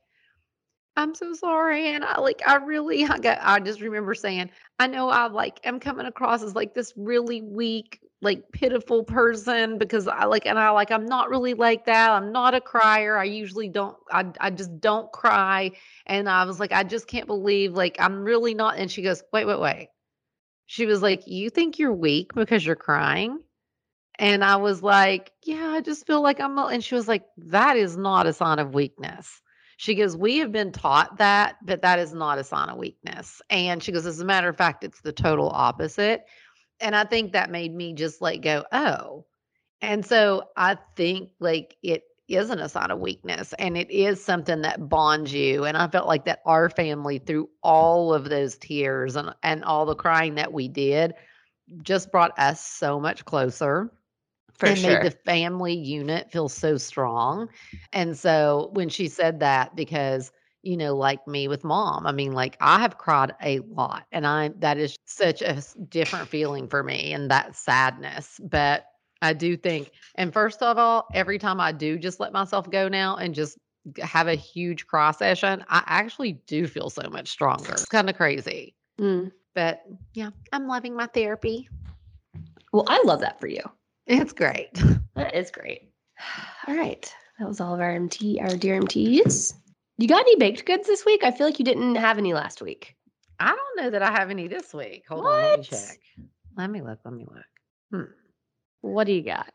I'm 0.96 1.16
so 1.16 1.34
sorry. 1.34 1.88
And 1.90 2.04
I 2.04 2.20
like 2.20 2.42
I 2.46 2.56
really 2.58 3.04
I 3.06 3.18
got 3.18 3.40
I 3.42 3.60
just 3.60 3.82
remember 3.82 4.14
saying, 4.14 4.52
I 4.80 4.88
know 4.88 5.10
I 5.10 5.28
like 5.28 5.60
am 5.64 5.80
coming 5.80 6.06
across 6.06 6.44
as 6.44 6.54
like 6.56 6.76
this 6.76 6.94
really 6.96 7.42
weak, 7.42 8.00
like 8.22 8.52
pitiful 8.52 9.04
person 9.04 9.80
because 9.80 10.08
I 10.08 10.26
like 10.26 10.46
and 10.46 10.60
I 10.60 10.70
like 10.70 10.92
I'm 10.92 11.06
not 11.06 11.30
really 11.30 11.56
like 11.56 11.86
that. 11.86 12.12
I'm 12.12 12.32
not 12.32 12.54
a 12.54 12.62
crier. 12.62 13.18
I 13.18 13.24
usually 13.24 13.70
don't 13.70 13.98
I 14.12 14.26
I 14.40 14.52
just 14.52 14.80
don't 14.80 15.12
cry. 15.12 15.72
And 16.06 16.30
I 16.30 16.46
was 16.46 16.60
like, 16.60 16.72
I 16.72 16.84
just 16.84 17.08
can't 17.08 17.28
believe 17.28 17.74
like 17.74 17.96
I'm 18.00 18.24
really 18.24 18.54
not 18.54 18.78
and 18.78 18.92
she 18.92 19.02
goes, 19.02 19.24
Wait, 19.34 19.46
wait, 19.46 19.60
wait. 19.60 19.90
She 20.68 20.86
was 20.86 21.02
like, 21.02 21.24
You 21.26 21.50
think 21.50 21.80
you're 21.80 21.94
weak 21.94 22.34
because 22.36 22.66
you're 22.66 22.76
crying? 22.76 23.40
And 24.20 24.44
I 24.44 24.58
was 24.58 24.84
like, 24.84 25.32
Yeah, 25.44 25.70
I 25.70 25.82
just 25.82 26.06
feel 26.06 26.22
like 26.22 26.40
I'm 26.40 26.58
a-" 26.60 26.68
and 26.68 26.84
she 26.84 26.94
was 26.96 27.08
like, 27.08 27.26
That 27.38 27.78
is 27.78 27.98
not 27.98 28.28
a 28.28 28.34
sign 28.34 28.60
of 28.60 28.76
weakness. 28.76 29.42
She 29.84 29.96
goes, 29.96 30.16
We 30.16 30.38
have 30.38 30.54
been 30.54 30.72
taught 30.72 31.18
that, 31.18 31.58
but 31.62 31.82
that 31.82 32.00
is 32.00 32.14
not 32.14 32.38
a 32.40 32.44
sign 32.46 32.70
of 32.70 32.78
weakness. 32.78 33.42
And 33.50 33.84
she 33.84 33.92
goes, 33.92 34.06
As 34.06 34.22
a 34.22 34.24
matter 34.24 34.48
of 34.48 34.56
fact, 34.56 34.86
it's 34.86 35.02
the 35.02 35.12
total 35.12 35.50
opposite. 35.50 36.24
And 36.80 36.96
I 36.96 37.04
think 37.04 37.34
that 37.34 37.52
made 37.52 37.76
me 37.76 37.92
just 37.92 38.22
like 38.22 38.42
go, 38.42 38.64
Oh. 38.72 39.26
And 39.82 40.06
so 40.06 40.44
I 40.56 40.78
think 40.96 41.32
like 41.42 41.76
it 41.84 42.04
isn't 42.30 42.60
a 42.60 42.70
sign 42.70 42.92
of 42.92 43.00
weakness 43.00 43.54
and 43.60 43.76
it 43.76 43.92
is 43.92 44.24
something 44.24 44.62
that 44.62 44.88
bonds 44.88 45.34
you. 45.34 45.66
And 45.66 45.76
I 45.76 45.90
felt 45.90 46.08
like 46.08 46.24
that 46.24 46.40
our 46.46 46.70
family, 46.70 47.18
through 47.18 47.50
all 47.62 48.14
of 48.14 48.30
those 48.30 48.58
tears 48.58 49.18
and, 49.18 49.36
and 49.44 49.66
all 49.66 49.86
the 49.86 49.96
crying 49.96 50.36
that 50.36 50.54
we 50.54 50.70
did, 50.70 51.14
just 51.82 52.10
brought 52.10 52.40
us 52.40 52.66
so 52.66 53.02
much 53.02 53.26
closer 53.26 53.92
for 54.64 54.72
and 54.72 54.78
sure 54.78 55.04
made 55.04 55.04
the 55.04 55.12
family 55.26 55.74
unit 55.74 56.32
feel 56.32 56.50
so 56.50 56.78
strong. 56.78 57.50
And 57.94 58.18
so 58.18 58.70
when 58.74 58.90
she 58.90 59.08
said 59.08 59.40
that, 59.42 59.76
because 59.76 60.32
you 60.64 60.78
know, 60.78 60.96
like 60.96 61.28
me 61.28 61.48
with 61.50 61.66
mom, 61.66 62.08
I 62.08 62.14
mean, 62.14 62.32
like 62.32 62.56
I 62.62 62.80
have 62.80 62.98
cried 62.98 63.36
a 63.44 63.60
lot, 63.60 64.06
and 64.14 64.26
I 64.26 64.52
that 64.60 64.78
is 64.78 64.96
such 65.06 65.42
a 65.42 65.62
different 65.90 66.30
feeling 66.30 66.68
for 66.70 66.84
me, 66.84 67.14
and 67.14 67.30
that 67.32 67.56
sadness. 67.56 68.40
But 68.42 68.86
I 69.22 69.34
do 69.34 69.58
think, 69.58 69.92
and 70.16 70.32
first 70.34 70.62
of 70.62 70.78
all, 70.78 71.08
every 71.14 71.38
time 71.38 71.60
I 71.60 71.72
do 71.74 71.98
just 71.98 72.20
let 72.20 72.32
myself 72.34 72.70
go 72.70 72.88
now 72.88 73.18
and 73.18 73.36
just 73.36 73.58
have 74.02 74.28
a 74.30 74.36
huge 74.36 74.88
cry 74.88 75.12
session, 75.12 75.66
I 75.68 75.84
actually 75.86 76.34
do 76.48 76.68
feel 76.68 76.90
so 76.90 77.10
much 77.10 77.28
stronger. 77.30 77.72
It's 77.74 77.86
kind 77.86 78.10
of 78.10 78.16
crazy, 78.16 78.76
Mm. 79.00 79.32
but 79.54 79.84
yeah, 80.14 80.30
I'm 80.54 80.68
loving 80.68 80.96
my 80.96 81.08
therapy. 81.08 81.68
well 82.72 82.86
i 82.88 83.02
love 83.04 83.20
that 83.22 83.40
for 83.40 83.48
you 83.48 83.62
It's 84.08 84.34
great. 84.34 84.82
That 85.16 85.36
is 85.36 85.52
great. 85.52 85.90
All 86.68 86.76
right. 86.76 87.14
That 87.40 87.48
was 87.48 87.60
all 87.60 87.74
of 87.74 87.82
our 87.82 87.92
MT, 87.92 88.40
our 88.40 88.56
dear 88.56 88.80
MTs. 88.80 89.54
You 89.98 90.08
got 90.08 90.22
any 90.22 90.36
baked 90.36 90.66
goods 90.66 90.88
this 90.88 91.06
week? 91.06 91.24
I 91.24 91.32
feel 91.32 91.48
like 91.48 91.60
you 91.60 91.66
didn't 91.66 91.96
have 91.96 92.18
any 92.18 92.34
last 92.34 92.62
week. 92.62 92.96
I 93.40 93.50
don't 93.50 93.84
know 93.84 93.90
that 93.90 94.04
I 94.04 94.12
have 94.12 94.30
any 94.30 94.48
this 94.48 94.74
week. 94.74 95.04
Hold 95.10 95.26
on, 95.26 95.42
let 95.42 95.60
me 95.60 95.66
check. 95.66 96.00
Let 96.56 96.70
me 96.70 96.82
look. 96.82 97.00
Let 97.04 97.14
me 97.14 97.26
look. 97.26 97.44
Hmm. 97.92 98.12
What 98.82 99.08
do 99.08 99.14
you 99.14 99.24
got? 99.24 99.52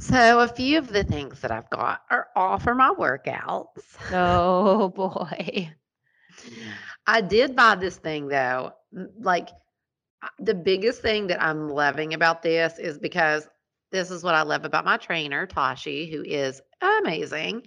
So 0.00 0.40
a 0.40 0.48
few 0.48 0.78
of 0.78 0.88
the 0.88 1.04
things 1.04 1.40
that 1.40 1.50
I've 1.50 1.70
got 1.70 2.02
are 2.10 2.28
all 2.36 2.58
for 2.58 2.74
my 2.74 2.90
workouts. 2.90 3.68
Oh 4.12 4.88
boy. 4.88 5.70
I 7.06 7.20
did 7.20 7.56
buy 7.56 7.76
this 7.76 7.96
thing 7.96 8.28
though. 8.28 8.72
Like 9.18 9.50
the 10.38 10.54
biggest 10.54 11.00
thing 11.00 11.28
that 11.28 11.42
I'm 11.42 11.70
loving 11.70 12.14
about 12.14 12.42
this 12.42 12.78
is 12.78 12.98
because 12.98 13.48
this 13.94 14.10
is 14.10 14.24
what 14.24 14.34
I 14.34 14.42
love 14.42 14.64
about 14.64 14.84
my 14.84 14.96
trainer, 14.96 15.46
Tashi, 15.46 16.10
who 16.10 16.22
is 16.22 16.60
amazing. 16.82 17.62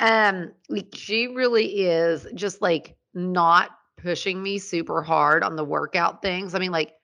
Um, 0.00 0.52
she 0.94 1.26
really 1.26 1.82
is 1.82 2.26
just 2.34 2.62
like 2.62 2.96
not 3.12 3.72
pushing 3.98 4.42
me 4.42 4.58
super 4.58 5.02
hard 5.02 5.44
on 5.44 5.54
the 5.54 5.64
workout 5.64 6.22
things. 6.22 6.54
I 6.54 6.60
mean, 6.60 6.72
like, 6.72 6.94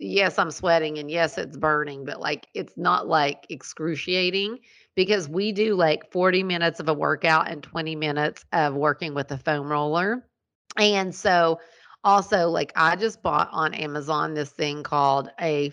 yes, 0.00 0.40
I'm 0.40 0.50
sweating 0.50 0.98
and 0.98 1.08
yes, 1.08 1.38
it's 1.38 1.56
burning, 1.56 2.04
but 2.04 2.20
like 2.20 2.48
it's 2.52 2.76
not 2.76 3.06
like 3.06 3.46
excruciating 3.48 4.58
because 4.96 5.28
we 5.28 5.52
do 5.52 5.76
like 5.76 6.10
40 6.10 6.42
minutes 6.42 6.80
of 6.80 6.88
a 6.88 6.94
workout 6.94 7.48
and 7.48 7.62
20 7.62 7.94
minutes 7.94 8.44
of 8.52 8.74
working 8.74 9.14
with 9.14 9.30
a 9.30 9.38
foam 9.38 9.70
roller. 9.70 10.26
And 10.76 11.14
so 11.14 11.60
also 12.02 12.48
like 12.48 12.72
I 12.74 12.96
just 12.96 13.22
bought 13.22 13.50
on 13.52 13.72
Amazon 13.72 14.34
this 14.34 14.50
thing 14.50 14.82
called 14.82 15.30
a 15.40 15.72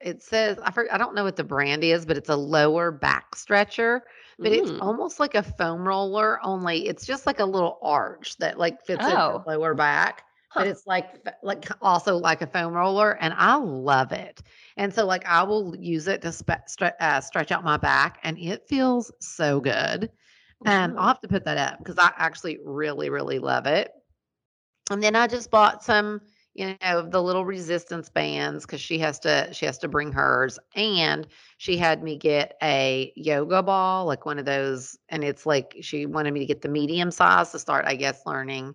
it 0.00 0.22
says 0.22 0.58
I 0.64 0.70
for, 0.70 0.92
I 0.92 0.98
don't 0.98 1.14
know 1.14 1.24
what 1.24 1.36
the 1.36 1.44
brand 1.44 1.84
is, 1.84 2.06
but 2.06 2.16
it's 2.16 2.28
a 2.28 2.36
lower 2.36 2.90
back 2.90 3.34
stretcher, 3.36 4.02
but 4.42 4.52
it's 4.52 4.70
Mm. 4.70 4.80
almost 4.80 5.20
like 5.20 5.34
a 5.34 5.42
foam 5.42 5.86
roller 5.86 6.38
only 6.44 6.86
it's 6.88 7.06
just 7.06 7.26
like 7.26 7.40
a 7.40 7.44
little 7.44 7.78
arch 7.82 8.36
that 8.38 8.58
like 8.58 8.80
fits 8.82 9.08
in 9.08 9.18
Oh. 9.18 9.26
your 9.26 9.42
lower 9.46 9.74
back, 9.74 10.24
but 10.56 10.66
it's 10.66 10.86
like 10.86 11.26
like 11.42 11.66
also 11.82 12.16
like 12.16 12.42
a 12.42 12.46
foam 12.46 12.72
roller 12.74 13.12
and 13.20 13.34
I 13.36 13.56
love 13.56 14.12
it. 14.12 14.42
And 14.76 14.92
so 14.92 15.06
like 15.06 15.26
I 15.26 15.42
will 15.42 15.76
use 15.76 16.06
it 16.08 16.22
to 16.22 16.32
spe- 16.32 16.66
stre- 16.68 16.94
uh, 17.00 17.20
stretch 17.20 17.52
out 17.52 17.64
my 17.64 17.76
back 17.76 18.18
and 18.22 18.38
it 18.38 18.66
feels 18.68 19.12
so 19.20 19.60
good. 19.60 20.10
Um, 20.66 20.94
I'll 20.98 21.08
have 21.08 21.20
to 21.20 21.28
put 21.28 21.44
that 21.44 21.58
up 21.58 21.78
because 21.78 21.98
I 21.98 22.12
actually 22.16 22.58
really, 22.64 23.10
really 23.10 23.38
love 23.38 23.66
it. 23.66 23.90
And 24.90 25.02
then 25.02 25.14
I 25.16 25.26
just 25.26 25.50
bought 25.50 25.82
some, 25.82 26.20
you 26.54 26.76
know, 26.82 27.02
the 27.02 27.22
little 27.22 27.44
resistance 27.44 28.08
bands 28.08 28.66
because 28.66 28.80
she 28.80 28.98
has 28.98 29.18
to 29.20 29.52
she 29.52 29.66
has 29.66 29.78
to 29.78 29.88
bring 29.88 30.12
hers. 30.12 30.58
And 30.74 31.26
she 31.58 31.76
had 31.76 32.02
me 32.02 32.16
get 32.16 32.56
a 32.62 33.12
yoga 33.16 33.62
ball, 33.62 34.06
like 34.06 34.26
one 34.26 34.38
of 34.38 34.44
those, 34.46 34.98
and 35.08 35.24
it's 35.24 35.46
like 35.46 35.76
she 35.82 36.06
wanted 36.06 36.32
me 36.34 36.40
to 36.40 36.46
get 36.46 36.62
the 36.62 36.68
medium 36.68 37.10
size 37.10 37.52
to 37.52 37.58
start, 37.58 37.84
I 37.86 37.96
guess, 37.96 38.26
learning 38.26 38.74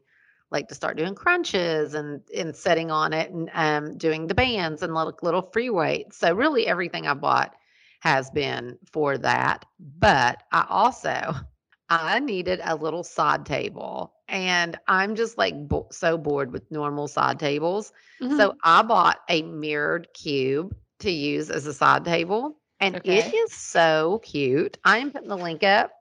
like 0.52 0.68
to 0.70 0.76
start 0.76 0.98
doing 0.98 1.16
crunches 1.16 1.94
and 1.96 2.22
and 2.36 2.56
setting 2.56 2.92
on 2.92 3.14
it 3.14 3.32
and 3.32 3.50
um 3.54 3.98
doing 3.98 4.28
the 4.28 4.36
bands 4.36 4.82
and 4.84 4.94
little 4.94 5.18
little 5.22 5.42
free 5.42 5.70
weights. 5.70 6.18
So 6.18 6.34
really 6.34 6.68
everything 6.68 7.08
I 7.08 7.14
bought 7.14 7.56
has 8.02 8.30
been 8.32 8.78
for 8.92 9.18
that. 9.20 9.66
But 9.80 10.44
I 10.52 10.66
also 10.70 11.34
I 11.90 12.20
needed 12.20 12.62
a 12.64 12.76
little 12.76 13.04
side 13.04 13.46
table. 13.46 14.15
And 14.28 14.78
I'm 14.88 15.16
just 15.16 15.38
like 15.38 15.68
bo- 15.68 15.88
so 15.92 16.18
bored 16.18 16.52
with 16.52 16.72
normal 16.72 17.08
side 17.08 17.40
tables. 17.40 17.92
Mhm. 18.20 18.30
So 18.30 18.56
I 18.64 18.82
bought 18.84 19.20
a 19.30 19.42
mirrored 19.44 20.08
cube 20.14 20.76
to 21.00 21.12
use 21.12 21.50
as 21.50 21.66
a 21.68 21.74
side 21.74 22.06
table. 22.06 22.58
And 22.80 23.00
it 23.04 23.26
Okay. 23.26 23.34
is 23.34 23.54
so 23.54 24.20
cute. 24.24 24.78
I 24.84 25.00
am 25.00 25.12
putting 25.12 25.30
the 25.30 25.38
link 25.38 25.64
up. 25.64 25.92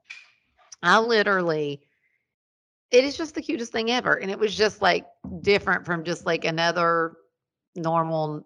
I 0.83 0.99
literally, 0.99 1.81
it 2.91 3.03
is 3.03 3.17
just 3.17 3.35
the 3.35 3.41
cutest 3.41 3.71
thing 3.71 3.91
ever. 3.91 4.13
And 4.13 4.31
it 4.31 4.39
was 4.39 4.55
just 4.55 4.81
like 4.81 5.05
different 5.41 5.85
from 5.85 6.03
just 6.03 6.25
like 6.25 6.45
another 6.45 7.15
normal 7.75 8.45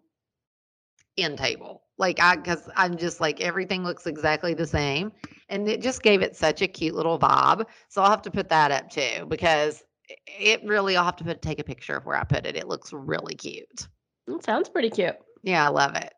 end 1.17 1.37
table. 1.37 1.83
Like 1.99 2.19
I, 2.21 2.37
because 2.37 2.69
I'm 2.77 2.97
just 2.97 3.19
like 3.19 3.41
everything 3.41 3.83
looks 3.83 4.07
exactly 4.07 4.53
the 4.53 4.65
same, 4.65 5.11
and 5.49 5.67
it 5.67 5.81
just 5.81 6.01
gave 6.01 6.21
it 6.21 6.35
such 6.35 6.61
a 6.61 6.67
cute 6.67 6.95
little 6.95 7.19
vibe. 7.19 7.65
So 7.89 8.01
I'll 8.01 8.09
have 8.09 8.21
to 8.23 8.31
put 8.31 8.47
that 8.49 8.71
up 8.71 8.89
too 8.89 9.25
because 9.27 9.83
it 10.25 10.63
really. 10.63 10.95
I'll 10.95 11.03
have 11.03 11.17
to 11.17 11.25
put 11.25 11.41
take 11.41 11.59
a 11.59 11.63
picture 11.63 11.97
of 11.97 12.05
where 12.05 12.15
I 12.15 12.23
put 12.23 12.45
it. 12.45 12.55
It 12.55 12.69
looks 12.69 12.93
really 12.93 13.35
cute. 13.35 13.87
That 14.27 14.43
sounds 14.43 14.69
pretty 14.69 14.89
cute. 14.89 15.17
Yeah, 15.43 15.65
I 15.65 15.69
love 15.69 15.95
it. 15.95 16.13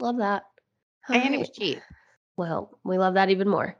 Love 0.00 0.18
that. 0.18 0.42
and 1.08 1.34
it 1.34 1.38
was 1.38 1.50
cheap. 1.50 1.78
Well, 2.36 2.80
we 2.84 2.98
love 2.98 3.14
that 3.14 3.30
even 3.30 3.48
more. 3.48 3.76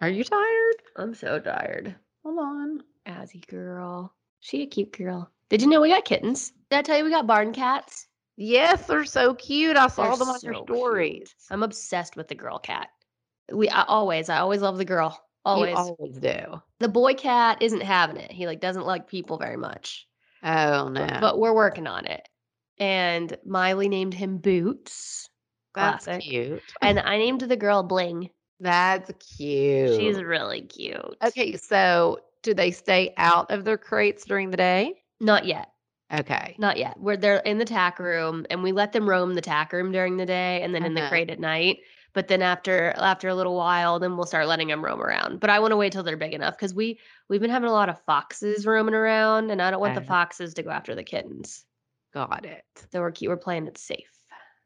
Are 0.00 0.08
you 0.08 0.22
tired? 0.22 0.76
I'm 0.96 1.14
so 1.14 1.40
tired. 1.40 1.96
Hold 2.22 2.38
on. 2.38 2.80
Azzy 3.06 3.44
girl. 3.48 4.14
She 4.40 4.62
a 4.62 4.66
cute 4.66 4.96
girl. 4.96 5.30
Did 5.48 5.60
you 5.60 5.68
know 5.68 5.80
we 5.80 5.88
got 5.88 6.04
kittens? 6.04 6.52
Did 6.70 6.78
I 6.78 6.82
tell 6.82 6.98
you 6.98 7.04
we 7.04 7.10
got 7.10 7.26
barn 7.26 7.52
cats? 7.52 8.06
Yes, 8.36 8.86
they're 8.86 9.04
so 9.04 9.34
cute. 9.34 9.76
I 9.76 9.86
saw 9.88 10.08
They're 10.08 10.16
them 10.16 10.28
on 10.28 10.40
your 10.42 10.54
stories. 10.64 11.18
cute. 11.18 11.34
I'm 11.50 11.62
obsessed 11.62 12.16
with 12.16 12.28
the 12.28 12.34
girl 12.34 12.58
cat. 12.58 12.88
We 13.52 13.68
I 13.68 13.82
always, 13.84 14.28
I 14.28 14.38
always 14.38 14.60
love 14.62 14.78
the 14.78 14.84
girl. 14.84 15.20
Always. 15.44 15.70
You 15.72 15.76
always 15.76 16.18
do. 16.18 16.62
the 16.80 16.88
boy 16.88 17.14
cat 17.14 17.58
isn't 17.60 17.82
having 17.82 18.16
it. 18.16 18.32
He 18.32 18.46
like 18.46 18.60
doesn't 18.60 18.86
like 18.86 19.06
people 19.08 19.36
very 19.38 19.56
much. 19.56 20.06
Oh 20.42 20.88
no. 20.88 21.06
But, 21.06 21.20
but 21.20 21.38
we're 21.38 21.54
working 21.54 21.86
on 21.86 22.06
it. 22.06 22.26
And 22.78 23.36
Miley 23.44 23.88
named 23.88 24.14
him 24.14 24.38
Boots. 24.38 25.28
That's 25.74 26.04
Classic. 26.06 26.22
cute. 26.22 26.62
And 26.80 26.98
I 26.98 27.18
named 27.18 27.42
the 27.42 27.56
girl 27.56 27.82
Bling. 27.82 28.30
That's 28.60 29.10
cute. 29.36 30.00
She's 30.00 30.20
really 30.22 30.62
cute. 30.62 31.16
okay. 31.22 31.56
So, 31.56 32.20
do 32.42 32.54
they 32.54 32.70
stay 32.70 33.12
out 33.16 33.50
of 33.50 33.64
their 33.64 33.78
crates 33.78 34.24
during 34.24 34.50
the 34.50 34.56
day? 34.56 35.02
Not 35.20 35.44
yet. 35.46 35.68
Okay. 36.12 36.54
Not 36.58 36.76
yet. 36.76 36.98
We're 36.98 37.16
they're 37.16 37.38
in 37.38 37.58
the 37.58 37.64
tack 37.64 37.98
room 37.98 38.46
and 38.50 38.62
we 38.62 38.72
let 38.72 38.92
them 38.92 39.08
roam 39.08 39.34
the 39.34 39.40
tack 39.40 39.72
room 39.72 39.90
during 39.90 40.16
the 40.16 40.26
day 40.26 40.62
and 40.62 40.74
then 40.74 40.84
in 40.84 40.94
the 40.94 41.00
Uh-huh. 41.00 41.08
crate 41.10 41.30
at 41.30 41.40
night. 41.40 41.78
But 42.12 42.28
then 42.28 42.42
after 42.42 42.90
after 42.96 43.28
a 43.28 43.34
little 43.34 43.56
while, 43.56 43.98
then 43.98 44.16
we'll 44.16 44.26
start 44.26 44.46
letting 44.46 44.68
them 44.68 44.84
roam 44.84 45.00
around. 45.02 45.40
But 45.40 45.50
I 45.50 45.58
want 45.58 45.72
to 45.72 45.76
wait 45.76 45.92
till 45.92 46.02
they're 46.04 46.16
big 46.16 46.34
enough 46.34 46.54
because 46.56 46.74
we 46.74 47.00
we've 47.28 47.40
been 47.40 47.50
having 47.50 47.68
a 47.68 47.72
lot 47.72 47.88
of 47.88 48.00
foxes 48.02 48.66
roaming 48.66 48.94
around, 48.94 49.50
and 49.50 49.60
I 49.60 49.70
don't 49.70 49.80
want 49.80 49.94
the 49.94 50.00
Oh. 50.02 50.04
foxes 50.04 50.54
to 50.54 50.62
go 50.62 50.70
after 50.70 50.94
the 50.94 51.02
kittens. 51.02 51.64
Got 52.12 52.44
it. 52.46 52.64
So 52.92 53.00
we're 53.00 53.10
keep, 53.10 53.28
we're 53.28 53.36
playing 53.36 53.66
it 53.66 53.78
safe. 53.78 54.10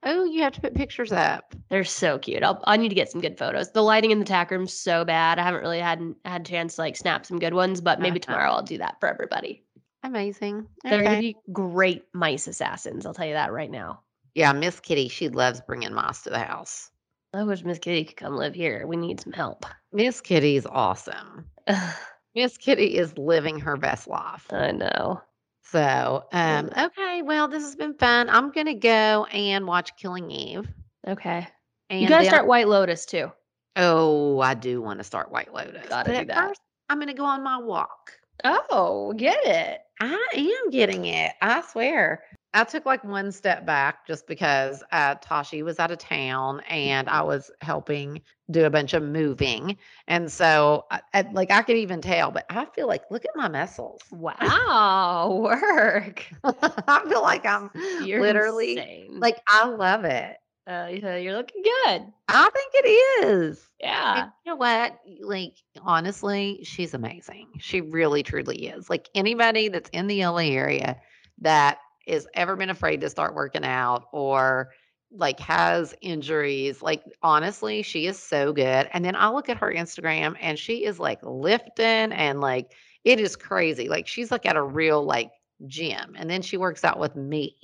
Oh, 0.04 0.24
you 0.24 0.42
have 0.42 0.52
to 0.52 0.60
put 0.60 0.74
pictures 0.74 1.10
up. 1.10 1.54
They're 1.70 1.82
so 1.84 2.18
cute. 2.18 2.42
I'll, 2.44 2.62
I 2.66 2.76
need 2.76 2.90
to 2.90 2.94
get 2.94 3.10
some 3.10 3.20
good 3.20 3.36
photos. 3.38 3.72
The 3.72 3.82
lighting 3.82 4.10
in 4.12 4.18
the 4.20 4.24
tack 4.24 4.50
room's 4.50 4.72
so 4.72 5.04
bad. 5.04 5.38
I 5.38 5.42
haven't 5.42 5.62
really 5.62 5.80
had 5.80 6.14
had 6.24 6.42
a 6.42 6.44
chance 6.44 6.76
to 6.76 6.82
like 6.82 6.96
snap 6.96 7.24
some 7.26 7.38
good 7.38 7.54
ones, 7.54 7.80
but 7.80 7.98
maybe 8.00 8.20
Uh-huh. 8.20 8.26
tomorrow 8.34 8.50
I'll 8.52 8.62
do 8.62 8.78
that 8.78 9.00
for 9.00 9.08
everybody. 9.08 9.64
Amazing. 10.08 10.66
They're 10.82 11.02
gonna 11.02 11.20
be 11.20 11.36
great 11.52 12.04
mice 12.14 12.46
assassins. 12.46 13.04
I'll 13.04 13.12
tell 13.12 13.26
you 13.26 13.34
that 13.34 13.52
right 13.52 13.70
now. 13.70 14.00
Yeah, 14.34 14.52
Miss 14.52 14.80
Kitty, 14.80 15.08
she 15.08 15.28
loves 15.28 15.60
bringing 15.60 15.92
mice 15.92 16.22
to 16.22 16.30
the 16.30 16.38
house. 16.38 16.90
I 17.34 17.42
wish 17.42 17.62
Miss 17.62 17.78
Kitty 17.78 18.04
could 18.04 18.16
come 18.16 18.34
live 18.34 18.54
here. 18.54 18.86
We 18.86 18.96
need 18.96 19.20
some 19.20 19.34
help. 19.34 19.66
Miss 19.92 20.22
Kitty's 20.22 20.64
awesome. 20.64 21.44
Miss 22.34 22.56
Kitty 22.56 22.96
is 22.96 23.18
living 23.18 23.58
her 23.60 23.76
best 23.76 24.08
life. 24.08 24.46
I 24.50 24.70
know. 24.70 25.20
So, 25.64 26.24
um, 26.32 26.70
okay, 26.74 27.20
well, 27.20 27.48
this 27.48 27.62
has 27.62 27.76
been 27.76 27.92
fun. 27.92 28.30
I'm 28.30 28.50
gonna 28.50 28.74
go 28.74 29.26
and 29.30 29.66
watch 29.66 29.94
Killing 29.98 30.30
Eve. 30.30 30.66
Okay. 31.06 31.46
And 31.90 32.00
you 32.00 32.08
gotta 32.08 32.22
then- 32.24 32.30
start 32.32 32.46
White 32.46 32.68
Lotus 32.68 33.04
too. 33.04 33.30
Oh, 33.76 34.40
I 34.40 34.54
do 34.54 34.80
want 34.80 35.00
to 35.00 35.04
start 35.04 35.30
White 35.30 35.52
Lotus. 35.52 35.86
Gotta 35.86 36.08
but 36.08 36.14
do 36.14 36.20
at 36.20 36.26
that. 36.28 36.48
first, 36.48 36.60
I'm 36.88 36.98
gonna 36.98 37.12
go 37.12 37.26
on 37.26 37.44
my 37.44 37.58
walk. 37.58 38.12
Oh, 38.44 39.12
get 39.16 39.38
it. 39.44 39.80
I 40.00 40.26
am 40.64 40.70
getting 40.70 41.06
it. 41.06 41.32
I 41.42 41.62
swear. 41.62 42.22
I 42.54 42.64
took 42.64 42.86
like 42.86 43.04
one 43.04 43.30
step 43.30 43.66
back 43.66 44.06
just 44.06 44.26
because 44.26 44.82
uh, 44.90 45.16
Tashi 45.20 45.62
was 45.62 45.78
out 45.78 45.90
of 45.90 45.98
town 45.98 46.60
and 46.68 47.08
I 47.08 47.22
was 47.22 47.50
helping 47.60 48.22
do 48.50 48.64
a 48.64 48.70
bunch 48.70 48.94
of 48.94 49.02
moving. 49.02 49.76
And 50.06 50.32
so, 50.32 50.86
I, 50.90 51.00
I- 51.12 51.28
like, 51.32 51.50
I 51.50 51.62
could 51.62 51.76
even 51.76 52.00
tell, 52.00 52.30
but 52.30 52.46
I 52.48 52.64
feel 52.74 52.86
like, 52.86 53.02
look 53.10 53.24
at 53.26 53.36
my 53.36 53.48
muscles. 53.48 54.00
Wow, 54.10 55.40
work. 55.42 56.26
I 56.44 57.04
feel 57.08 57.22
like 57.22 57.44
I'm 57.44 57.70
You're 58.02 58.20
literally, 58.22 58.78
insane. 58.78 59.20
like, 59.20 59.38
I 59.46 59.66
love 59.68 60.04
it. 60.04 60.36
Uh, 60.68 60.88
yeah, 60.92 61.16
you're 61.16 61.34
looking 61.34 61.62
good. 61.62 62.02
I 62.28 62.50
think 62.50 62.72
it 62.74 63.24
is. 63.26 63.70
Yeah. 63.80 64.22
And 64.24 64.32
you 64.44 64.52
know 64.52 64.56
what? 64.56 65.00
Like, 65.20 65.54
honestly, 65.80 66.60
she's 66.62 66.92
amazing. 66.92 67.48
She 67.58 67.80
really, 67.80 68.22
truly 68.22 68.66
is. 68.66 68.90
Like, 68.90 69.08
anybody 69.14 69.68
that's 69.68 69.88
in 69.90 70.08
the 70.08 70.26
LA 70.26 70.50
area 70.50 71.00
that 71.40 71.78
has 72.06 72.26
ever 72.34 72.54
been 72.54 72.68
afraid 72.68 73.00
to 73.00 73.08
start 73.08 73.34
working 73.34 73.64
out 73.64 74.08
or 74.12 74.70
like 75.10 75.40
has 75.40 75.94
injuries, 76.02 76.82
like, 76.82 77.02
honestly, 77.22 77.80
she 77.80 78.06
is 78.06 78.18
so 78.18 78.52
good. 78.52 78.90
And 78.92 79.02
then 79.02 79.16
I 79.16 79.30
look 79.30 79.48
at 79.48 79.56
her 79.56 79.72
Instagram 79.72 80.36
and 80.38 80.58
she 80.58 80.84
is 80.84 80.98
like 80.98 81.20
lifting 81.22 82.12
and 82.12 82.42
like, 82.42 82.72
it 83.04 83.18
is 83.18 83.36
crazy. 83.36 83.88
Like, 83.88 84.06
she's 84.06 84.30
like 84.30 84.44
at 84.44 84.56
a 84.56 84.62
real 84.62 85.02
like 85.02 85.30
gym. 85.66 86.14
And 86.18 86.28
then 86.28 86.42
she 86.42 86.58
works 86.58 86.84
out 86.84 86.98
with 86.98 87.16
me. 87.16 87.56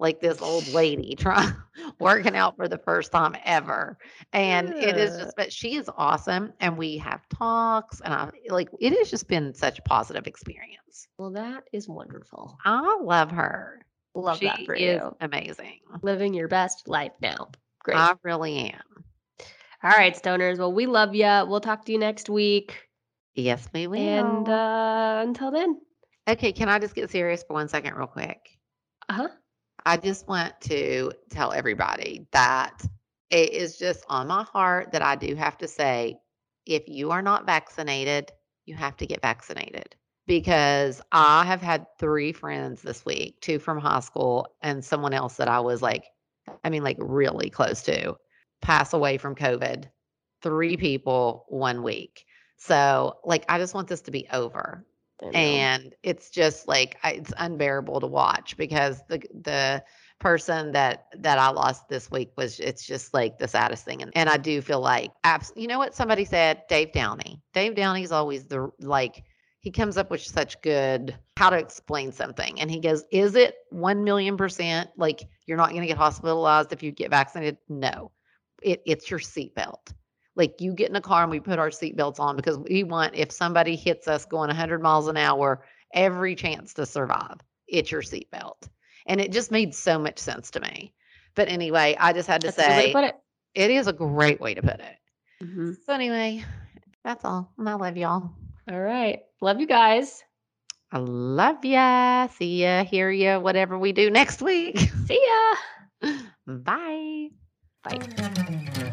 Like 0.00 0.20
this 0.20 0.40
old 0.40 0.66
lady 0.68 1.14
trying 1.16 1.52
working 1.98 2.36
out 2.36 2.56
for 2.56 2.68
the 2.68 2.78
first 2.78 3.10
time 3.12 3.34
ever 3.44 3.98
and 4.32 4.68
it 4.74 4.96
is 4.96 5.16
just 5.18 5.36
but 5.36 5.52
she 5.52 5.74
is 5.76 5.90
awesome 5.96 6.52
and 6.60 6.76
we 6.76 6.98
have 6.98 7.28
talks 7.28 8.00
and 8.00 8.14
i 8.14 8.30
like 8.48 8.68
it 8.80 8.96
has 8.96 9.10
just 9.10 9.26
been 9.28 9.52
such 9.54 9.78
a 9.78 9.82
positive 9.82 10.26
experience 10.26 11.08
Well, 11.18 11.30
that 11.32 11.64
is 11.72 11.88
wonderful. 11.88 12.56
i 12.64 12.98
love 13.02 13.30
her 13.32 13.84
Love 14.14 14.38
she 14.38 14.46
that 14.46 14.60
for 14.66 14.74
is 14.74 15.00
you. 15.00 15.16
amazing 15.20 15.80
Living 16.02 16.32
your 16.34 16.48
best 16.48 16.88
life 16.88 17.12
now. 17.20 17.48
Great. 17.82 17.96
i 17.98 18.14
really 18.22 18.70
am 18.70 19.04
All 19.82 19.90
right, 19.90 20.14
stoners. 20.14 20.58
Well, 20.58 20.72
we 20.72 20.86
love 20.86 21.14
you. 21.14 21.44
We'll 21.46 21.60
talk 21.60 21.84
to 21.86 21.92
you 21.92 21.98
next 21.98 22.28
week. 22.28 22.88
yes 23.34 23.68
we 23.74 23.86
will 23.86 23.98
And 23.98 24.48
uh, 24.48 25.22
until 25.24 25.50
then, 25.50 25.80
okay 26.28 26.52
can 26.52 26.68
i 26.68 26.78
just 26.78 26.94
get 26.94 27.10
serious 27.10 27.42
for 27.42 27.54
one 27.54 27.68
second 27.68 27.94
real 27.94 28.06
quick 28.06 28.38
uh 29.08 29.12
huh. 29.14 29.28
I 29.88 29.96
just 29.96 30.28
want 30.28 30.52
to 30.60 31.10
tell 31.30 31.52
everybody 31.52 32.26
that 32.32 32.82
it 33.30 33.52
is 33.52 33.78
just 33.78 34.04
on 34.08 34.28
my 34.28 34.42
heart 34.44 34.92
that 34.92 35.02
i 35.02 35.16
do 35.16 35.34
have 35.34 35.58
to 35.58 35.66
say 35.66 36.16
if 36.66 36.88
you 36.88 37.10
are 37.10 37.22
not 37.22 37.46
vaccinated 37.46 38.30
you 38.66 38.74
have 38.74 38.96
to 38.96 39.06
get 39.06 39.22
vaccinated 39.22 39.96
because 40.28 41.00
I 41.10 41.44
have 41.46 41.62
had 41.62 41.86
three 41.98 42.32
friends 42.32 42.82
this 42.82 43.04
week, 43.04 43.40
two 43.40 43.58
from 43.58 43.78
high 43.78 44.00
school 44.00 44.46
and 44.62 44.84
someone 44.84 45.14
else 45.14 45.36
that 45.38 45.48
I 45.48 45.58
was 45.58 45.80
like, 45.80 46.04
I 46.62 46.68
mean, 46.68 46.84
like 46.84 46.98
really 47.00 47.48
close 47.48 47.82
to 47.84 48.14
pass 48.60 48.92
away 48.92 49.16
from 49.16 49.34
COVID. 49.34 49.86
Three 50.42 50.76
people 50.76 51.46
one 51.48 51.82
week. 51.82 52.26
So, 52.58 53.18
like, 53.24 53.44
I 53.48 53.58
just 53.58 53.74
want 53.74 53.88
this 53.88 54.02
to 54.02 54.10
be 54.10 54.28
over. 54.32 54.84
And 55.34 55.94
it's 56.02 56.30
just 56.30 56.68
like 56.68 56.96
it's 57.04 57.32
unbearable 57.38 58.00
to 58.00 58.06
watch 58.06 58.56
because 58.56 59.02
the 59.08 59.18
the 59.42 59.82
person 60.18 60.72
that 60.72 61.06
that 61.16 61.38
I 61.38 61.48
lost 61.50 61.88
this 61.88 62.10
week 62.10 62.32
was 62.36 62.58
it's 62.60 62.86
just 62.86 63.14
like 63.14 63.38
the 63.38 63.48
saddest 63.48 63.84
thing. 63.84 64.02
And, 64.02 64.12
and 64.14 64.28
I 64.28 64.36
do 64.36 64.60
feel 64.60 64.80
like 64.80 65.12
abs- 65.24 65.52
you 65.56 65.66
know 65.66 65.78
what 65.78 65.94
somebody 65.94 66.24
said? 66.24 66.62
Dave 66.68 66.92
Downey. 66.92 67.40
Dave 67.52 67.74
Downey's 67.74 68.12
always 68.12 68.46
the 68.46 68.70
like 68.80 69.24
he 69.60 69.70
comes 69.70 69.96
up 69.96 70.10
with 70.10 70.22
such 70.22 70.60
good 70.62 71.16
how 71.36 71.50
to 71.50 71.56
explain 71.56 72.12
something. 72.12 72.60
And 72.60 72.70
he 72.70 72.80
goes 72.80 73.04
is 73.10 73.34
it 73.34 73.56
1 73.70 74.04
million 74.04 74.36
percent 74.36 74.90
like 74.96 75.28
you're 75.46 75.58
not 75.58 75.70
going 75.70 75.82
to 75.82 75.88
get 75.88 75.96
hospitalized 75.96 76.72
if 76.72 76.82
you 76.82 76.92
get 76.92 77.10
vaccinated? 77.10 77.58
No. 77.68 78.12
It, 78.62 78.82
it's 78.86 79.10
your 79.10 79.20
seatbelt 79.20 79.92
like 80.38 80.60
you 80.60 80.72
get 80.72 80.88
in 80.88 80.96
a 80.96 81.00
car 81.00 81.22
and 81.22 81.30
we 81.30 81.40
put 81.40 81.58
our 81.58 81.68
seatbelts 81.70 82.18
on 82.20 82.36
because 82.36 82.56
we 82.58 82.84
want 82.84 83.14
if 83.14 83.30
somebody 83.30 83.76
hits 83.76 84.08
us 84.08 84.24
going 84.24 84.48
100 84.48 84.80
miles 84.82 85.08
an 85.08 85.16
hour 85.18 85.62
every 85.94 86.34
chance 86.34 86.72
to 86.74 86.86
survive 86.86 87.36
it's 87.66 87.90
your 87.90 88.02
seatbelt 88.02 88.68
and 89.06 89.20
it 89.20 89.32
just 89.32 89.50
made 89.50 89.74
so 89.74 89.98
much 89.98 90.18
sense 90.18 90.50
to 90.50 90.60
me 90.60 90.94
but 91.34 91.48
anyway 91.48 91.96
i 92.00 92.12
just 92.12 92.28
had 92.28 92.40
to 92.40 92.46
That's 92.48 92.58
a 92.58 92.62
good 92.62 92.76
way 92.76 92.82
to 92.84 92.88
say 92.88 92.92
put 92.92 93.04
it. 93.04 93.14
it 93.54 93.70
is 93.70 93.86
a 93.88 93.92
great 93.92 94.40
way 94.40 94.54
to 94.54 94.62
put 94.62 94.80
it 94.80 94.96
Mhm. 95.42 95.76
so 95.84 95.92
anyway 95.92 96.42
that's 97.04 97.24
all 97.24 97.52
and 97.58 97.68
i 97.68 97.74
love 97.74 97.96
y'all 97.96 98.30
All 98.70 98.80
right. 98.80 99.20
Love 99.40 99.60
you 99.60 99.66
guys. 99.66 100.24
i 100.92 100.98
love 100.98 101.64
ya 101.64 102.26
see 102.28 102.62
ya 102.62 102.84
hear 102.84 103.10
ya 103.10 103.38
whatever 103.38 103.78
we 103.78 103.92
do 103.92 104.10
next 104.10 104.40
week 104.42 104.78
See 105.06 105.20
ya. 106.02 106.12
bye 106.46 107.28
Bye. 107.84 108.87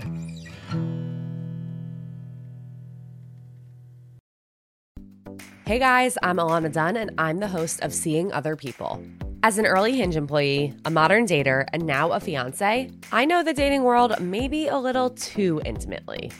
Hey 5.68 5.80
guys, 5.80 6.16
I'm 6.22 6.38
Alana 6.38 6.72
Dunn, 6.72 6.96
and 6.96 7.10
I'm 7.18 7.40
the 7.40 7.48
host 7.48 7.82
of 7.82 7.92
Seeing 7.92 8.32
Other 8.32 8.56
People. 8.56 9.04
As 9.42 9.58
an 9.58 9.66
early 9.66 9.96
Hinge 9.96 10.16
employee, 10.16 10.76
a 10.86 10.92
modern 10.92 11.26
dater, 11.26 11.66
and 11.74 11.88
now 11.88 12.12
a 12.12 12.20
fiance, 12.20 12.92
I 13.12 13.26
know 13.26 13.42
the 13.42 13.52
dating 13.52 13.82
world 13.82 14.20
maybe 14.22 14.68
a 14.68 14.78
little 14.78 15.10
too 15.10 15.64
intimately. 15.66 16.32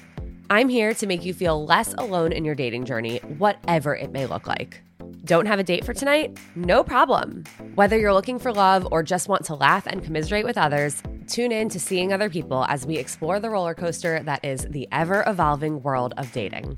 I'm 0.52 0.70
here 0.70 0.94
to 0.94 1.08
make 1.08 1.26
you 1.26 1.34
feel 1.34 1.66
less 1.66 1.96
alone 1.96 2.34
in 2.34 2.46
your 2.46 2.54
dating 2.54 2.86
journey, 2.86 3.18
whatever 3.40 3.96
it 3.96 4.12
may 4.12 4.28
look 4.28 4.46
like. 4.46 4.84
Don't 5.24 5.48
have 5.48 5.58
a 5.58 5.64
date 5.64 5.86
for 5.86 5.96
tonight? 5.96 6.38
No 6.54 6.84
problem. 6.84 7.46
Whether 7.74 7.98
you're 7.98 8.14
looking 8.14 8.38
for 8.38 8.54
love 8.54 8.88
or 8.92 9.02
just 9.02 9.28
want 9.28 9.44
to 9.46 9.56
laugh 9.56 9.88
and 9.88 10.04
commiserate 10.04 10.46
with 10.46 10.56
others, 10.60 11.02
tune 11.26 11.52
in 11.52 11.70
to 11.70 11.80
Seeing 11.80 12.14
Other 12.14 12.30
People 12.30 12.64
as 12.66 12.86
we 12.86 12.98
explore 12.98 13.40
the 13.40 13.50
roller 13.50 13.74
coaster 13.74 14.22
that 14.22 14.46
is 14.46 14.68
the 14.70 14.88
ever 14.92 15.24
evolving 15.26 15.82
world 15.82 16.14
of 16.18 16.32
dating. 16.32 16.78